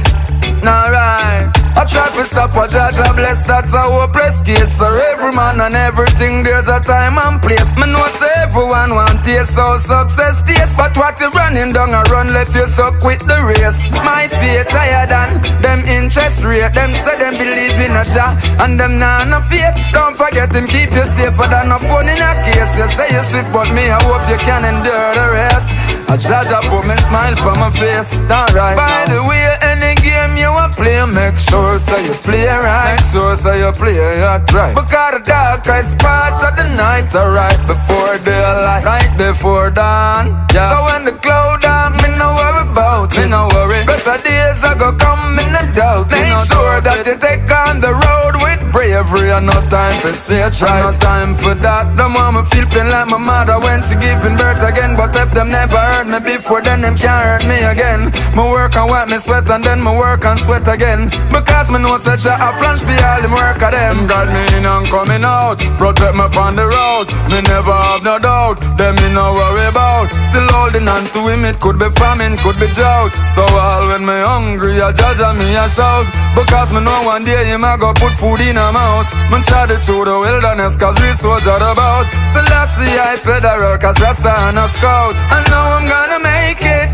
Nah 0.62 0.90
right. 0.90 1.46
I 1.74 1.86
try 1.86 2.06
to 2.14 2.24
stop 2.24 2.50
a 2.52 2.66
judge, 2.68 2.98
I 2.98 3.14
bless 3.14 3.46
that's 3.46 3.72
a 3.72 3.80
hopeless 3.80 4.42
case. 4.42 4.76
For 4.76 4.92
every 5.12 5.32
man 5.32 5.60
and 5.60 5.74
everything, 5.74 6.42
there's 6.42 6.68
a 6.68 6.80
time 6.80 7.16
and 7.18 7.40
place. 7.40 7.70
Know 7.78 8.06
say 8.18 8.30
everyone 8.42 8.94
want 8.94 9.24
taste 9.24 9.54
so 9.54 9.78
success 9.78 10.42
taste. 10.42 10.76
But 10.76 10.96
what 10.96 11.20
you 11.20 11.30
running 11.30 11.72
down 11.72 11.94
a 11.94 12.02
run, 12.10 12.32
let 12.32 12.54
you 12.54 12.66
so 12.66 12.90
quit 12.98 13.20
the 13.20 13.38
race. 13.42 13.92
My 13.92 14.26
faith 14.28 14.70
higher 14.70 15.06
than 15.06 15.40
them 15.62 15.80
interest 15.86 16.44
rate. 16.44 16.74
Them 16.74 16.90
say 17.04 17.16
them 17.18 17.34
believe 17.38 17.78
in 17.78 17.94
a 17.94 18.04
Jah 18.10 18.34
and 18.62 18.78
them 18.78 18.98
nah 18.98 19.24
no 19.24 19.40
faith. 19.40 19.74
Don't 19.92 20.16
forget 20.16 20.52
him, 20.52 20.66
keep 20.66 20.90
you 20.92 21.06
safer 21.06 21.46
than 21.46 21.70
a 21.70 21.78
phone 21.78 22.08
in 22.10 22.18
a 22.18 22.32
case. 22.46 22.72
You 22.78 22.86
say 22.90 23.08
you 23.14 23.22
swift, 23.22 23.52
but 23.52 23.70
me 23.74 23.90
I 23.90 24.02
hope 24.02 24.26
you 24.26 24.38
can 24.42 24.66
endure 24.66 25.14
the 25.14 25.26
rest. 25.38 25.70
I 26.12 26.16
judge 26.18 26.52
put 26.68 26.84
me 26.84 26.94
smile 27.08 27.36
for 27.36 27.56
my 27.56 27.70
face. 27.70 28.12
Alright. 28.28 28.76
By 28.76 29.08
the 29.08 29.24
way, 29.24 29.56
any 29.64 29.96
game 30.04 30.36
you 30.36 30.52
a 30.52 30.68
play, 30.68 31.00
make 31.08 31.40
sure 31.40 31.78
so 31.78 31.96
you 31.96 32.12
play 32.20 32.44
right. 32.44 33.00
Make 33.00 33.06
sure 33.06 33.34
so 33.34 33.54
you 33.54 33.72
play 33.72 33.96
it 33.96 34.52
right. 34.52 34.74
Because 34.76 35.14
the 35.14 35.20
darkest 35.24 35.98
part 35.98 36.36
of 36.44 36.52
the 36.60 36.68
night, 36.76 37.08
alright 37.16 37.56
before 37.66 38.18
daylight, 38.18 38.84
right 38.84 39.16
before 39.16 39.70
dawn. 39.70 40.36
Yeah. 40.52 40.68
So 40.68 40.84
when 40.84 41.06
the 41.06 41.12
cloud 41.12 41.62
down, 41.62 41.96
me 41.96 42.12
no 42.18 42.28
worry 42.28 42.31
about, 42.72 43.12
me 43.16 43.28
no 43.28 43.48
worry. 43.52 43.84
Better 43.84 44.16
days 44.24 44.64
I 44.64 44.72
go 44.74 44.92
come 44.96 45.38
in 45.38 45.52
the 45.52 45.64
doubt. 45.76 46.10
Make 46.10 46.40
sure 46.48 46.80
that 46.80 47.04
you 47.04 47.16
take 47.20 47.44
on 47.52 47.84
the 47.84 47.92
road 47.92 48.34
with 48.40 48.60
bravery 48.72 49.30
and 49.30 49.46
no 49.46 49.58
time 49.68 49.96
for 50.00 50.12
stage 50.16 50.58
try. 50.58 50.80
No 50.80 50.90
time 50.96 51.36
for 51.36 51.54
that. 51.54 51.94
The 51.94 52.08
mama 52.08 52.42
feel 52.48 52.66
pain 52.72 52.88
like 52.88 53.08
my 53.08 53.20
mother 53.20 53.60
when 53.60 53.84
she 53.84 53.94
giving 54.00 54.36
birth 54.40 54.64
again. 54.64 54.96
But 54.96 55.12
if 55.14 55.30
them 55.36 55.52
never 55.52 55.76
heard 55.76 56.08
me 56.08 56.18
before, 56.24 56.62
then 56.62 56.80
them 56.80 56.96
can't 56.96 57.22
hurt 57.24 57.44
me 57.44 57.60
again. 57.60 58.10
Me 58.32 58.42
work 58.48 58.74
and 58.74 58.88
wipe 58.88 59.08
me 59.08 59.18
sweat 59.18 59.48
and 59.50 59.62
then 59.62 59.84
me 59.84 59.92
work 59.92 60.24
and 60.24 60.40
sweat 60.40 60.66
again. 60.66 61.12
Because 61.28 61.68
me 61.70 61.78
know 61.78 61.96
such 62.00 62.24
a 62.24 62.34
plan 62.58 62.76
for 62.80 62.96
all 63.04 63.20
them 63.20 63.32
work 63.36 63.60
of 63.60 63.72
them. 63.76 63.96
Got 64.08 64.26
me 64.32 64.42
in 64.56 64.64
and 64.64 64.86
coming 64.88 65.24
out. 65.24 65.60
Protect 65.76 66.16
me 66.16 66.24
on 66.40 66.56
the 66.56 66.66
road. 66.66 67.06
Me 67.28 67.38
never 67.44 67.76
have 67.88 68.02
no 68.02 68.16
doubt. 68.18 68.58
Them 68.80 68.96
me 68.96 69.12
no 69.12 69.36
worry 69.36 69.68
about. 69.68 70.08
Still 70.26 70.48
holding 70.48 70.88
on 70.88 71.04
to 71.12 71.20
him. 71.28 71.44
It 71.44 71.60
could 71.60 71.78
be 71.78 71.88
famine, 72.00 72.36
could 72.40 72.58
be 72.58 72.61
drought. 72.70 73.14
So 73.26 73.42
all 73.42 73.88
when 73.88 74.04
me 74.06 74.18
hungry, 74.22 74.80
I 74.80 74.92
judge 74.92 75.20
and 75.20 75.38
me 75.38 75.56
a 75.56 75.68
shout. 75.68 76.06
Because 76.34 76.72
me 76.72 76.80
know 76.80 77.02
one 77.02 77.24
day 77.24 77.44
him 77.46 77.64
a 77.64 77.76
go 77.78 77.92
put 77.94 78.14
food 78.14 78.40
in 78.40 78.56
a 78.56 78.72
mouth. 78.72 79.10
Me 79.30 79.42
try 79.42 79.66
to 79.66 79.78
through 79.78 80.06
the 80.06 80.18
wilderness 80.18 80.76
cause 80.76 80.98
we 81.00 81.12
soldier 81.12 81.56
about. 81.56 82.06
Selassie 82.26 82.94
I 82.98 83.16
federal 83.16 83.78
cause 83.78 83.98
Rasta 84.00 84.32
and 84.48 84.58
a 84.58 84.68
scout. 84.68 85.16
I 85.30 85.42
know 85.50 85.64
I'm 85.76 85.86
gonna 85.90 86.20
make 86.22 86.62
it. 86.62 86.90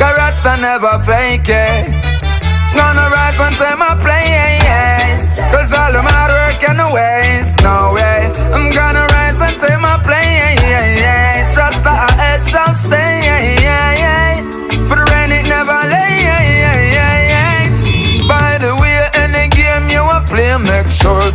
Cause 0.00 0.14
Rasta 0.16 0.56
never 0.60 0.98
fake 1.04 1.48
it. 1.48 2.12
Gonna 2.74 3.06
rise 3.12 3.38
and 3.38 3.56
take 3.56 3.78
my 3.78 3.94
place. 4.00 5.28
Cause 5.52 5.72
all 5.72 5.92
the 5.92 6.00
hard 6.00 6.32
work 6.32 6.62
and 6.68 6.78
the 6.80 6.88
waste. 6.88 7.62
No 7.62 7.92
way. 7.92 8.32
I'm 8.56 8.72
gonna 8.72 9.04
rise 9.12 9.40
and 9.40 9.60
take 9.60 9.80
my 9.80 10.01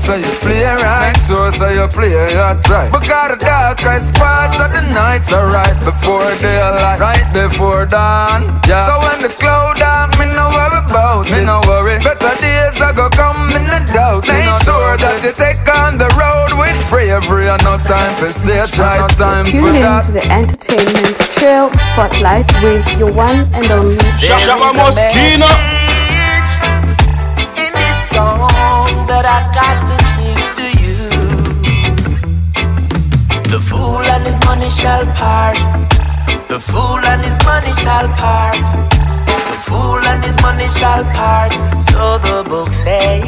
so 0.08 0.16
you 0.16 0.34
play 0.40 0.64
right. 0.64 1.12
Make 1.12 1.22
sure 1.22 1.52
so 1.52 1.68
you 1.68 1.86
play 1.92 2.16
it 2.16 2.64
right. 2.72 2.88
Because 2.88 3.36
the 3.36 3.40
darkest 3.44 4.16
part 4.16 4.56
of 4.56 4.72
the 4.72 4.82
night's 4.96 5.34
alright 5.34 5.76
before 5.84 6.24
daylight, 6.40 7.00
right 7.00 7.28
before 7.34 7.86
dawn. 7.86 8.56
Yeah. 8.64 8.88
So 8.88 8.94
when 9.04 9.20
the 9.22 9.28
cloud 9.36 9.76
down, 9.76 10.16
me 10.16 10.32
no 10.32 10.48
worry 10.56 10.80
about, 10.80 11.28
me 11.30 11.44
no 11.44 11.60
worry. 11.68 12.00
Better 12.00 12.34
days 12.40 12.80
I 12.80 12.94
go 12.96 13.10
come 13.10 13.52
in 13.52 13.68
the 13.68 13.84
doubt. 13.92 14.24
Make 14.32 14.48
sure 14.64 14.96
that 14.96 15.20
you 15.28 15.34
take 15.36 15.68
on 15.68 15.98
the 16.00 16.08
road 16.16 16.56
with 16.56 16.78
bravery 16.90 17.50
and 17.52 17.62
no 17.68 17.76
time 17.76 18.14
for 18.16 18.32
stage 18.32 18.80
right. 18.80 19.04
No 19.04 19.08
time 19.20 19.46
Tune 19.46 19.60
for 19.60 19.76
in 19.76 19.84
that. 19.84 20.08
to 20.08 20.12
the 20.16 20.26
entertainment 20.32 21.20
trail 21.36 21.68
spotlight 21.92 22.48
with 22.64 22.88
your 22.98 23.12
one 23.12 23.44
and 23.52 23.68
only 23.76 23.98
Shabba 24.24 24.72
Muskeno. 24.72 25.97
That 29.18 29.26
I 29.26 29.42
got 29.50 29.78
to 29.90 29.96
sing 30.14 30.42
to 30.58 30.66
you, 30.84 30.98
the 33.50 33.60
fool 33.60 34.06
and 34.14 34.24
his 34.30 34.38
money 34.46 34.70
shall 34.70 35.06
part. 35.18 35.58
The 36.50 36.60
fool 36.60 37.02
and 37.02 37.22
his 37.26 37.38
money 37.44 37.74
shall 37.82 38.08
part. 38.14 38.62
The 39.50 39.58
fool 39.66 40.02
and 40.12 40.22
his 40.24 40.38
money 40.42 40.68
shall 40.78 41.04
part. 41.18 41.52
So 41.90 42.20
the 42.26 42.46
book 42.48 42.70
say. 42.70 43.22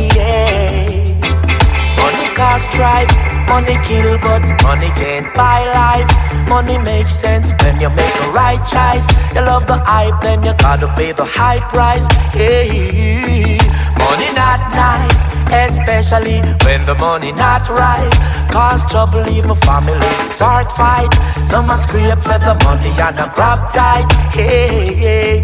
Money 1.98 2.28
cause 2.38 2.64
strife, 2.70 3.10
money 3.50 3.78
kill, 3.88 4.18
but 4.20 4.46
money 4.62 4.92
can't 5.02 5.34
buy 5.34 5.66
life. 5.74 6.10
Money 6.50 6.78
makes 6.78 7.16
sense 7.16 7.52
when 7.64 7.80
you 7.80 7.90
make 7.90 8.14
the 8.22 8.30
right 8.30 8.62
choice. 8.74 9.08
You 9.34 9.42
love 9.42 9.66
the 9.66 9.82
hype, 9.86 10.22
then 10.22 10.44
you 10.44 10.54
gotta 10.54 10.88
pay 10.96 11.12
the 11.14 11.26
high 11.26 11.62
price. 11.70 12.06
Hey, 12.32 13.59
money 13.98 14.30
not 14.34 14.60
nice, 14.74 15.22
especially 15.50 16.42
when 16.66 16.86
the 16.86 16.96
money 16.96 17.32
not 17.32 17.68
right. 17.70 18.14
Cause 18.52 18.84
trouble, 18.90 19.28
even 19.30 19.56
family 19.56 20.12
start 20.34 20.72
fight. 20.74 21.14
Some 21.50 21.70
are 21.70 21.78
scrape 21.78 22.18
for 22.20 22.40
the 22.40 22.56
money 22.66 22.92
and 22.98 23.20
a 23.20 23.32
grab 23.36 23.72
tight. 23.72 24.10
Hey, 24.34 25.42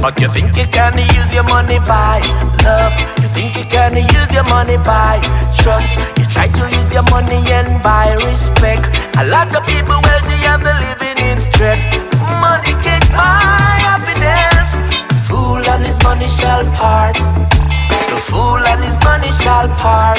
but 0.00 0.18
you 0.20 0.28
think 0.32 0.56
you 0.56 0.66
can 0.66 0.96
use 0.98 1.32
your 1.34 1.44
money 1.44 1.78
by 1.80 2.20
love? 2.64 2.92
You 3.20 3.28
think 3.36 3.56
you 3.56 3.64
can 3.64 3.96
use 3.96 4.32
your 4.32 4.44
money 4.44 4.78
by 4.78 5.20
trust? 5.58 5.92
You 6.18 6.24
try 6.26 6.48
to 6.48 6.64
use 6.76 6.92
your 6.92 7.02
money 7.10 7.40
and 7.52 7.82
buy 7.82 8.14
respect. 8.24 8.88
A 9.18 9.26
lot 9.26 9.54
of 9.54 9.66
people 9.66 9.98
wealthy 10.08 10.38
and 10.46 10.64
they're 10.64 10.80
living 10.88 11.18
in 11.28 11.40
stress. 11.52 11.80
Money 12.40 12.72
can't 12.84 13.08
buy 13.10 13.76
happiness. 13.88 14.68
Fool 15.28 15.58
and 15.58 15.84
his 15.84 16.00
money 16.02 16.28
shall 16.28 16.64
part. 16.76 17.18
The 18.18 18.24
fool 18.32 18.58
and 18.66 18.82
his 18.82 18.98
money 19.04 19.30
shall 19.30 19.68
part. 19.78 20.18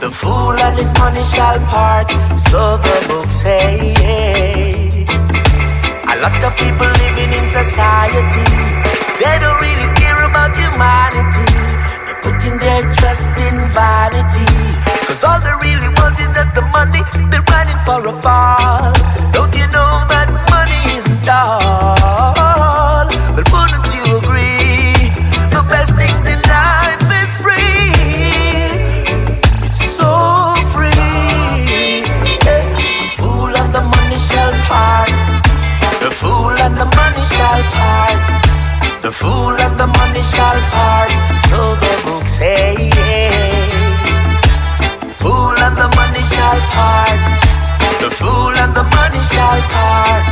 The 0.00 0.12
fool 0.12 0.54
and 0.54 0.78
his 0.78 0.92
money 0.94 1.24
shall 1.24 1.58
part. 1.66 2.08
So 2.38 2.78
the 2.78 2.96
book 3.08 3.28
say. 3.32 3.90
A 6.06 6.14
lot 6.22 6.38
of 6.38 6.52
people 6.54 6.86
living 7.02 7.32
in 7.34 7.46
society, 7.50 8.46
they 9.18 9.36
don't 9.42 9.58
really 9.58 9.90
care 9.98 10.22
about 10.22 10.54
humanity. 10.54 11.50
They're 12.06 12.20
putting 12.22 12.56
their 12.62 12.82
trust 12.94 13.26
in 13.42 13.58
vanity. 13.74 14.46
Cause 15.10 15.24
all 15.26 15.40
they 15.42 15.56
really 15.66 15.90
want 15.98 16.14
is 16.22 16.30
just 16.30 16.54
the 16.54 16.62
money, 16.70 17.02
they're 17.26 17.42
running 17.50 17.80
for 17.86 18.06
a 18.06 18.14
fall. 18.22 18.92
Don't 19.34 19.52
you 19.58 19.66
know 19.74 19.90
that 20.14 20.30
money 20.46 20.80
isn't 20.96 21.28
all? 21.28 22.39
The 39.02 39.10
fool 39.10 39.56
and 39.56 39.80
the 39.80 39.86
money 39.86 40.22
shall 40.22 40.60
part. 40.68 41.10
So 41.48 41.74
the 41.74 42.02
book 42.04 42.28
say. 42.28 42.76
Yeah. 42.76 43.66
Fool 45.16 45.56
and 45.56 45.74
the 45.74 45.88
money 45.96 46.20
shall 46.20 46.60
part. 46.68 47.20
The 48.02 48.10
fool 48.10 48.52
and 48.62 48.76
the 48.76 48.84
money 48.84 49.20
shall 49.32 49.60
part. 49.72 50.24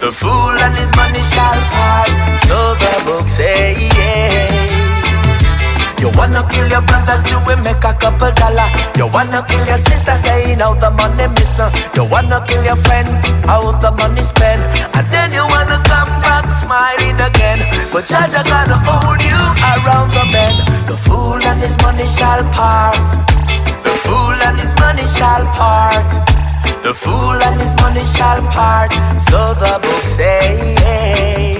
The 0.00 0.10
fool 0.10 0.50
and 0.64 0.74
his 0.76 0.90
money 0.96 1.22
shall 1.22 1.60
part. 1.70 2.10
So 2.48 2.74
the 2.74 3.04
book 3.06 3.30
say. 3.30 4.81
You 6.02 6.10
wanna 6.18 6.42
kill 6.50 6.66
your 6.66 6.82
brother, 6.82 7.22
you 7.30 7.38
will 7.46 7.62
make 7.62 7.84
a 7.84 7.94
couple 7.94 8.32
dollar. 8.34 8.66
You 8.98 9.06
wanna 9.06 9.40
kill 9.46 9.64
your 9.64 9.78
sister, 9.78 10.18
saying 10.26 10.58
how 10.58 10.74
the 10.74 10.90
money 10.90 11.28
missing. 11.30 11.70
You 11.94 12.02
wanna 12.10 12.42
kill 12.44 12.64
your 12.64 12.74
friend, 12.74 13.06
how 13.46 13.70
the 13.78 13.92
money 13.92 14.22
spent. 14.22 14.60
And 14.96 15.06
then 15.14 15.30
you 15.30 15.46
wanna 15.46 15.78
come 15.86 16.10
back 16.26 16.50
smiling 16.58 17.20
again. 17.22 17.60
But 17.92 18.02
Jaja 18.10 18.42
gonna 18.42 18.82
hold 18.82 19.22
you 19.22 19.40
around 19.70 20.10
the 20.10 20.26
bend. 20.34 20.90
The 20.90 20.96
fool 20.98 21.38
and 21.38 21.60
his 21.60 21.76
money 21.78 22.08
shall 22.08 22.42
part. 22.50 22.98
The 23.86 23.94
fool 24.02 24.38
and 24.48 24.58
his 24.58 24.74
money 24.82 25.06
shall 25.06 25.46
part. 25.54 26.02
The 26.82 26.92
fool 26.94 27.38
and 27.46 27.60
his 27.60 27.74
money 27.76 28.04
shall 28.06 28.42
part. 28.50 28.90
So 29.30 29.54
the 29.54 29.78
book 29.80 30.02
say. 30.18 31.51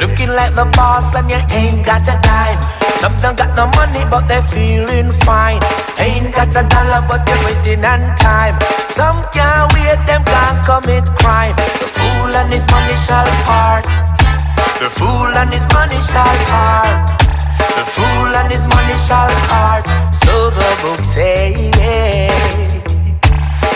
Looking 0.00 0.32
like 0.32 0.54
the 0.54 0.64
boss 0.76 1.14
and 1.14 1.28
you 1.28 1.36
ain't 1.52 1.84
got 1.84 2.08
a 2.08 2.16
dime. 2.24 2.60
Some 3.04 3.12
don't 3.20 3.36
got 3.36 3.52
no 3.52 3.68
money 3.76 4.08
but 4.08 4.24
they're 4.28 4.42
feeling 4.48 5.12
fine. 5.28 5.60
Ain't 6.00 6.34
got 6.34 6.48
a 6.56 6.64
dollar 6.64 7.04
but 7.04 7.20
they're 7.28 7.44
waiting 7.44 7.84
on 7.84 8.16
time. 8.16 8.56
Some 8.96 9.20
can't 9.28 9.68
wait, 9.76 10.00
them 10.08 10.24
can't 10.24 10.60
commit 10.64 11.04
crime. 11.20 11.54
The 11.80 11.88
fool 11.92 12.32
and 12.32 12.48
his 12.48 12.64
money 12.72 12.96
shall 13.04 13.28
part. 13.44 13.84
The 14.80 14.88
fool 14.88 15.36
and 15.36 15.52
his 15.52 15.68
money 15.76 16.00
shall 16.08 16.36
part. 16.48 17.20
The 17.76 17.84
fool 17.84 18.32
and 18.40 18.48
his 18.48 18.64
money 18.72 18.96
shall 19.04 19.28
part. 19.52 19.84
So 20.24 20.48
the 20.48 20.70
book 20.80 21.04
say. 21.04 21.52
Yeah. 21.76 22.32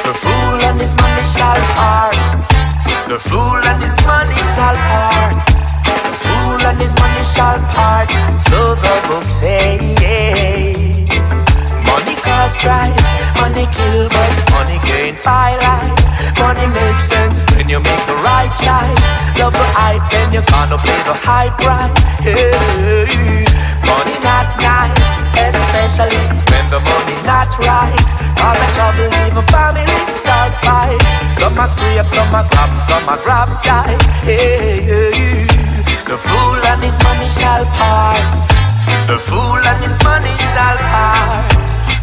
The 0.09 0.15
fool 0.17 0.57
and 0.73 0.81
his 0.81 0.95
money 0.97 1.25
shall 1.37 1.61
part. 1.77 2.17
The 3.13 3.19
fool 3.21 3.61
and 3.61 3.81
his 3.85 3.97
money 4.09 4.41
shall 4.57 4.77
part. 4.89 5.54
Fool 6.25 6.61
and 6.65 6.79
his 6.81 6.93
money 6.97 7.25
shall 7.35 7.61
part. 7.77 8.09
So 8.49 8.75
the 8.75 8.95
book 9.09 9.29
say. 9.29 9.79
Money 11.85 12.17
cause 12.25 12.53
strife, 12.59 12.97
money 13.41 13.67
kill, 13.71 14.09
but 14.09 14.33
money 14.51 14.79
can't 14.89 15.19
buy 15.23 15.57
life. 15.61 16.01
Money 16.39 16.67
makes 16.67 17.05
sense 17.05 17.45
when 17.55 17.69
you 17.69 17.79
make 17.79 18.05
the 18.11 18.17
right 18.25 18.51
choice. 18.59 19.05
Love 19.39 19.53
the 19.53 19.69
hype, 19.77 20.03
then 20.11 20.33
you 20.33 20.43
gonna 20.51 20.79
pay 20.79 21.01
the 21.07 21.15
high 21.23 21.51
price. 21.63 21.95
Hey, 22.25 22.51
money 23.87 24.17
not 24.25 24.47
nice, 24.59 24.99
especially 25.37 26.25
when 26.51 26.65
the 26.73 26.81
money 26.81 27.17
not 27.23 27.51
right. 27.63 28.05
Cause 28.39 28.59
the 28.59 28.69
trouble, 28.75 29.11
even 29.25 29.45
families 29.53 30.13
start 30.21 30.53
fight. 30.65 31.01
Some 31.39 31.59
a 31.59 31.67
scrape, 31.71 32.09
some 32.11 32.35
a 32.35 32.43
grab, 32.51 32.71
some 32.89 33.09
a 33.09 33.17
grab 33.23 33.49
die. 33.63 33.97
Hey, 34.25 34.83
hey, 34.83 35.54
the 36.15 36.21
fool 36.21 36.63
and 36.71 36.81
his 36.81 36.97
money 37.03 37.29
shall 37.29 37.65
part. 37.75 38.23
The 39.11 39.19
fool 39.19 39.59
and 39.59 39.81
his 39.83 39.99
money 40.05 40.31
shall 40.55 40.79
part. 40.95 41.51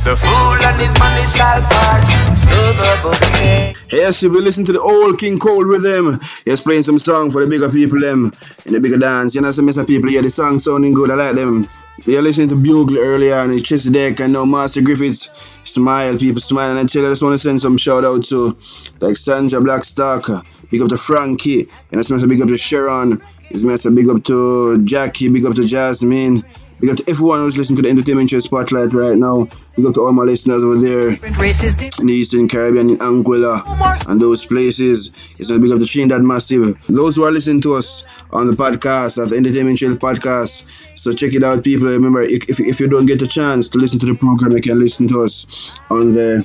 The 0.04 0.16
fool 0.20 0.60
and 0.68 0.78
his 0.84 0.94
money 1.00 1.26
shall 1.32 1.62
part. 1.72 2.04
So 2.44 2.58
the 2.76 3.00
book 3.04 3.16
say. 3.16 3.74
Yes, 3.90 4.22
you 4.22 4.30
will 4.30 4.42
listen 4.42 4.66
to 4.66 4.74
the 4.74 4.82
old 4.82 5.18
King 5.18 5.40
Cole 5.40 5.64
rhythm. 5.64 6.20
He's 6.44 6.60
playing 6.60 6.84
some 6.84 7.00
song 7.00 7.30
for 7.30 7.40
the 7.40 7.48
bigger 7.48 7.70
people 7.70 8.02
them 8.02 8.34
in 8.66 8.74
the 8.74 8.82
bigger 8.82 8.98
dance. 8.98 9.34
You 9.34 9.42
know 9.42 9.52
some 9.52 9.66
Mr. 9.66 9.88
people 9.88 10.10
hear 10.10 10.22
the 10.22 10.30
song 10.30 10.60
sounding 10.60 10.94
good. 10.94 11.10
I 11.10 11.16
like 11.16 11.36
them. 11.36 11.66
You're 12.04 12.22
listening 12.22 12.50
to 12.50 12.58
Bugle 12.58 12.98
earlier 12.98 13.36
and 13.36 13.54
it's 13.54 13.64
Chess 13.64 13.86
Deck 13.86 14.20
and 14.20 14.34
now 14.34 14.44
Marcia 14.44 14.82
Griffiths 14.82 15.30
smile, 15.64 16.18
people 16.18 16.42
smile 16.42 16.72
and 16.72 16.80
I 16.80 16.84
tell 16.84 17.04
you 17.04 17.08
I 17.08 17.12
just 17.12 17.24
want 17.24 17.34
to 17.34 17.38
send 17.38 17.62
some 17.62 17.78
shout 17.78 18.04
out 18.04 18.26
to 18.26 18.58
like 19.00 19.16
Sandra 19.16 19.62
Blackstock, 19.62 20.26
big 20.70 20.82
up 20.82 20.90
to 20.90 20.98
Frankie, 20.98 21.62
and 21.62 21.70
you 21.92 21.98
know 21.98 22.02
some 22.02 22.28
big 22.28 22.42
up 22.42 22.48
to 22.48 22.58
Sharon, 22.58 23.22
it's 23.54 23.66
Mr. 23.66 23.94
big 23.94 24.10
up 24.10 24.24
to 24.26 24.84
Jackie, 24.86 25.30
big 25.30 25.46
up 25.46 25.56
to 25.56 25.66
Jasmine, 25.66 26.44
big 26.80 26.90
up 26.90 26.98
to 26.98 27.04
everyone 27.10 27.40
who's 27.40 27.58
listening 27.58 27.78
to 27.78 27.82
the 27.84 27.90
Entertainment 27.90 28.30
Show 28.30 28.40
Spotlight 28.40 28.94
right 28.94 29.18
now. 29.18 29.48
Big 29.76 29.86
up 29.86 29.94
to 29.94 30.02
all 30.02 30.12
my 30.12 30.24
listeners 30.24 30.66
over 30.66 30.76
there 30.76 31.10
in 31.10 32.08
the 32.08 32.14
Eastern 32.14 32.48
Caribbean, 32.50 32.90
in 32.90 32.98
Anguilla, 32.98 33.64
and 34.10 34.22
those 34.22 34.46
places. 34.46 35.12
It's 35.40 35.50
a 35.50 35.58
big 35.58 35.72
up 35.72 35.80
to 35.80 35.86
Trinidad 35.86 36.24
Massive. 36.24 36.78
Those 36.88 37.16
who 37.16 37.24
are 37.24 37.32
listening 37.32 37.62
to 37.62 37.76
us 37.76 38.26
on 38.32 38.48
the 38.48 38.54
podcast, 38.54 39.16
the 39.30 39.36
Entertainment 39.36 39.80
Show 39.80 39.92
Podcast. 39.92 40.98
So 40.98 41.14
check 41.14 41.34
it 41.34 41.44
out, 41.44 41.64
people. 41.64 41.88
Remember, 41.88 42.22
if, 42.22 42.60
if, 42.60 42.80
you 42.80 42.88
don't 42.90 43.06
get 43.06 43.22
a 43.22 43.28
chance 43.28 43.70
to 43.70 43.78
listen 43.78 43.98
to 44.00 44.06
the 44.06 44.14
program, 44.14 44.52
you 44.52 44.62
can 44.62 44.78
listen 44.78 45.08
to 45.08 45.22
us 45.24 45.80
on 45.90 46.12
the, 46.12 46.44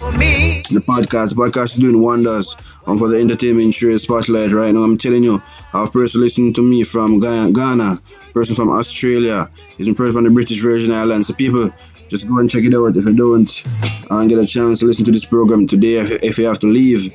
the 0.70 0.81
podcast. 0.81 1.35
The 1.35 1.43
podcast 1.43 1.74
is 1.74 1.79
doing 1.79 2.01
wonders 2.01 2.57
on 2.87 2.99
for 2.99 3.09
the 3.09 3.20
Entertainment 3.20 3.74
Show 3.74 3.97
Spotlight 3.97 4.53
right 4.53 4.72
now. 4.72 4.85
I'm 4.85 4.97
telling 4.97 5.24
you, 5.24 5.43
I 5.74 5.83
have 5.83 5.93
person 5.93 6.20
listening 6.20 6.55
to 6.55 6.62
me 6.62 6.85
from 6.85 7.18
Ghana, 7.18 8.01
person 8.33 8.55
from 8.55 8.70
Australia, 8.70 9.49
he's 9.77 9.89
a 9.89 9.95
person 9.95 10.14
from 10.14 10.24
the 10.24 10.31
British 10.31 10.62
Virgin 10.62 10.93
Islands. 10.93 11.27
So 11.29 11.35
people, 11.35 11.70
just 12.09 12.29
go 12.29 12.39
and 12.39 12.49
check 12.49 12.65
it 12.65 12.75
out 12.75 12.97
if 12.97 13.05
you 13.05 13.15
don't 13.15 13.65
and 14.11 14.29
get 14.29 14.39
a 14.39 14.47
chance 14.47 14.81
to 14.81 14.87
listen 14.87 15.05
to 15.05 15.11
this 15.11 15.25
program 15.25 15.67
today. 15.67 15.97
If, 15.97 16.23
if 16.23 16.39
you 16.39 16.47
have 16.47 16.59
to 16.61 16.67
leave, 16.67 17.13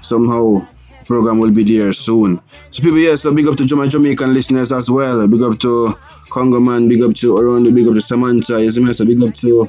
somehow 0.00 0.66
program 1.06 1.38
will 1.38 1.50
be 1.50 1.64
there 1.64 1.92
soon. 1.92 2.40
So 2.70 2.82
people, 2.82 2.98
yes, 2.98 3.22
so 3.22 3.34
big 3.34 3.46
up 3.46 3.56
to 3.56 3.76
my 3.76 3.86
Jamaican 3.86 4.32
listeners 4.32 4.72
as 4.72 4.90
well. 4.90 5.26
Big 5.28 5.42
up 5.42 5.58
to 5.60 5.94
Congo 6.30 6.58
man, 6.58 6.88
big 6.88 7.02
up 7.02 7.14
to 7.16 7.34
Orondo, 7.34 7.72
big 7.74 7.86
up 7.86 7.94
to 7.94 8.00
Samantha, 8.00 8.62
yes, 8.62 8.76
yes, 8.76 9.04
big 9.04 9.22
up 9.22 9.34
to 9.34 9.66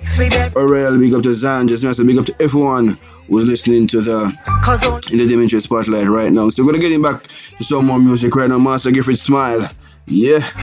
Aurel, 0.56 1.00
big 1.00 1.14
up 1.14 1.24
to 1.24 1.34
Zan, 1.34 1.68
yes, 1.68 1.84
yes, 1.84 2.02
big 2.02 2.18
up 2.18 2.26
to 2.26 2.36
everyone 2.42 2.98
who's 3.28 3.46
listening 3.46 3.86
to 3.88 4.02
the 4.02 4.24
in 5.12 5.20
the 5.20 5.28
Dimension 5.28 5.60
Spotlight 5.60 6.08
right 6.08 6.32
now. 6.32 6.50
So 6.50 6.64
we're 6.66 6.72
gonna 6.72 6.82
get 6.82 6.92
him 6.92 7.02
back 7.02 7.24
to 7.24 7.64
some 7.64 7.86
more 7.86 8.00
music 8.00 8.36
right 8.36 8.50
now. 8.50 8.58
Marcia 8.58 8.92
Griffiths 8.92 9.22
Smile. 9.22 9.70
Yeah. 10.08 10.40
Yeah, 10.40 10.62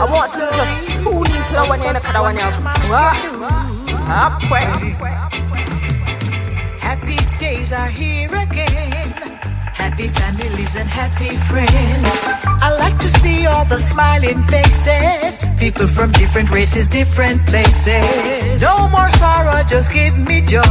I 0.00 0.04
want 0.04 0.32
to 0.34 0.38
just 0.38 1.02
tune 1.02 1.26
into 1.26 1.52
the 1.54 1.64
one 1.66 1.82
and 1.82 1.98
the 1.98 2.22
one 2.22 2.36
Happy 6.78 7.18
days 7.40 7.72
are 7.72 7.88
here 7.88 8.30
again. 8.30 9.08
Happy 9.74 10.06
families 10.06 10.76
and 10.76 10.88
happy 10.88 11.34
friends. 11.50 12.08
I 12.62 12.76
like 12.78 12.96
to 13.00 13.10
see 13.10 13.46
all 13.46 13.64
the 13.64 13.80
smiling 13.80 14.40
faces. 14.44 15.44
People 15.58 15.88
from 15.88 16.12
different 16.12 16.52
races, 16.52 16.86
different 16.86 17.44
places. 17.46 18.62
No 18.62 18.88
more 18.90 19.10
sorrow, 19.10 19.64
just 19.64 19.92
give 19.92 20.16
me 20.16 20.42
joy. 20.42 20.62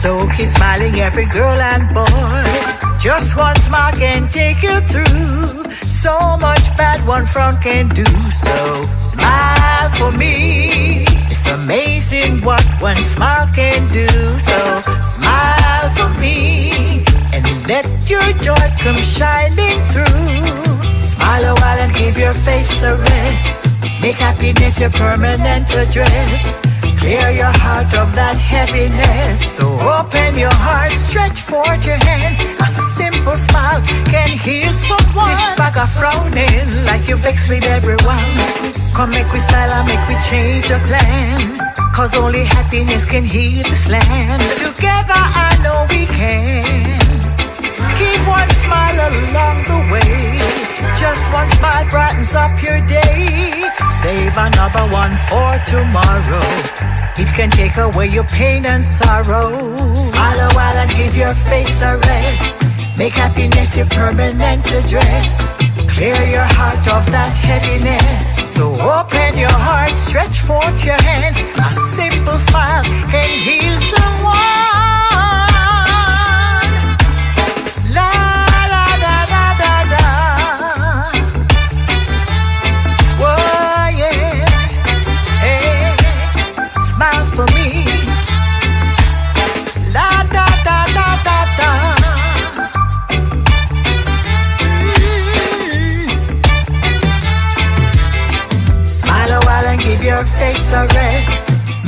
So 0.00 0.26
keep 0.30 0.46
smiling, 0.46 0.98
every 0.98 1.26
girl 1.26 1.60
and 1.60 1.92
boy. 1.92 2.79
Just 3.00 3.34
one 3.34 3.56
smile 3.56 3.92
can 3.94 4.28
take 4.28 4.62
you 4.62 4.78
through. 4.92 5.70
So 5.86 6.36
much 6.36 6.64
bad 6.76 7.00
one 7.08 7.24
front 7.24 7.62
can 7.62 7.88
do. 7.88 8.04
So 8.04 8.82
smile 9.00 9.88
for 9.96 10.12
me. 10.12 11.04
It's 11.32 11.46
amazing 11.46 12.42
what 12.44 12.62
one 12.82 12.98
smile 12.98 13.48
can 13.54 13.90
do. 13.90 14.06
So 14.38 14.82
smile 15.00 15.88
for 15.96 16.10
me. 16.20 17.02
And 17.32 17.66
let 17.66 17.86
your 18.10 18.26
joy 18.44 18.66
come 18.80 18.96
shining 18.96 19.80
through. 19.92 21.00
Smile 21.00 21.44
a 21.44 21.54
while 21.54 21.78
and 21.80 21.94
give 21.94 22.18
your 22.18 22.34
face 22.34 22.82
a 22.82 22.96
rest. 22.96 24.02
Make 24.02 24.16
happiness 24.16 24.78
your 24.78 24.90
permanent 24.90 25.72
address. 25.72 26.69
Clear 27.00 27.30
your 27.30 27.54
heart 27.64 27.88
of 27.96 28.14
that 28.14 28.36
heaviness. 28.36 29.40
So 29.56 29.64
open 29.96 30.36
your 30.36 30.52
heart, 30.52 30.92
stretch 30.92 31.40
forth 31.40 31.86
your 31.86 31.96
hands. 31.96 32.38
A 32.60 32.68
simple 32.92 33.38
smile 33.38 33.80
can 34.04 34.36
heal 34.36 34.74
someone. 34.74 35.32
This 35.32 35.40
bag 35.56 35.78
of 35.80 35.88
frowning, 35.88 36.84
like 36.84 37.08
you 37.08 37.16
vex 37.16 37.48
with 37.48 37.64
everyone. 37.64 38.36
Come 38.92 39.10
make 39.16 39.32
we 39.32 39.40
smile 39.40 39.72
and 39.80 39.88
make 39.88 40.04
we 40.12 40.16
change 40.28 40.68
the 40.68 40.78
plan. 40.88 41.72
Cause 41.94 42.14
only 42.14 42.44
happiness 42.44 43.06
can 43.06 43.24
heal 43.24 43.62
this 43.64 43.88
land. 43.88 44.42
Together 44.60 45.16
I 45.16 45.56
know 45.64 45.86
we 45.88 46.04
can. 46.04 46.99
Keep 47.98 48.22
one 48.28 48.50
smile 48.64 49.00
along 49.10 49.56
the 49.64 49.78
way. 49.92 50.38
Just 50.98 51.24
one 51.32 51.48
smile 51.58 51.88
brightens 51.90 52.34
up 52.34 52.62
your 52.62 52.80
day. 52.86 53.68
Save 54.02 54.36
another 54.36 54.86
one 54.92 55.16
for 55.28 55.50
tomorrow. 55.66 56.46
It 57.16 57.28
can 57.36 57.50
take 57.50 57.76
away 57.76 58.08
your 58.08 58.24
pain 58.24 58.64
and 58.66 58.84
sorrow. 58.84 59.76
Smile 59.94 60.40
a 60.48 60.54
while 60.54 60.76
and 60.82 60.90
give 60.90 61.16
your 61.16 61.34
face 61.34 61.82
a 61.82 61.96
rest. 61.96 62.60
Make 62.96 63.14
happiness 63.14 63.76
your 63.76 63.86
permanent 63.86 64.70
address. 64.72 65.32
Clear 65.88 66.20
your 66.36 66.48
heart 66.56 66.86
of 66.96 67.04
that 67.12 67.32
heaviness. 67.44 68.54
So 68.54 68.72
open 68.72 69.38
your 69.38 69.52
heart, 69.52 69.96
stretch 69.96 70.40
forth 70.40 70.84
your 70.84 71.00
hands. 71.02 71.38
A 71.60 71.72
simple 71.96 72.38
smile 72.38 72.84
can 72.84 73.30
heal 73.40 73.76
someone. 73.78 74.49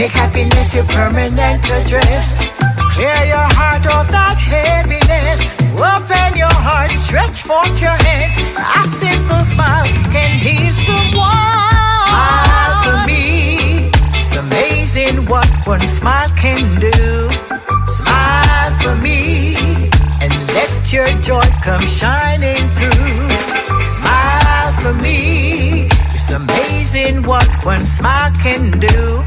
Make 0.02 0.10
happiness 0.10 0.74
your 0.74 0.82
permanent 0.86 1.62
address. 1.70 2.42
Clear 2.90 3.22
your 3.22 3.46
heart 3.54 3.86
of 3.86 4.10
that 4.10 4.34
heaviness. 4.34 5.38
Open 5.78 6.36
your 6.36 6.50
heart, 6.50 6.90
stretch 6.90 7.42
forth 7.46 7.80
your 7.80 7.94
hands. 8.02 8.34
A 8.58 8.82
simple 8.82 9.44
smile 9.46 9.86
can 10.10 10.42
heal 10.42 10.74
someone. 10.74 11.30
Smile 12.02 12.74
for 12.82 12.98
me. 13.06 13.92
It's 14.18 14.34
amazing 14.34 15.26
what 15.26 15.46
one 15.68 15.86
smile 15.86 16.30
can 16.30 16.80
do. 16.80 17.30
Smile 17.86 18.72
for 18.82 18.96
me. 18.98 19.54
And 20.18 20.34
let 20.50 20.92
your 20.92 21.06
joy 21.22 21.46
come 21.62 21.86
shining 21.86 22.66
through. 22.74 23.22
Smile 23.86 24.72
for 24.82 24.94
me. 24.94 25.86
It's 26.10 26.32
amazing 26.32 27.22
what 27.22 27.46
one 27.64 27.86
smile 27.86 28.32
can 28.42 28.80
do. 28.80 29.22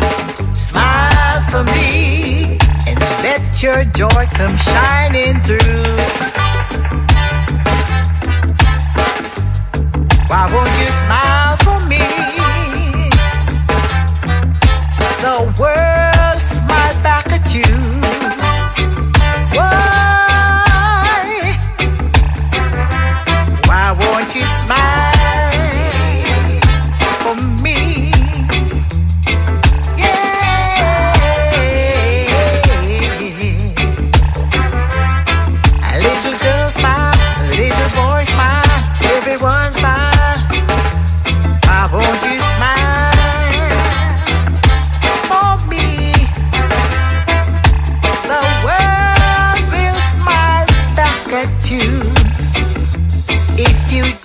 Smile 0.65 1.41
for 1.51 1.63
me. 1.75 2.57
And 2.87 2.99
let 3.21 3.61
your 3.61 3.83
joy 3.99 4.25
come 4.33 4.57
shining 4.57 5.39
through. 5.41 5.95
Why 10.27 10.49
won't 10.51 10.75
you 10.81 10.89
smile 11.03 11.57
for 11.65 11.79
me? 11.87 12.01
The 15.21 15.37
world 15.59 16.41
smile 16.41 16.95
back 17.03 17.31
at 17.31 17.53
you. 17.53 17.71
Why? 19.55 20.95
Why 23.67 23.91
won't 23.91 24.33
you 24.35 24.45
smile 24.45 25.04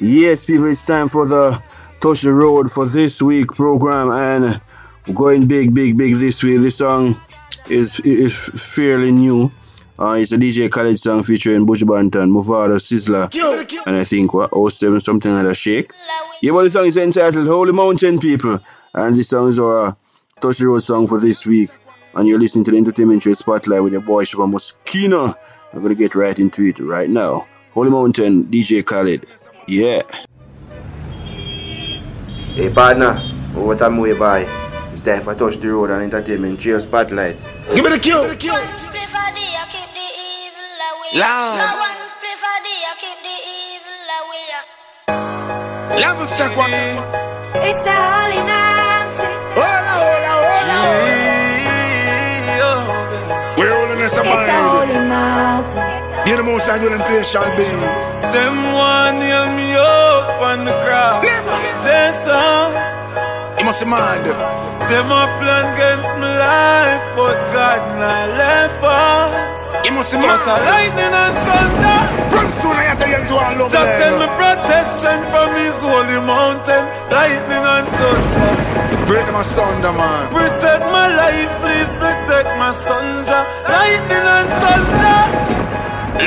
Yes, 0.01 0.46
people, 0.46 0.66
it's 0.68 0.86
time 0.86 1.09
for 1.09 1.26
the 1.26 1.62
Touch 2.01 2.22
the 2.22 2.32
Road 2.32 2.70
for 2.70 2.86
this 2.86 3.20
week 3.20 3.48
program, 3.48 4.09
and 4.11 4.59
we're 5.07 5.14
going 5.14 5.46
big, 5.46 5.74
big, 5.74 5.98
big 5.98 6.14
this 6.14 6.42
week. 6.42 6.61
This 6.62 6.78
song 6.78 7.20
is 7.68 8.01
is 8.01 8.48
fairly 8.74 9.12
new. 9.12 9.53
Uh, 9.98 10.16
it's 10.18 10.32
a 10.32 10.38
DJ 10.38 10.70
Khaled 10.70 10.98
song 10.98 11.22
featuring 11.22 11.66
Buju 11.66 11.82
Banton, 11.84 12.30
Mavado, 12.32 12.76
Sizzla, 12.80 13.28
and 13.86 13.96
I 13.96 14.05
think 14.05 14.32
what 14.32 14.72
07 14.72 15.01
something 15.01 15.34
like 15.34 15.44
that 15.44 15.55
shake. 15.55 15.92
Yeah, 16.40 16.53
but 16.53 16.64
the 16.64 16.70
song 16.70 16.86
is 16.86 16.96
entitled 16.96 17.46
Holy 17.46 17.72
Mountain 17.72 18.20
People, 18.20 18.59
and 18.94 19.14
this 19.14 19.28
song 19.28 19.48
is 19.48 19.59
our 19.59 19.94
Touch 20.40 20.57
the 20.59 20.66
Road 20.68 20.78
song 20.78 21.09
for 21.09 21.20
this 21.20 21.46
week. 21.46 21.68
And 22.14 22.26
you're 22.26 22.38
listening 22.40 22.64
to 22.64 22.70
the 22.70 22.78
Entertainment 22.78 23.22
Show 23.22 23.34
Spotlight 23.34 23.82
with 23.82 23.92
your 23.92 24.01
boy 24.01 24.24
Shabba 24.24 24.51
Muskeno. 24.51 25.34
I'm 25.74 25.82
gonna 25.82 25.94
get 25.94 26.14
right 26.14 26.38
into 26.38 26.64
it 26.64 26.80
right 26.80 27.11
now. 27.11 27.46
Holy 27.72 27.90
Mountain, 27.90 28.44
DJ 28.44 28.82
Khaled. 28.82 29.26
Yeah. 29.70 30.02
Hey 32.58 32.70
partner, 32.74 33.22
over 33.54 33.76
time 33.76 33.98
way 33.98 34.18
by. 34.18 34.42
It's 34.90 35.00
time 35.00 35.22
for 35.22 35.32
touch 35.36 35.58
the 35.58 35.70
road 35.70 35.90
and 35.90 36.02
entertainment. 36.02 36.58
Cheers, 36.58 36.82
spotlight. 36.82 37.36
Give 37.72 37.84
me 37.84 37.90
the 37.90 38.00
cue. 38.00 38.18
Level 46.02 46.26
sec 46.26 46.56
one. 46.56 46.74
It's 47.62 47.78
the 47.86 47.94
holy 47.94 47.94
mountain. 47.94 48.19
We're 54.16 54.26
all 54.26 54.82
in 54.82 54.88
this 54.88 55.30
It's 55.61 55.74
the 55.74 55.82
holy 55.82 55.88
mountain. 55.88 56.24
Get 56.26 56.36
the 56.36 56.42
most 56.42 56.68
I 56.68 56.78
do 56.78 56.86
in 56.92 56.98
place 57.08 57.30
shall 57.30 57.46
be. 57.56 57.68
Them 58.34 58.72
one 58.74 59.18
near 59.22 59.46
me 59.54 59.74
up 59.74 60.40
on 60.42 60.64
the 60.64 60.74
crowd. 60.84 61.22
Jason. 61.82 62.70
You 63.58 63.64
must 63.66 63.86
mind. 63.86 64.26
Them 64.90 65.06
a 65.06 65.22
plan 65.38 65.64
against 65.74 66.11
my 66.18 66.32
life, 66.34 67.04
but 67.14 67.36
God 67.54 67.80
not 68.00 68.26
left 68.34 68.82
us. 68.82 69.86
You 69.86 69.92
must 69.92 70.12
But 70.12 70.22
mind. 70.26 70.42
a 70.48 70.56
lightning 70.66 71.14
and 71.14 71.34
thunder. 71.46 71.98
Brimstone, 72.34 72.74
I 72.74 72.94
tell 72.98 73.11
you 73.11 73.22
to 73.28 73.34
all 73.36 73.54
love 73.58 73.70
Just 73.70 73.92
send 74.00 74.18
me 74.18 74.26
protection 74.40 75.18
from 75.30 75.48
his 75.62 75.76
holy 75.78 76.18
mountain. 76.26 76.82
Lightning 77.12 77.64
and 77.74 77.86
thunder. 77.98 78.79
Break 79.07 79.26
them 79.26 79.36
asunder, 79.36 79.93
man. 79.93 80.30
Protect 80.30 80.82
my 80.97 81.07
life, 81.22 81.51
please 81.62 81.91
protect 82.03 82.49
my 82.59 82.72
son. 82.72 83.24
Jah. 83.24 83.45
Lightning 83.68 84.26
and 84.36 84.49
thunder. 84.62 85.20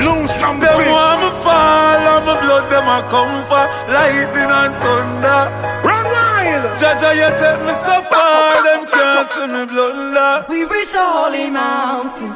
Loose 0.04 0.36
from 0.40 0.60
Them 0.60 0.74
pit. 0.80 0.90
want 0.92 1.22
me 1.22 1.30
fall 1.44 2.02
and 2.14 2.26
my 2.26 2.34
blood 2.42 2.66
them 2.72 2.88
a 2.90 2.98
come 3.14 3.36
for 3.50 3.64
lightning 3.94 4.50
and 4.50 4.74
thunder. 4.82 5.42
Run 5.86 6.06
wild. 6.16 6.66
Jaja, 6.80 7.14
you 7.14 7.30
take 7.40 7.62
me 7.68 7.74
so 7.88 8.02
far, 8.10 8.64
them 8.66 8.82
can't 8.90 9.28
see 9.30 9.48
me 9.48 9.66
blunder. 9.66 10.46
We 10.50 10.64
reach 10.66 10.94
a 10.96 11.06
holy 11.06 11.50
mountain. 11.50 12.34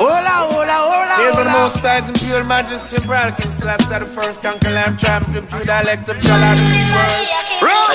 Hola, 0.00 0.46
hola, 0.46 0.78
hola, 0.86 1.16
Hail 1.18 1.34
from 1.34 1.44
the 1.44 1.50
most 1.50 1.78
highs 1.78 2.08
and 2.08 2.16
pure 2.20 2.44
majesty 2.44 2.96
and 2.96 3.06
broad 3.06 3.36
King 3.36 3.50
Selassie 3.50 3.98
the 3.98 4.06
first 4.06 4.42
conquer 4.42 4.70
lamb 4.70 4.96
tramp 4.96 5.26
Drip 5.32 5.48
through 5.50 5.64
dialect 5.64 6.08
of 6.08 6.18
Jala 6.20 6.54
this 6.54 6.92
world 6.92 7.28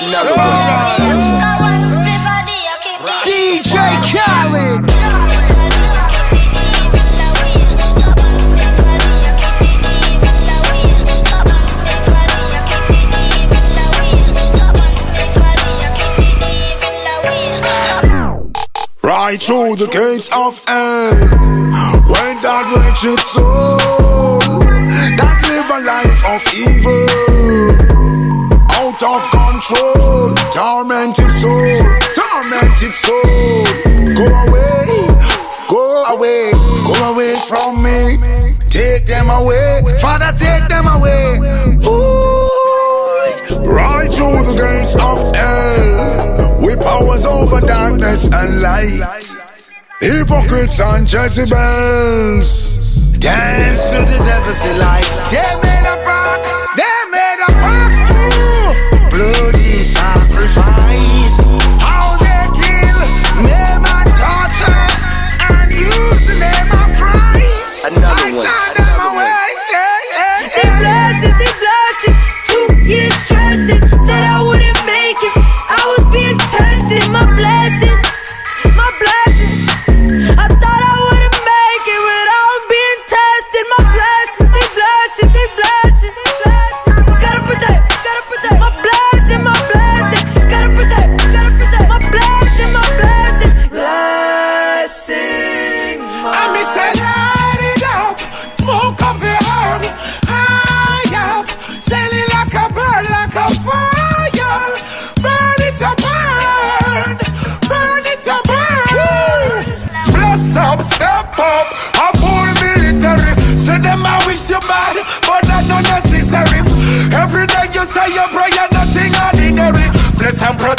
Another 0.03 0.35
one. 0.35 1.43
DJ 3.23 3.75
Khaled. 4.11 4.83
Right 19.01 19.41
through 19.41 19.75
the 19.75 19.87
gates 19.87 20.29
of 20.33 20.63
hell 20.67 21.62
When 22.07 22.41
that 22.43 22.67
wretched 22.75 23.19
soul 23.19 24.39
That 25.17 25.37
live 25.47 25.69
a 25.71 25.79
life 25.87 26.23
of 26.27 26.43
evil. 26.53 27.07
Out 28.71 29.01
of 29.01 29.23
control 29.31 30.35
Tormented 30.51 31.31
soul 31.31 31.79
Tormented 32.13 32.93
soul. 32.93 33.63
Go 34.13 34.27
away 34.27 35.07
Go 35.69 36.03
away 36.13 36.51
Go 36.85 36.95
away 37.13 37.35
from 37.47 37.81
me. 37.81 38.19
Take 38.69 39.05
them 39.05 39.29
away 39.29 39.81
Father 40.01 40.37
take 40.37 40.67
them 40.67 40.87
away. 40.87 41.39
Ooh. 41.87 42.53
Right 43.65 44.11
through 44.11 44.43
the 44.43 44.55
gates 44.59 44.95
of 44.95 45.33
hell 45.35 46.59
With 46.59 46.81
powers 46.81 47.25
over 47.25 47.61
darkness 47.61 48.25
and 48.25 48.61
light 48.61 49.32
Hypocrites 50.03 50.81
and 50.81 51.09
Jezebels. 51.09 52.81
Dance 53.19 53.95
to 53.95 53.99
the 54.03 54.17
devil's 54.25 54.61
delight 54.61 55.07
They 55.31 55.39
made 55.63 55.87
a 55.87 55.95
pact 56.03 56.43
They 56.75 56.99
made 57.09 57.39
a 57.47 57.51
pact. 57.63 58.11
Bloody 59.09 59.79
sacrifice 59.79 61.39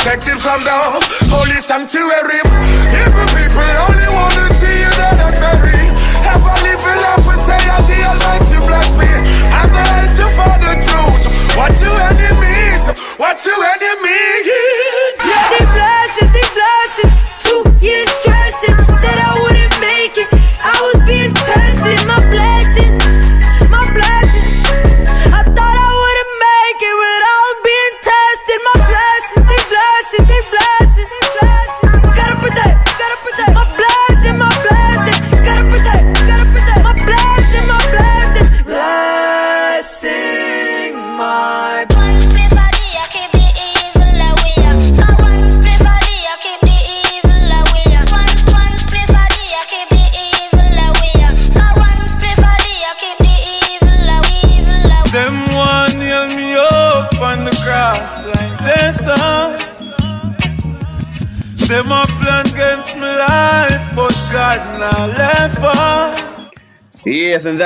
protected 0.05 0.39
from 0.39 0.61
the 0.61 0.77
holy 1.33 1.57
sanctuary. 1.65 2.41
Evil 2.93 3.44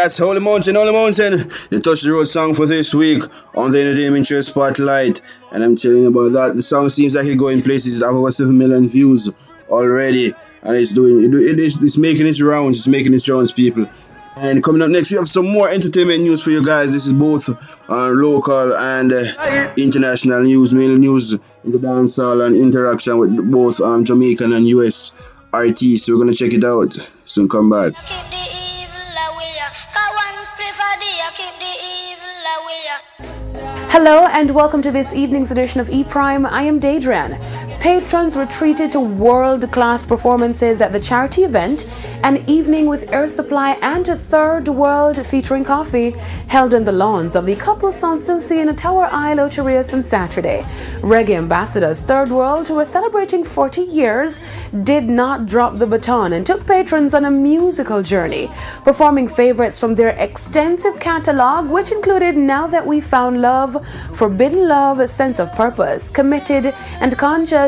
that's 0.02 0.16
Holy 0.16 0.38
Mountain, 0.38 0.76
Holy 0.76 0.92
Mountain, 0.92 1.38
the 1.70 1.80
Touch 1.82 2.02
the 2.02 2.12
Road 2.12 2.26
song 2.26 2.54
for 2.54 2.66
this 2.66 2.94
week 2.94 3.22
on 3.56 3.72
the 3.72 3.80
Entertainment 3.80 4.26
Show 4.26 4.40
Spotlight. 4.40 5.20
And 5.50 5.64
I'm 5.64 5.74
telling 5.74 6.02
you 6.02 6.08
about 6.08 6.32
that. 6.32 6.54
The 6.54 6.62
song 6.62 6.88
seems 6.88 7.16
like 7.16 7.26
it's 7.26 7.34
going 7.34 7.62
places, 7.62 8.00
it 8.00 8.04
have 8.04 8.14
over 8.14 8.30
7 8.30 8.56
million 8.56 8.88
views 8.88 9.32
already. 9.68 10.32
And 10.62 10.76
it's 10.76 10.92
doing, 10.92 11.24
it, 11.24 11.34
it 11.34 11.58
is, 11.58 11.82
it's 11.82 11.98
making 11.98 12.28
its 12.28 12.40
rounds, 12.40 12.78
it's 12.78 12.86
making 12.86 13.12
its 13.12 13.28
rounds, 13.28 13.50
people. 13.50 13.88
And 14.36 14.62
coming 14.62 14.82
up 14.82 14.90
next, 14.90 15.10
we 15.10 15.16
have 15.16 15.26
some 15.26 15.52
more 15.52 15.68
entertainment 15.68 16.20
news 16.20 16.44
for 16.44 16.50
you 16.50 16.64
guys. 16.64 16.92
This 16.92 17.06
is 17.06 17.12
both 17.12 17.48
uh, 17.90 18.10
local 18.10 18.72
and 18.74 19.12
uh, 19.12 19.72
international 19.76 20.42
news, 20.42 20.72
mainly 20.72 20.98
news 20.98 21.32
in 21.32 21.72
the 21.72 21.78
dancehall 21.78 22.46
and 22.46 22.54
interaction 22.54 23.18
with 23.18 23.50
both 23.50 23.80
um, 23.80 24.04
Jamaican 24.04 24.52
and 24.52 24.68
US 24.68 25.12
artists. 25.52 26.06
So 26.06 26.12
we're 26.12 26.20
gonna 26.20 26.34
check 26.34 26.52
it 26.52 26.62
out. 26.62 26.94
Soon 27.24 27.48
come 27.48 27.68
back. 27.68 27.94
Hello 33.90 34.26
and 34.26 34.54
welcome 34.54 34.82
to 34.82 34.92
this 34.92 35.14
evening's 35.14 35.50
edition 35.50 35.80
of 35.80 35.88
E 35.88 36.04
Prime. 36.04 36.44
I 36.44 36.60
am 36.60 36.78
Daedran. 36.78 37.40
Patrons 37.80 38.34
were 38.34 38.46
treated 38.46 38.90
to 38.90 38.98
world 38.98 39.70
class 39.70 40.04
performances 40.04 40.80
at 40.80 40.90
the 40.90 40.98
charity 40.98 41.44
event, 41.44 41.88
an 42.24 42.42
evening 42.48 42.88
with 42.88 43.12
Air 43.12 43.28
Supply 43.28 43.78
and 43.82 44.08
a 44.08 44.16
Third 44.16 44.66
World 44.66 45.24
featuring 45.24 45.64
Koffee, 45.64 46.16
held 46.48 46.74
on 46.74 46.84
the 46.84 46.90
lawns 46.90 47.36
of 47.36 47.46
the 47.46 47.54
couple 47.54 47.92
Sans 47.92 48.24
Souci 48.24 48.58
in 48.58 48.68
a 48.68 48.74
Tower 48.74 49.08
Isle, 49.12 49.38
Ocho 49.38 49.62
Rios 49.62 49.94
on 49.94 50.02
Saturday. 50.02 50.62
Reggae 51.02 51.36
ambassadors 51.36 52.00
Third 52.00 52.30
World, 52.30 52.66
who 52.66 52.74
were 52.74 52.84
celebrating 52.84 53.44
40 53.44 53.82
years, 53.82 54.40
did 54.82 55.04
not 55.04 55.46
drop 55.46 55.78
the 55.78 55.86
baton 55.86 56.32
and 56.32 56.44
took 56.44 56.66
patrons 56.66 57.14
on 57.14 57.26
a 57.26 57.30
musical 57.30 58.02
journey, 58.02 58.50
performing 58.82 59.28
favorites 59.28 59.78
from 59.78 59.94
their 59.94 60.10
extensive 60.18 60.98
catalog, 60.98 61.70
which 61.70 61.92
included 61.92 62.36
Now 62.36 62.66
That 62.66 62.84
We 62.84 63.00
Found 63.00 63.40
Love, 63.40 63.86
Forbidden 64.14 64.66
Love, 64.66 65.08
Sense 65.08 65.38
of 65.38 65.52
Purpose, 65.52 66.10
Committed, 66.10 66.74
and 67.00 67.16
Conscious 67.16 67.67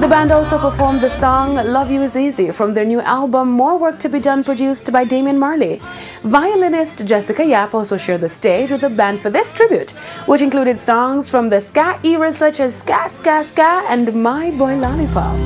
The 0.00 0.06
band 0.06 0.30
also 0.30 0.58
performed 0.60 1.00
the 1.00 1.10
song 1.10 1.56
Love 1.56 1.90
You 1.90 2.02
Is 2.02 2.16
Easy 2.16 2.52
from 2.52 2.72
their 2.72 2.84
new 2.84 3.00
album 3.00 3.50
More 3.50 3.76
Work 3.76 3.98
to 3.98 4.08
Be 4.08 4.20
Done, 4.20 4.44
produced 4.44 4.92
by 4.92 5.02
Damian 5.02 5.40
Marley. 5.40 5.82
Violinist 6.22 7.04
Jessica 7.04 7.44
Yap 7.44 7.74
also 7.74 7.96
shared 7.96 8.20
the 8.20 8.28
stage 8.28 8.70
with 8.70 8.82
the 8.82 8.90
band 8.90 9.20
for 9.20 9.28
this 9.28 9.52
tribute, 9.52 9.90
which 10.26 10.40
included 10.40 10.78
songs 10.78 11.28
from 11.28 11.50
the 11.50 11.60
ska 11.60 11.98
era 12.04 12.30
such 12.32 12.60
as 12.60 12.76
Ska 12.76 13.08
Ska 13.08 13.42
Ska 13.42 13.84
and 13.88 14.14
My 14.14 14.52
Boy 14.52 14.76
Lollipop. 14.76 15.36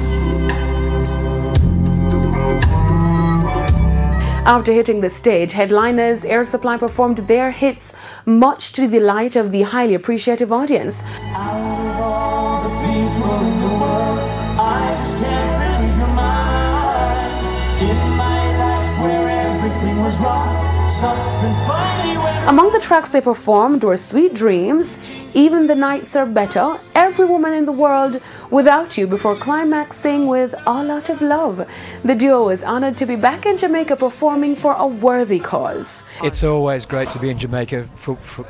After 4.45 4.73
hitting 4.73 5.01
the 5.01 5.09
stage, 5.09 5.53
headliners 5.53 6.27
Air 6.27 6.45
Supply 6.45 6.77
performed 6.77 7.19
their 7.27 7.53
hits, 7.53 7.97
much 8.27 8.75
to 8.75 8.83
the 8.83 8.99
delight 8.99 9.35
of 9.35 9.51
the 9.51 9.63
highly 9.63 9.95
appreciative 9.95 10.53
audience. 10.53 11.03
Among 22.47 22.71
the 22.73 22.81
tracks 22.81 23.11
they 23.11 23.21
performed 23.21 23.83
were 23.83 23.97
Sweet 23.97 24.35
Dreams, 24.35 24.99
Even 25.33 25.67
the 25.67 25.75
Nights 25.75 26.15
Are 26.17 26.27
Better, 26.27 26.79
Every 26.95 27.25
Woman 27.25 27.53
in 27.55 27.65
the 27.65 27.73
World, 27.73 28.21
Without 28.51 28.99
You, 28.99 29.07
before 29.07 29.35
climaxing 29.37 30.27
with 30.27 30.55
All 30.67 30.91
Out 30.91 31.09
of 31.09 31.23
Love. 31.23 31.67
The 32.05 32.15
duo 32.15 32.51
is 32.51 32.63
honored 32.63 32.97
to 32.99 33.07
be 33.07 33.17
back 33.17 33.47
in 33.47 33.57
Jamaica 33.57 33.97
performing 33.97 34.55
for 34.55 34.75
a 34.75 34.87
worthy 34.87 35.41
cause. 35.41 36.05
It's 36.23 36.45
always 36.45 36.85
great 36.85 37.11
to 37.11 37.19
be 37.19 37.31
in 37.31 37.39
Jamaica 37.39 37.85
for, 37.95 38.17
for, 38.17 38.45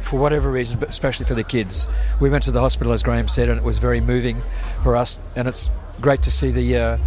for 0.00 0.18
whatever 0.18 0.50
reason, 0.50 0.78
but 0.78 0.88
especially 0.88 1.26
for 1.26 1.34
the 1.34 1.44
kids. 1.44 1.88
We 2.20 2.30
went 2.30 2.44
to 2.44 2.52
the 2.52 2.60
hospital, 2.60 2.92
as 2.92 3.02
Graham 3.02 3.28
said, 3.28 3.48
and 3.48 3.58
it 3.58 3.64
was 3.64 3.78
very 3.78 4.00
moving 4.00 4.42
for 4.82 4.96
us, 4.96 5.20
and 5.36 5.46
it's 5.46 5.70
great 6.00 6.22
to 6.22 6.30
see 6.30 6.50
the. 6.50 6.76
Uh, 6.76 6.98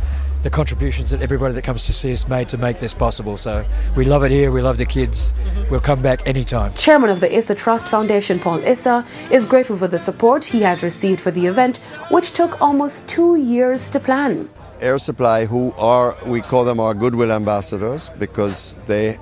the 0.46 0.50
contributions 0.52 1.10
that 1.10 1.24
everybody 1.24 1.56
that 1.56 1.64
comes 1.64 1.84
to 1.86 1.92
see 1.92 2.14
us 2.14 2.28
made 2.28 2.48
to 2.48 2.56
make 2.56 2.78
this 2.78 2.94
possible. 2.94 3.36
So 3.36 3.66
we 3.96 4.06
love 4.06 4.24
it 4.24 4.30
here. 4.30 4.52
We 4.52 4.62
love 4.62 4.78
the 4.78 4.86
kids. 4.86 5.34
We'll 5.72 5.80
come 5.80 6.04
back 6.04 6.28
anytime. 6.28 6.72
Chairman 6.76 7.10
of 7.10 7.20
the 7.20 7.36
Issa 7.36 7.56
Trust 7.56 7.88
Foundation, 7.88 8.38
Paul 8.40 8.60
Issa, 8.60 9.04
is 9.32 9.48
grateful 9.48 9.76
for 9.76 9.88
the 9.88 9.98
support 9.98 10.46
he 10.46 10.62
has 10.62 10.84
received 10.84 11.20
for 11.20 11.32
the 11.32 11.48
event, 11.48 11.78
which 12.12 12.34
took 12.34 12.62
almost 12.62 13.10
two 13.10 13.38
years 13.38 13.90
to 13.90 14.00
plan. 14.00 14.48
Air 14.82 15.00
Supply, 15.00 15.46
who 15.46 15.74
are 15.78 16.16
we 16.28 16.42
call 16.42 16.64
them 16.64 16.80
our 16.80 16.94
goodwill 16.94 17.32
ambassadors 17.32 18.12
because 18.20 18.76
they 18.86 19.18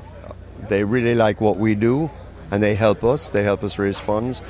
they 0.68 0.84
really 0.84 1.16
like 1.16 1.40
what 1.40 1.56
we 1.56 1.74
do 1.74 2.12
and 2.52 2.62
they 2.62 2.76
help 2.76 3.02
us. 3.06 3.30
They 3.30 3.44
help 3.44 3.64
us 3.64 3.80
raise 3.80 3.98
funds, 3.98 4.42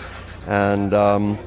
and 0.48 0.92
um, 0.96 1.38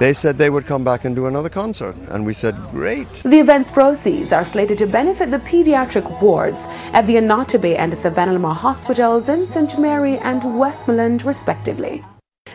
they 0.00 0.14
said 0.14 0.38
they 0.38 0.48
would 0.48 0.66
come 0.66 0.82
back 0.82 1.04
and 1.04 1.14
do 1.14 1.26
another 1.26 1.50
concert, 1.50 1.94
and 2.10 2.24
we 2.24 2.32
said 2.32 2.56
great. 2.72 3.06
The 3.22 3.38
event's 3.38 3.70
proceeds 3.70 4.32
are 4.32 4.44
slated 4.44 4.78
to 4.78 4.86
benefit 4.86 5.30
the 5.30 5.44
pediatric 5.50 6.22
wards 6.22 6.66
at 6.94 7.06
the 7.06 7.18
Annotto 7.18 7.58
Bay 7.58 7.76
and 7.76 7.96
Savanna-la-Mar 7.96 8.54
hospitals 8.54 9.28
in 9.28 9.44
St. 9.44 9.78
Mary 9.78 10.16
and 10.16 10.58
Westmoreland, 10.58 11.26
respectively. 11.26 12.02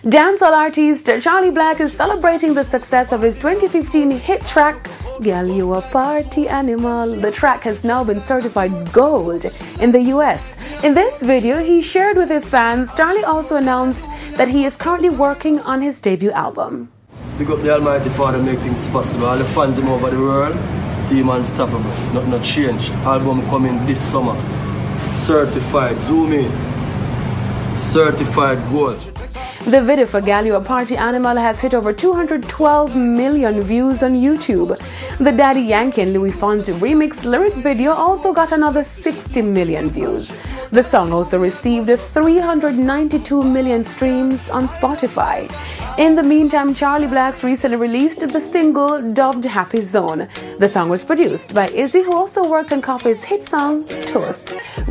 Dancehall 0.03 0.53
artist 0.53 1.05
Charly 1.05 1.51
Black 1.53 1.79
is 1.79 1.93
celebrating 1.93 2.55
the 2.55 2.63
success 2.63 3.11
of 3.11 3.21
his 3.21 3.35
2015 3.35 4.09
hit 4.09 4.41
track, 4.41 4.89
Girl 5.21 5.47
You 5.47 5.75
a 5.75 5.81
Party 5.81 6.47
Animal. 6.47 7.15
The 7.15 7.31
track 7.31 7.61
has 7.61 7.83
now 7.83 8.03
been 8.03 8.19
certified 8.19 8.91
gold 8.91 9.45
in 9.79 9.91
the 9.91 10.01
US. 10.15 10.57
In 10.83 10.95
this 10.95 11.21
video 11.21 11.63
he 11.63 11.81
shared 11.81 12.17
with 12.17 12.29
his 12.29 12.49
fans, 12.49 12.91
Charly 12.95 13.23
also 13.23 13.55
announced 13.55 14.05
that 14.35 14.49
he 14.49 14.65
is 14.65 14.75
currently 14.75 15.09
working 15.09 15.59
on 15.59 15.81
his 15.81 16.01
debut 16.01 16.31
album. 16.31 16.89
Big 17.38 17.51
up 17.51 17.61
the 17.61 17.73
Almighty 17.73 18.09
Father, 18.11 18.41
make 18.41 18.59
things 18.59 18.88
possible. 18.88 19.25
All 19.25 19.38
the 19.38 19.43
fans 19.43 19.75
them 19.75 19.89
over 19.89 20.09
the 20.09 20.17
world, 20.17 20.55
team 21.09 21.27
unstoppable. 21.27 21.83
Not 22.13 22.27
not 22.29 22.41
change. 22.41 22.91
Album 23.03 23.41
coming 23.47 23.86
this 23.86 23.99
summer. 23.99 24.36
Certified. 25.11 25.97
Zoom 26.03 26.31
in. 26.31 26.51
Certified 27.75 28.59
gold. 28.69 29.14
The 29.66 29.82
video 29.82 30.05
for 30.05 30.22
Galio, 30.22 30.57
a 30.57 30.63
party 30.63 30.95
animal, 30.95 31.36
has 31.36 31.59
hit 31.59 31.74
over 31.74 31.91
212 31.91 32.95
million 32.95 33.61
views 33.61 34.03
on 34.03 34.13
YouTube. 34.13 34.78
The 35.18 35.32
Daddy 35.32 35.61
Yankee 35.61 36.03
and 36.03 36.13
Luis 36.13 36.36
Fonsi 36.36 36.72
remix 36.74 37.26
lyric 37.26 37.53
video 37.55 37.91
also 37.91 38.32
got 38.32 38.51
another 38.51 38.84
60 38.84 39.41
million 39.41 39.89
views. 39.89 40.39
The 40.72 40.84
song 40.84 41.11
also 41.11 41.39
received 41.39 41.89
392 41.99 43.41
million 43.41 43.84
streams 43.84 44.49
on 44.49 44.68
Spotify. 44.68 45.49
In 45.97 46.16
the 46.16 46.24
meantime, 46.24 46.74
Charly 46.76 47.07
Blacks 47.07 47.41
recently 47.41 47.78
released 47.78 48.20
the 48.20 48.41
single 48.41 49.01
dubbed 49.13 49.45
Happy 49.45 49.82
Zone. 49.82 50.28
The 50.59 50.68
song 50.68 50.89
was 50.89 51.05
produced 51.05 51.53
by 51.55 51.68
Izzy, 51.68 52.03
who 52.03 52.13
also 52.13 52.49
worked 52.49 52.74
on 52.74 52.82
Koffee's 52.82 53.24
hit 53.24 53.45
song 53.45 53.86
Toast. 54.05 54.47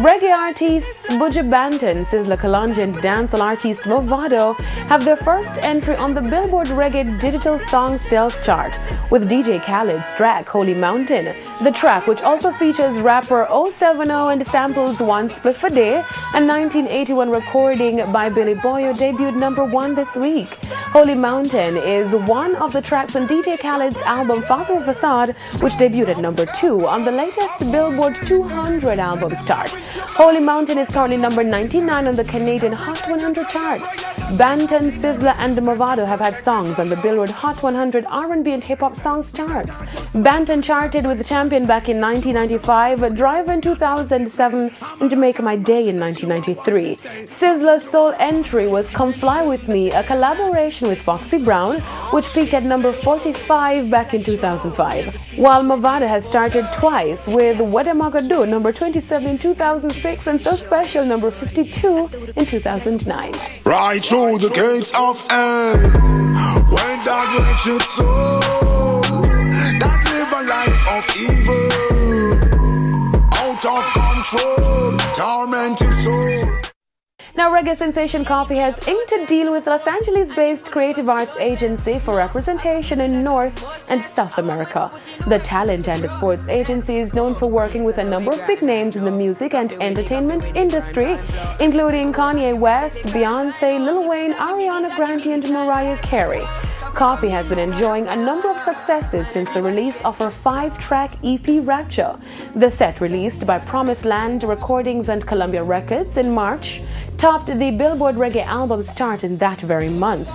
Reggae 0.07 0.33
artists 0.33 1.07
Buju 1.09 1.51
Banton, 1.51 2.07
Sizzla 2.07 2.39
Kalonji, 2.39 2.79
and 2.79 2.95
dancehall 2.97 3.41
artist 3.41 3.83
Mavado 3.83 4.57
have 4.88 5.04
their 5.04 5.16
first 5.16 5.56
entry 5.58 5.96
on 5.96 6.14
the 6.14 6.20
Billboard 6.20 6.68
Reggae 6.68 7.20
Digital 7.20 7.58
Song 7.58 7.98
Sales 7.98 8.44
Chart 8.44 8.76
with 9.10 9.28
DJ 9.28 9.60
Khaled's 9.60 10.12
track 10.16 10.46
Holy 10.46 10.74
Mountain. 10.74 11.34
The 11.62 11.70
track, 11.70 12.06
which 12.06 12.20
also 12.20 12.52
features 12.52 12.98
rapper 12.98 13.46
070 13.50 14.10
and 14.10 14.46
samples 14.46 15.00
One 15.00 15.28
Spliff 15.28 15.62
a 15.62 15.70
Day, 15.70 15.94
a 15.94 16.40
1981 16.42 17.30
recording 17.30 17.96
by 18.12 18.28
Billy 18.28 18.54
Boyo, 18.54 18.92
debuted 18.94 19.36
number 19.36 19.64
one 19.64 19.94
this 19.94 20.16
week. 20.16 20.48
Holy 20.92 21.14
Mountain 21.14 21.76
is 21.76 22.12
one 22.28 22.54
of 22.56 22.72
the 22.72 22.82
tracks 22.82 23.16
on 23.16 23.26
DJ 23.26 23.58
Khaled's 23.58 23.96
album 23.98 24.42
Father 24.42 24.74
of 24.74 24.84
Asahd, 24.84 25.34
which 25.62 25.74
debuted 25.74 26.08
at 26.08 26.18
number 26.18 26.46
two 26.46 26.86
on 26.86 27.04
the 27.04 27.10
latest 27.10 27.58
Billboard 27.72 28.16
200 28.26 28.98
albums 28.98 29.44
chart. 29.44 29.70
Holy 30.16 30.40
Mountain 30.40 30.78
is 30.78 30.88
currently 30.88 31.16
number 31.16 31.42
99 31.42 32.06
on 32.06 32.14
the 32.14 32.24
Canadian 32.24 32.72
Hot 32.72 33.00
100 33.08 33.48
chart. 33.48 33.82
Banton, 34.55 34.92
Sizzla, 34.92 35.34
and 35.38 35.59
Mavado 35.59 36.07
have 36.07 36.20
had 36.20 36.40
songs 36.40 36.78
on 36.78 36.88
the 36.88 36.94
Billboard 36.98 37.28
Hot 37.28 37.61
100 37.61 38.05
R&B 38.09 38.52
and 38.52 38.62
Hip 38.62 38.78
Hop 38.78 38.94
Songs 38.94 39.32
charts. 39.32 39.80
Banton 40.14 40.62
charted 40.62 41.05
with 41.05 41.18
the 41.18 41.24
champion 41.24 41.66
back 41.66 41.88
in 41.88 42.00
1995, 42.00 43.16
Drive 43.16 43.48
in 43.48 43.61
2007, 43.61 44.70
and 45.00 45.18
Make 45.18 45.42
My 45.42 45.57
Day 45.57 45.88
in 45.88 45.98
1993. 45.98 47.26
Sizzla's 47.26 47.82
sole 47.82 48.14
entry 48.20 48.68
was 48.68 48.88
Come 48.90 49.12
Fly 49.12 49.42
With 49.42 49.66
Me, 49.66 49.90
a 49.90 50.05
collaboration 50.05 50.86
with 50.86 51.00
Foxy 51.00 51.38
Brown, 51.38 51.80
which 52.12 52.32
peaked 52.32 52.55
at 52.55 52.62
number 52.62 52.92
45 52.92 53.90
back 53.90 54.14
in 54.14 54.22
2005. 54.22 55.36
While 55.36 55.64
Mavado 55.64 56.07
has 56.07 56.24
started 56.24 56.64
twice 56.72 57.26
with 57.26 57.61
What 57.61 57.88
Am 57.88 58.00
I 58.00 58.11
Gonna 58.11 58.28
Do, 58.28 58.46
number 58.46 58.72
27 58.72 59.30
in 59.30 59.36
2006, 59.36 60.28
and 60.28 60.40
So 60.40 60.55
Special, 60.55 61.05
number 61.05 61.32
52 61.32 62.09
in 62.36 62.46
2009. 62.46 63.32
Right 63.64 64.05
through 64.05 64.43
the 64.49 64.51
gates 64.51 64.92
of 64.95 65.26
hell. 65.28 65.76
When 66.68 66.99
that 67.07 67.28
wretched 67.38 67.82
soul 67.82 69.01
That 69.80 70.01
live 70.11 70.32
a 70.32 70.42
life 70.55 70.84
of 70.97 71.05
evil. 71.16 71.68
Out 73.32 73.64
of 73.64 73.84
control 73.92 74.99
Tormented 75.14 75.95
soul 75.95 76.63
Now, 77.37 77.51
reggae 77.53 77.76
sensation 77.76 78.24
Koffee 78.24 78.61
has 78.61 78.78
inked 78.87 79.11
a 79.11 79.26
deal 79.26 79.51
with 79.51 79.66
Los 79.66 79.89
Angeles 79.89 80.32
based 80.37 80.66
creative 80.66 81.09
arts 81.09 81.37
agency 81.39 81.99
for 81.99 82.14
representation 82.16 83.01
in 83.01 83.24
North 83.24 83.91
and 83.91 84.01
South 84.01 84.39
America. 84.39 84.89
The 85.26 85.41
talent 85.41 85.89
and 85.89 86.09
sports 86.11 86.47
agency 86.47 86.99
is 86.99 87.12
known 87.12 87.35
for 87.35 87.51
working 87.51 87.82
with 87.82 87.99
a 87.99 88.05
number 88.05 88.30
of 88.30 88.47
big 88.47 88.62
names 88.62 88.95
in 88.95 89.05
the 89.05 89.11
music 89.11 89.53
and 89.53 89.72
entertainment 89.82 90.45
industry, 90.57 91.18
including 91.59 92.12
Kanye 92.12 92.57
West, 92.57 92.99
Beyonce, 93.07 93.80
Lil 93.80 94.09
Wayne, 94.09 94.35
Ariana 94.35 94.95
Grande, 94.95 95.26
and 95.26 95.51
Mariah 95.51 95.99
Carey. 95.99 96.45
Koffee 96.95 97.28
has 97.28 97.49
been 97.49 97.59
enjoying 97.59 98.07
a 98.07 98.14
number 98.14 98.49
of 98.49 98.57
successes 98.57 99.26
since 99.26 99.51
the 99.51 99.61
release 99.61 100.01
of 100.05 100.16
her 100.18 100.30
five 100.30 100.78
track 100.78 101.12
EP 101.24 101.45
Rapture. 101.66 102.16
The 102.55 102.70
set, 102.70 103.01
released 103.01 103.45
by 103.45 103.59
Promised 103.59 104.05
Land 104.05 104.45
Recordings 104.45 105.09
and 105.09 105.26
Columbia 105.26 105.64
Records 105.64 106.16
in 106.16 106.32
March, 106.32 106.82
topped 107.18 107.49
the 107.49 107.72
Billboard 107.72 108.14
Reggae 108.14 108.47
Albums 108.47 108.95
chart 108.95 109.24
in 109.24 109.34
that 109.36 109.59
very 109.59 109.88
month. 109.88 110.30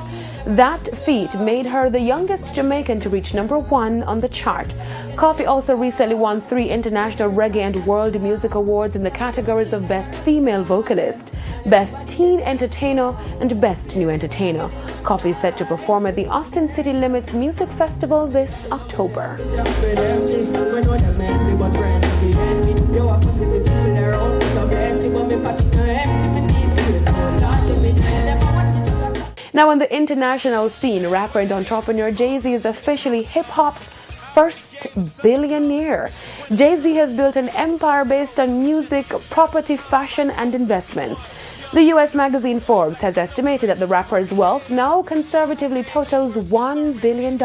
That 0.58 0.86
feat 1.06 1.34
made 1.36 1.66
her 1.66 1.90
the 1.90 2.02
youngest 2.02 2.54
Jamaican 2.54 3.00
to 3.02 3.10
reach 3.10 3.34
number 3.34 3.58
one 3.58 4.04
on 4.04 4.20
the 4.20 4.28
chart. 4.28 4.68
Koffee 5.16 5.48
also 5.48 5.78
recently 5.78 6.16
won 6.16 6.42
three 6.42 6.68
international 6.68 7.32
reggae 7.32 7.68
and 7.68 7.86
world 7.86 8.22
music 8.22 8.56
awards 8.56 8.98
in 8.98 9.04
the 9.04 9.12
categories 9.12 9.72
of 9.72 9.88
Best 9.88 10.14
Female 10.26 10.66
Vocalist, 10.66 11.34
Best 11.66 12.08
Teen 12.08 12.40
Entertainer, 12.42 13.16
and 13.40 13.60
Best 13.60 13.96
New 13.96 14.10
Entertainer. 14.10 14.68
Koffee 15.04 15.34
set 15.36 15.58
to 15.58 15.66
perform 15.66 16.06
at 16.06 16.16
the 16.16 16.28
Austin 16.28 16.68
City 16.68 16.94
Limits 16.94 17.34
Music 17.34 17.70
Festival 17.70 18.28
this 18.28 18.72
October. 18.72 19.38
Now, 29.52 29.72
on 29.72 29.80
the 29.80 29.94
international 29.94 30.70
scene, 30.70 31.08
rapper 31.08 31.40
and 31.40 31.52
entrepreneur 31.52 32.12
Jay 32.12 32.40
Z 32.40 32.54
is 32.54 32.66
officially 32.66 33.24
hip 33.24 33.46
hop's 33.46 33.90
first 34.34 34.88
billionaire. 35.22 36.10
Jay 36.54 36.80
Z 36.80 36.96
has 36.96 37.14
built 37.14 37.36
an 37.36 37.50
empire 37.50 38.06
based 38.06 38.40
on 38.40 38.64
music, 38.64 39.08
property, 39.30 39.76
fashion, 39.76 40.32
and 40.32 40.56
investments. 40.56 41.30
The 41.72 41.84
US 41.94 42.16
magazine 42.16 42.60
Forbes 42.60 43.00
has 43.02 43.16
estimated 43.16 43.70
that 43.70 43.78
the 43.78 43.86
rapper's 43.86 44.34
wealth 44.34 44.72
now 44.72 45.04
conservatively 45.04 45.84
totals 45.84 46.36
$1 46.36 47.00
billion. 47.00 47.40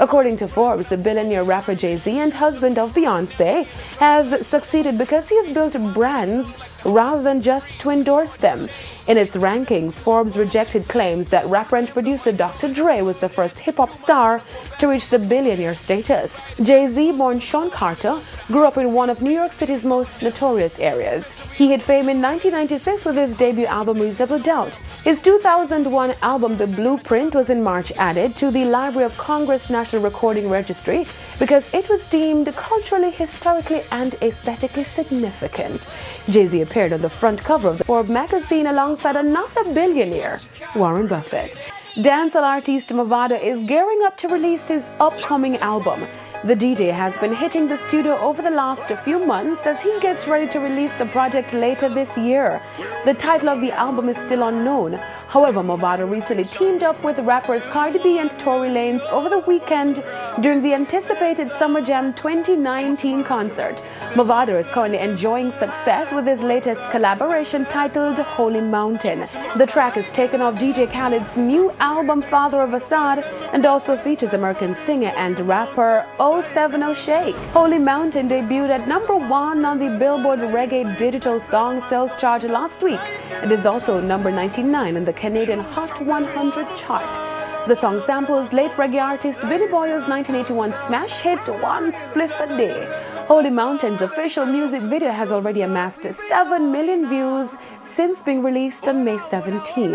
According 0.00 0.36
to 0.38 0.48
Forbes, 0.48 0.88
the 0.88 0.96
billionaire 0.96 1.44
rapper 1.44 1.76
Jay 1.76 1.96
Z 1.96 2.18
and 2.18 2.34
husband 2.34 2.80
of 2.80 2.94
Beyonce 2.94 3.64
has 3.98 4.44
succeeded 4.44 4.98
because 4.98 5.28
he 5.28 5.36
has 5.36 5.54
built 5.54 5.74
brands 5.94 6.60
rather 6.84 7.22
than 7.22 7.42
just 7.42 7.80
to 7.80 7.90
endorse 7.90 8.36
them. 8.36 8.68
In 9.06 9.16
its 9.16 9.36
rankings, 9.36 9.94
Forbes 9.94 10.36
rejected 10.36 10.86
claims 10.86 11.30
that 11.30 11.46
rapper 11.46 11.76
and 11.76 11.88
producer 11.88 12.30
Dr. 12.30 12.72
Dre 12.72 13.00
was 13.00 13.18
the 13.18 13.28
first 13.28 13.58
hip 13.58 13.76
hop 13.76 13.94
star 13.94 14.42
to 14.78 14.86
reach 14.86 15.08
the 15.08 15.18
billionaire 15.18 15.74
status. 15.74 16.40
Jay 16.62 16.86
Z, 16.86 17.12
born 17.12 17.40
Sean 17.40 17.70
Carter, 17.70 18.20
grew 18.48 18.66
up 18.66 18.76
in 18.76 18.92
one 18.92 19.08
of 19.08 19.22
New 19.22 19.30
York 19.30 19.52
City's 19.52 19.84
most 19.84 20.22
notorious 20.22 20.78
areas. 20.78 21.40
He 21.54 21.68
hit 21.68 21.82
fame 21.82 22.08
in 22.08 22.20
1996 22.20 23.06
with 23.06 23.16
his 23.16 23.36
debut 23.36 23.66
album 23.66 23.98
Reasonable 23.98 24.38
Doubt. 24.38 24.74
His 25.04 25.22
2001 25.22 26.14
album 26.22 26.56
The 26.56 26.66
Blueprint 26.66 27.34
was 27.34 27.48
in 27.48 27.62
March 27.62 27.90
added 27.92 28.36
to 28.36 28.50
the 28.50 28.66
Library 28.66 29.06
of 29.06 29.16
Congress 29.16 29.70
National 29.70 30.02
Recording 30.02 30.50
Registry 30.50 31.06
because 31.38 31.72
it 31.72 31.88
was 31.88 32.06
deemed 32.08 32.54
culturally, 32.56 33.10
historically, 33.10 33.82
and 33.92 34.14
aesthetically 34.22 34.84
significant. 34.84 35.86
Jay 36.28 36.46
Z 36.46 36.60
appeared 36.60 36.92
on 36.92 37.00
the 37.00 37.10
front 37.10 37.42
cover 37.42 37.68
of 37.68 37.78
the 37.78 37.84
Forbes 37.84 38.10
magazine 38.10 38.66
alongside 38.66 39.16
another 39.16 39.64
billionaire, 39.72 40.38
Warren 40.74 41.06
Buffett. 41.06 41.56
Dancehall 41.96 42.42
artist 42.42 42.90
Mavado 42.90 43.42
is 43.42 43.60
gearing 43.62 44.02
up 44.04 44.16
to 44.18 44.28
release 44.28 44.68
his 44.68 44.88
upcoming 45.00 45.56
album. 45.56 46.06
The 46.44 46.54
DJ 46.54 46.92
has 46.92 47.16
been 47.16 47.34
hitting 47.34 47.66
the 47.66 47.76
studio 47.76 48.16
over 48.18 48.40
the 48.40 48.50
last 48.50 48.86
few 49.02 49.18
months 49.26 49.66
as 49.66 49.82
he 49.82 49.98
gets 49.98 50.28
ready 50.28 50.46
to 50.52 50.60
release 50.60 50.92
the 50.94 51.06
project 51.06 51.52
later 51.52 51.88
this 51.88 52.16
year. 52.16 52.62
The 53.04 53.14
title 53.14 53.48
of 53.48 53.60
the 53.60 53.72
album 53.72 54.08
is 54.08 54.16
still 54.18 54.44
unknown. 54.44 55.00
However, 55.28 55.62
Mavado 55.62 56.10
recently 56.10 56.44
teamed 56.44 56.82
up 56.82 57.04
with 57.04 57.18
rappers 57.18 57.62
Cardi 57.64 57.98
B 57.98 58.18
and 58.18 58.30
Tory 58.38 58.70
Lanez 58.70 59.04
over 59.12 59.28
the 59.28 59.40
weekend 59.40 60.02
during 60.40 60.62
the 60.62 60.72
anticipated 60.72 61.52
Summer 61.52 61.82
Jam 61.82 62.14
2019 62.14 63.24
concert. 63.24 63.76
Mavado 64.14 64.58
is 64.58 64.66
currently 64.68 64.98
enjoying 64.98 65.52
success 65.52 66.14
with 66.14 66.26
his 66.26 66.40
latest 66.40 66.80
collaboration 66.90 67.66
titled 67.66 68.18
Holy 68.18 68.62
Mountain. 68.62 69.20
The 69.58 69.66
track 69.66 69.98
is 69.98 70.10
taken 70.12 70.40
off 70.40 70.54
DJ 70.54 70.90
Khaled's 70.90 71.36
new 71.36 71.70
album 71.72 72.22
Father 72.22 72.62
of 72.62 72.70
Asahd 72.70 73.22
and 73.52 73.66
also 73.66 73.98
features 73.98 74.32
American 74.32 74.74
singer 74.74 75.12
and 75.16 75.38
rapper 75.40 76.06
070 76.18 76.94
Shake. 76.94 77.36
Holy 77.52 77.78
Mountain 77.78 78.30
debuted 78.30 78.70
at 78.70 78.88
number 78.88 79.16
one 79.16 79.62
on 79.66 79.78
the 79.78 79.90
Billboard 79.98 80.38
Reggae 80.38 80.96
Digital 80.96 81.38
Song 81.38 81.80
Sales 81.80 82.16
chart 82.16 82.44
last 82.44 82.82
week. 82.82 83.00
It 83.42 83.52
is 83.52 83.66
also 83.66 84.00
number 84.00 84.30
99 84.30 84.96
on 84.96 85.04
the 85.04 85.12
Canadian 85.18 85.60
Hot 85.60 86.00
100 86.00 86.76
chart. 86.76 87.68
The 87.68 87.74
song 87.74 88.00
samples 88.00 88.52
late 88.52 88.70
reggae 88.72 89.02
artist 89.02 89.40
Billy 89.42 89.66
Boyo's 89.66 90.08
1981 90.08 90.72
smash 90.86 91.20
hit 91.20 91.40
One 91.60 91.90
Spliff 91.90 92.32
a 92.40 92.46
Day. 92.56 92.86
Holy 93.26 93.50
Mountain's 93.50 94.00
official 94.00 94.46
music 94.46 94.80
video 94.82 95.10
has 95.10 95.32
already 95.32 95.62
amassed 95.62 96.04
7 96.04 96.70
million 96.72 97.08
views 97.08 97.56
since 97.82 98.22
being 98.22 98.42
released 98.42 98.86
on 98.86 99.04
May 99.04 99.18
17. 99.18 99.90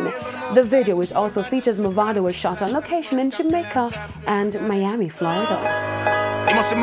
The 0.53 0.63
video, 0.63 0.97
which 0.97 1.13
also 1.13 1.41
features 1.41 1.80
Mavado, 1.80 2.21
was 2.21 2.36
shot 2.36 2.61
on 2.61 2.74
location 2.74 3.17
in 3.19 3.32
Jamaica 3.32 3.89
and 4.28 4.59
Miami, 4.67 5.09
Florida. 5.09 5.57
You 6.49 6.55
must 6.55 6.76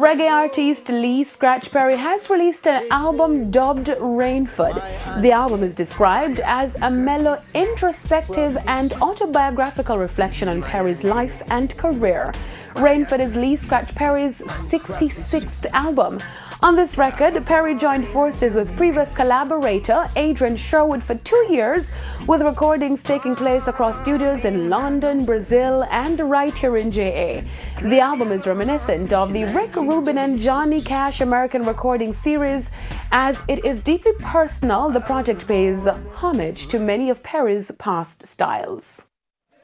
Reggae 0.00 0.30
artist 0.30 0.88
Lee 0.88 1.24
Scratch 1.24 1.70
Perry 1.70 1.94
has 1.94 2.30
released 2.30 2.66
an 2.66 2.90
album 2.90 3.50
dubbed 3.50 3.88
Rainford. 3.88 4.74
The 5.20 5.30
album 5.30 5.62
is 5.62 5.74
described 5.74 6.40
as 6.40 6.74
a 6.76 6.90
mellow, 6.90 7.36
introspective, 7.52 8.56
and 8.66 8.94
autobiographical 8.94 9.98
reflection 9.98 10.48
on 10.48 10.62
Perry's 10.62 11.04
life 11.04 11.42
and 11.50 11.76
career. 11.76 12.32
Rainford 12.76 13.20
is 13.20 13.36
Lee 13.36 13.56
Scratch 13.56 13.94
Perry's 13.94 14.38
66th 14.38 15.66
album. 15.72 16.18
On 16.62 16.76
this 16.76 16.98
record, 16.98 17.46
Perry 17.46 17.74
joined 17.74 18.06
forces 18.06 18.54
with 18.54 18.76
previous 18.76 19.10
collaborator 19.14 20.04
Adrian 20.14 20.58
Sherwood 20.58 21.02
for 21.02 21.14
two 21.14 21.46
years, 21.48 21.90
with 22.26 22.42
recordings 22.42 23.02
taking 23.02 23.34
place 23.34 23.66
across 23.66 23.98
studios 24.02 24.44
in 24.44 24.68
London, 24.68 25.24
Brazil, 25.24 25.84
and 25.90 26.20
right 26.20 26.56
here 26.56 26.76
in 26.76 26.90
JA. 26.90 27.40
The 27.82 28.00
album 28.00 28.30
is 28.30 28.46
reminiscent 28.46 29.10
of 29.10 29.32
the 29.32 29.44
Rick 29.46 29.74
Rubin 29.74 30.18
and 30.18 30.38
Johnny 30.38 30.82
Cash 30.82 31.22
American 31.22 31.62
Recording 31.62 32.12
series. 32.12 32.70
As 33.10 33.42
it 33.48 33.64
is 33.64 33.82
deeply 33.82 34.12
personal, 34.18 34.90
the 34.90 35.00
project 35.00 35.48
pays 35.48 35.86
homage 35.86 36.68
to 36.68 36.78
many 36.78 37.08
of 37.08 37.22
Perry's 37.22 37.70
past 37.78 38.26
styles. 38.26 39.09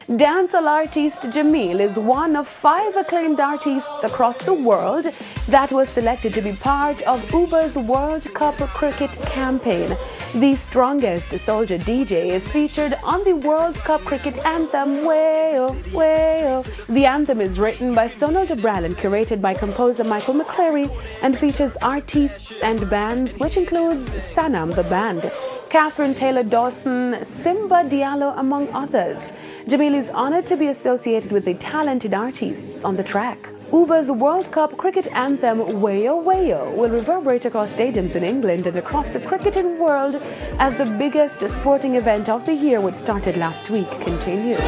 Dancehall 0.08 0.68
artist 0.68 1.20
Jahmiel 1.32 1.80
is 1.80 1.98
one 1.98 2.36
of 2.36 2.46
five 2.46 2.94
acclaimed 2.94 3.40
artists 3.40 4.04
across 4.04 4.38
the 4.44 4.54
world 4.54 5.04
that 5.48 5.72
was 5.72 5.88
selected 5.88 6.32
to 6.34 6.40
be 6.40 6.52
part 6.52 7.02
of 7.08 7.28
Uber's 7.32 7.74
World 7.76 8.22
Cup 8.32 8.54
cricket 8.54 9.10
campaign. 9.22 9.96
The 10.32 10.54
strongest 10.54 11.36
soldier 11.40 11.76
DJ 11.78 12.26
is 12.26 12.48
featured 12.48 12.94
on 13.02 13.24
the 13.24 13.34
World 13.34 13.74
Cup 13.74 14.00
cricket 14.02 14.36
anthem 14.46 15.04
Way-oh, 15.04 15.76
Way-oh. 15.92 16.62
The 16.88 17.06
anthem 17.06 17.40
is 17.40 17.58
written 17.58 17.92
by 17.92 18.06
Sonal 18.06 18.46
Jabral 18.46 18.84
and 18.84 18.96
curated 18.96 19.40
by 19.40 19.54
composer 19.54 20.04
Michael 20.04 20.34
McCleary 20.34 20.88
and 21.20 21.36
features 21.36 21.76
artists 21.82 22.52
and 22.62 22.88
bands, 22.88 23.38
which 23.38 23.56
includes 23.56 24.14
Sanam 24.14 24.72
the 24.72 24.84
band, 24.84 25.32
Catherine 25.68 26.14
Taylor 26.14 26.44
Dawson, 26.44 27.24
Simba 27.24 27.82
Diallo, 27.82 28.38
among 28.38 28.68
others. 28.68 29.32
Jahmiel 29.68 29.94
is 29.94 30.10
honored 30.10 30.46
to 30.46 30.56
be 30.56 30.68
associated 30.68 31.32
with 31.32 31.44
the 31.44 31.54
talented 31.54 32.14
artists 32.14 32.84
on 32.84 32.94
the 32.94 33.02
track. 33.02 33.48
Uber's 33.72 34.08
World 34.08 34.52
Cup 34.52 34.76
cricket 34.76 35.08
anthem 35.08 35.58
Wayo 35.58 36.24
Wayo 36.24 36.72
will 36.76 36.88
reverberate 36.88 37.46
across 37.46 37.72
stadiums 37.72 38.14
in 38.14 38.22
England 38.22 38.68
and 38.68 38.76
across 38.76 39.08
the 39.08 39.18
cricketing 39.18 39.80
world 39.80 40.22
as 40.60 40.78
the 40.78 40.84
biggest 41.00 41.40
sporting 41.40 41.96
event 41.96 42.28
of 42.28 42.46
the 42.46 42.54
year, 42.54 42.80
which 42.80 42.94
started 42.94 43.36
last 43.36 43.68
week, 43.68 43.90
continues. 44.02 44.60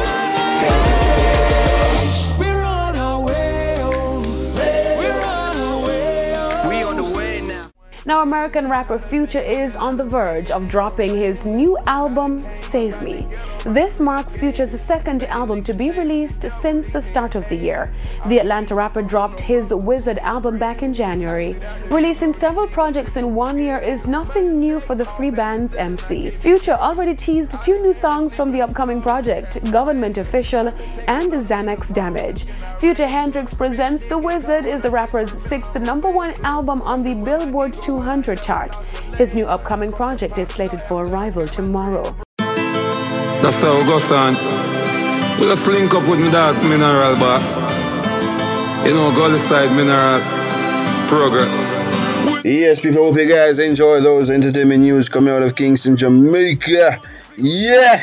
Now. 8.05 8.21
American 8.21 8.69
rapper 8.69 8.99
Future 8.99 9.39
is 9.39 9.75
on 9.75 9.97
the 9.97 10.03
verge 10.03 10.51
of 10.51 10.67
dropping 10.67 11.15
his 11.15 11.45
new 11.45 11.77
album, 11.87 12.43
Save 12.43 13.01
Me. 13.01 13.27
This 13.65 13.99
marks 13.99 14.37
Future's 14.37 14.79
second 14.79 15.23
album 15.23 15.63
to 15.63 15.73
be 15.73 15.89
released 15.91 16.49
since 16.51 16.89
the 16.89 17.01
start 17.01 17.35
of 17.35 17.47
the 17.49 17.55
year. 17.55 17.93
The 18.27 18.39
Atlanta 18.39 18.75
rapper 18.75 19.01
dropped 19.01 19.39
his 19.39 19.73
Wizard 19.73 20.17
album 20.19 20.57
back 20.57 20.83
in 20.83 20.93
January. 20.93 21.55
Releasing 21.89 22.33
several 22.33 22.67
projects 22.67 23.15
in 23.15 23.35
one 23.35 23.57
year 23.57 23.79
is 23.79 24.07
nothing 24.07 24.59
new 24.59 24.79
for 24.79 24.95
the 24.95 25.05
free 25.05 25.31
band's 25.31 25.75
MC. 25.75 26.29
Future 26.29 26.73
already 26.73 27.15
teased 27.15 27.61
two 27.63 27.81
new 27.81 27.93
songs 27.93 28.35
from 28.35 28.49
the 28.49 28.61
upcoming 28.61 29.01
project 29.01 29.59
Government 29.71 30.17
Official 30.17 30.67
and 31.07 31.31
Xanax 31.31 31.93
Damage. 31.93 32.43
Future 32.79 33.07
Hendrix 33.07 33.53
Presents 33.53 34.07
The 34.07 34.17
Wizard 34.17 34.65
is 34.65 34.81
the 34.81 34.89
rapper's 34.89 35.31
sixth 35.31 35.75
number 35.75 36.09
one 36.09 36.33
album 36.45 36.81
on 36.83 37.01
the 37.01 37.13
Billboard 37.13 37.73
200 37.89 38.43
chart. 38.43 38.69
His 39.17 39.33
new 39.33 39.47
upcoming 39.47 39.91
project 39.91 40.37
is 40.37 40.49
slated 40.49 40.79
for 40.83 41.05
arrival 41.05 41.47
tomorrow. 41.47 42.15
That's 42.37 43.59
how 43.63 43.79
August 43.81 44.11
on. 44.11 44.35
We 45.39 45.47
just 45.47 45.65
link 45.65 45.91
up 45.95 46.07
with 46.07 46.19
me 46.19 46.29
dog 46.29 46.55
Mineral 46.63 47.15
Boss. 47.15 47.57
You 48.85 48.93
know, 48.93 49.09
Gully 49.15 49.39
Side 49.39 49.71
Mineral 49.75 50.21
Progress. 51.09 51.57
Yes, 52.45 52.83
people, 52.83 53.05
hope 53.05 53.17
you 53.17 53.27
guys 53.27 53.57
enjoy 53.57 54.01
those 54.01 54.29
entertainment 54.29 54.83
news 54.83 55.09
coming 55.09 55.33
out 55.33 55.41
of 55.41 55.55
Kingston, 55.55 55.95
Jamaica. 55.95 57.01
Yeah, 57.37 57.97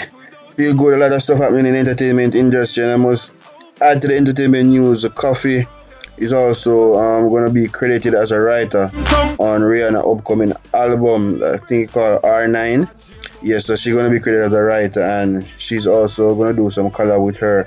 feel 0.56 0.74
good. 0.74 0.94
A 0.94 0.98
lot 0.98 1.12
of 1.12 1.22
stuff 1.22 1.38
happening 1.38 1.66
in 1.66 1.74
the 1.74 1.78
entertainment 1.78 2.34
industry, 2.34 2.82
and 2.82 2.92
I 2.92 2.96
must 2.96 3.36
add 3.80 4.02
to 4.02 4.08
the 4.08 4.16
entertainment 4.16 4.68
news. 4.68 5.02
the 5.02 5.10
Koffee 5.10 5.64
is 6.18 6.32
also 6.32 6.94
um, 6.94 7.28
going 7.28 7.44
to 7.44 7.52
be 7.52 7.68
credited 7.68 8.14
as 8.14 8.32
a 8.32 8.40
writer 8.40 8.90
on 9.38 9.60
Rihanna's 9.60 10.06
upcoming 10.06 10.52
album. 10.74 11.42
I 11.44 11.58
think 11.58 11.92
called 11.92 12.22
R9. 12.22 12.90
Yes, 13.42 13.66
so 13.66 13.76
she's 13.76 13.92
going 13.92 14.06
to 14.06 14.10
be 14.10 14.18
credited 14.18 14.46
as 14.46 14.52
a 14.54 14.62
writer, 14.62 15.02
and 15.02 15.46
she's 15.58 15.86
also 15.86 16.34
going 16.34 16.56
to 16.56 16.62
do 16.62 16.70
some 16.70 16.90
color 16.90 17.20
with 17.20 17.36
her 17.38 17.64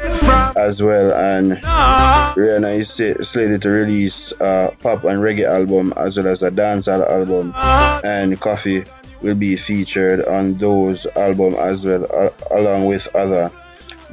as 0.58 0.82
well. 0.82 1.14
And 1.14 1.54
Rihanna 1.62 2.78
is 2.78 2.90
slated 3.30 3.62
to 3.62 3.70
release 3.70 4.34
a 4.42 4.72
pop 4.82 5.04
and 5.04 5.22
reggae 5.22 5.46
album 5.46 5.94
as 5.96 6.18
well 6.18 6.28
as 6.28 6.44
a 6.44 6.52
dancehall 6.52 7.08
album, 7.08 7.54
and 8.04 8.40
Koffee 8.42 8.86
will 9.22 9.36
be 9.36 9.56
featured 9.56 10.26
on 10.28 10.54
those 10.56 11.06
albums 11.18 11.58
as 11.58 11.86
well, 11.86 12.06
along 12.52 12.86
with 12.86 13.08
other 13.16 13.50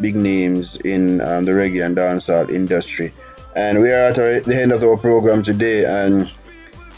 big 0.00 0.14
names 0.14 0.76
in 0.82 1.20
um, 1.22 1.44
the 1.44 1.52
reggae 1.52 1.84
and 1.84 1.96
dancehall 1.96 2.50
industry. 2.50 3.12
And 3.56 3.80
we 3.82 3.90
are 3.90 4.10
at 4.10 4.18
our- 4.18 4.40
the 4.40 4.58
end 4.60 4.72
of 4.72 4.82
our 4.82 4.96
program 4.96 5.42
today, 5.42 5.84
and 5.86 6.30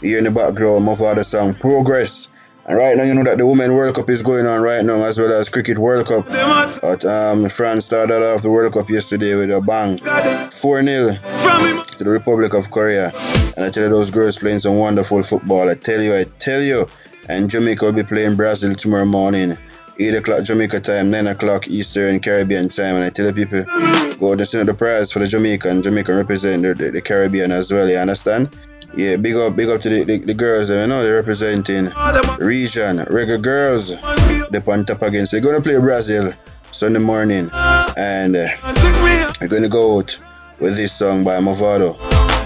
here 0.01 0.17
in 0.17 0.25
the 0.25 0.31
background, 0.31 0.85
Mavado 0.87 1.23
song 1.23 1.53
Progress. 1.55 2.33
And 2.67 2.77
right 2.77 2.95
now, 2.95 3.03
you 3.03 3.15
know 3.15 3.23
that 3.23 3.37
the 3.39 3.45
Women 3.47 3.73
World 3.73 3.95
Cup 3.95 4.09
is 4.09 4.21
going 4.21 4.45
on 4.45 4.61
right 4.61 4.83
now, 4.85 5.01
as 5.01 5.17
well 5.17 5.33
as 5.33 5.49
Cricket 5.49 5.77
World 5.79 6.05
Cup. 6.07 6.25
But 6.81 7.03
um, 7.05 7.49
France 7.49 7.85
started 7.85 8.21
off 8.21 8.43
the 8.43 8.51
World 8.51 8.73
Cup 8.73 8.89
yesterday 8.89 9.33
with 9.35 9.49
a 9.51 9.61
bang 9.61 9.97
4 10.51 10.83
0 10.83 11.09
to 11.97 12.03
the 12.03 12.09
Republic 12.09 12.53
of 12.53 12.69
Korea. 12.69 13.09
And 13.57 13.65
I 13.65 13.69
tell 13.69 13.83
you, 13.83 13.89
those 13.89 14.11
girls 14.11 14.37
playing 14.37 14.59
some 14.59 14.77
wonderful 14.77 15.23
football. 15.23 15.67
I 15.69 15.73
tell 15.73 16.01
you, 16.01 16.13
I 16.15 16.25
tell 16.39 16.61
you. 16.61 16.85
And 17.27 17.49
Jamaica 17.49 17.85
will 17.85 17.91
be 17.93 18.03
playing 18.03 18.35
Brazil 18.35 18.75
tomorrow 18.75 19.05
morning. 19.05 19.57
8 19.99 20.15
o'clock 20.15 20.43
Jamaica 20.43 20.79
time, 20.79 21.11
9 21.11 21.27
o'clock 21.27 21.67
Eastern 21.67 22.19
Caribbean 22.19 22.69
time. 22.69 22.95
And 22.95 23.03
I 23.03 23.09
tell 23.09 23.25
the 23.25 23.33
people, 23.33 23.63
go 24.17 24.35
to 24.35 24.45
send 24.45 24.69
the 24.69 24.73
prize 24.73 25.11
for 25.11 25.19
the 25.19 25.27
Jamaican. 25.27 25.81
Jamaican 25.81 26.15
represent 26.15 26.63
the, 26.63 26.73
the, 26.73 26.91
the 26.91 27.01
Caribbean 27.01 27.51
as 27.51 27.71
well, 27.71 27.89
you 27.89 27.97
understand? 27.97 28.49
Yeah, 28.95 29.17
big 29.17 29.35
up, 29.35 29.55
big 29.55 29.69
up 29.69 29.81
to 29.81 29.89
the, 29.89 30.03
the, 30.03 30.17
the 30.17 30.33
girls. 30.33 30.69
You 30.69 30.87
know 30.87 31.03
they're 31.03 31.15
representing 31.15 31.85
region, 32.39 32.97
reggae 33.07 33.41
girls. 33.41 33.99
They're 34.49 34.63
on 34.67 34.85
top 34.85 35.01
again. 35.03 35.25
So 35.25 35.39
they're 35.39 35.51
gonna 35.51 35.63
play 35.63 35.77
Brazil 35.77 36.33
Sunday 36.71 36.99
morning, 36.99 37.49
and 37.53 38.35
uh, 38.35 38.47
we're 39.41 39.47
gonna 39.47 39.69
go 39.69 39.99
out 39.99 40.19
with 40.59 40.75
this 40.75 40.93
song 40.93 41.23
by 41.23 41.39
Mavado. 41.39 41.97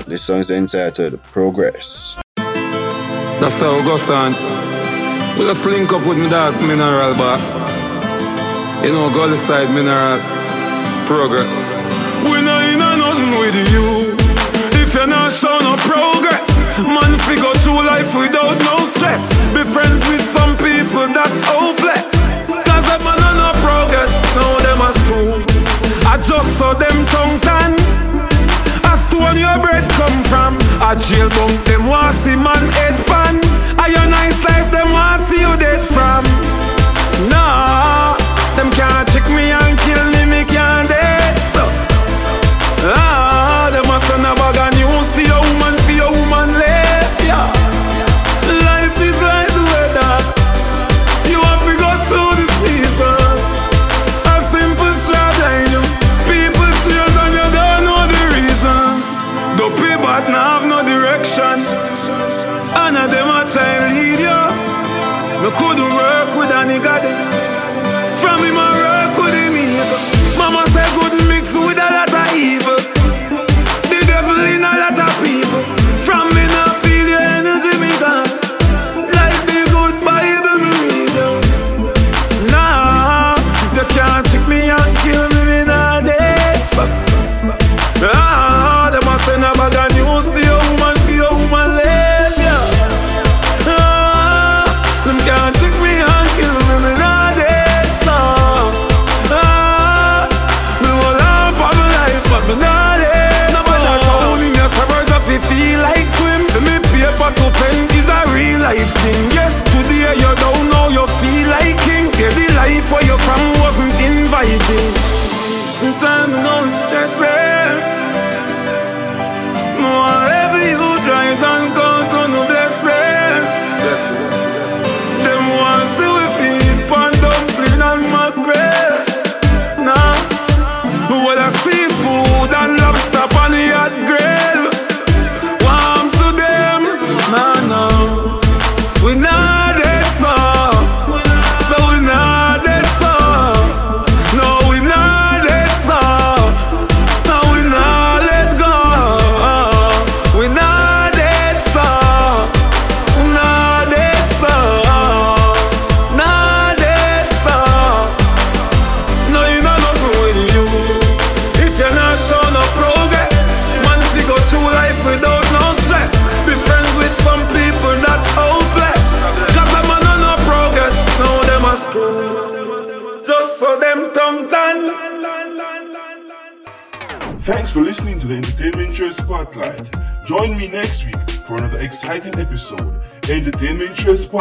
This 0.06 0.24
song's 0.24 0.52
entitled 0.52 1.24
Progress. 1.24 2.22
That's 2.36 3.60
how 3.60 3.78
August 3.78 4.10
on. 4.10 4.63
We 5.38 5.46
just 5.46 5.66
link 5.66 5.92
up 5.92 6.06
with 6.06 6.18
me 6.18 6.30
dog 6.30 6.54
Mineral 6.62 7.16
Boss. 7.16 7.58
You 8.86 8.92
know, 8.92 9.10
Gully 9.10 9.38
Side 9.38 9.70
Mineral 9.74 10.22
Progress. 11.10 11.66
We 12.22 12.38
not 12.46 12.62
in 12.70 12.78
a 12.78 12.90
nothing 13.02 13.32
with 13.42 13.58
you. 13.74 14.14
If 14.78 14.94
you're 14.94 15.08
not 15.08 15.34
show 15.34 15.58
no 15.58 15.74
progress, 15.90 16.48
man, 16.78 17.18
figure 17.26 17.50
through 17.66 17.82
life 17.82 18.14
without 18.14 18.62
no 18.62 18.86
stress. 18.86 19.34
Be 19.58 19.64
friends 19.66 20.06
with 20.08 20.22
some 20.22 20.53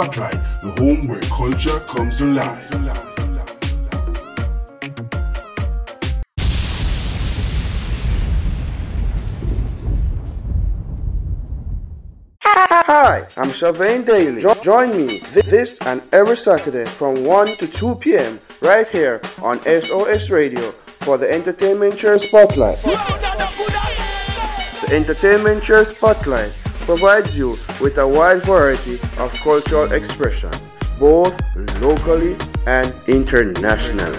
Spotlight, 0.02 0.32
the 0.62 0.72
home 0.82 1.06
where 1.06 1.20
culture 1.20 1.78
comes 1.80 2.20
alive. 2.20 2.68
Hi, 12.44 13.26
I'm 13.36 13.50
Charvain 13.50 14.04
Daly. 14.04 14.40
Jo- 14.42 14.54
join 14.62 14.96
me 14.96 15.18
thi- 15.18 15.42
this 15.42 15.78
and 15.82 16.02
every 16.12 16.36
Saturday 16.36 16.84
from 16.84 17.24
1 17.24 17.56
to 17.58 17.66
2 17.66 17.94
p.m. 17.96 18.40
right 18.60 18.86
here 18.88 19.20
on 19.40 19.60
SOS 19.64 20.30
Radio 20.30 20.72
for 21.00 21.18
the 21.18 21.30
Entertainment 21.30 21.96
Trail 21.98 22.18
Spotlight. 22.18 22.78
The 22.82 24.88
Entertainment 24.90 25.62
Trail 25.62 25.84
Spotlight 25.84 26.52
provides 26.82 27.36
you 27.36 27.56
with 27.80 27.98
a 27.98 28.06
wide 28.06 28.42
variety 28.42 28.94
of 29.18 29.32
cultural 29.34 29.90
expression, 29.92 30.50
both 30.98 31.38
locally 31.80 32.36
and 32.66 32.92
internationally. 33.08 34.18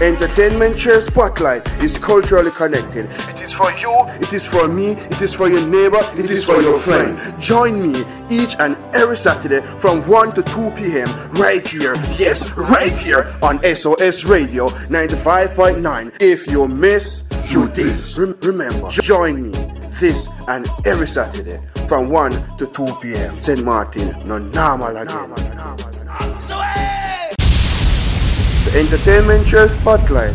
Entertainment 0.00 0.76
Trail 0.76 1.00
Spotlight 1.00 1.66
is 1.82 1.96
culturally 1.96 2.50
connected. 2.50 3.06
It 3.28 3.42
is 3.42 3.52
for 3.52 3.70
you, 3.72 4.04
it 4.20 4.32
is 4.32 4.44
for 4.44 4.66
me, 4.66 4.90
it 4.92 5.22
is 5.22 5.32
for 5.32 5.48
your 5.48 5.64
neighbor, 5.68 6.00
it 6.16 6.30
is 6.30 6.44
for 6.44 6.60
your 6.60 6.78
friend. 6.78 7.16
Join 7.40 7.92
me 7.92 8.04
each 8.28 8.56
and 8.58 8.76
every 8.92 9.16
Saturday 9.16 9.60
from 9.78 10.06
1 10.08 10.34
to 10.34 10.42
2 10.42 10.70
p.m. 10.72 11.08
right 11.34 11.64
here, 11.66 11.94
yes, 12.18 12.52
right 12.56 12.92
here 12.92 13.32
on 13.40 13.62
SOS 13.62 14.24
Radio 14.24 14.68
95.9. 14.68 16.16
If 16.20 16.50
you 16.50 16.66
miss, 16.66 17.22
you 17.48 17.68
this. 17.68 18.18
Rem- 18.18 18.36
remember, 18.42 18.90
join 18.90 19.52
me 19.52 19.83
this 20.00 20.28
and 20.48 20.66
every 20.84 21.06
Saturday 21.06 21.60
from 21.86 22.08
1 22.10 22.32
to 22.58 22.66
2 22.66 22.86
p.m. 23.00 23.40
St. 23.40 23.64
Martin, 23.64 24.14
no 24.26 24.38
normal 24.38 24.96
again. 24.96 25.30
The 28.64 28.72
Entertainment 28.78 29.46
Trail 29.46 29.68
Spotlight. 29.68 30.34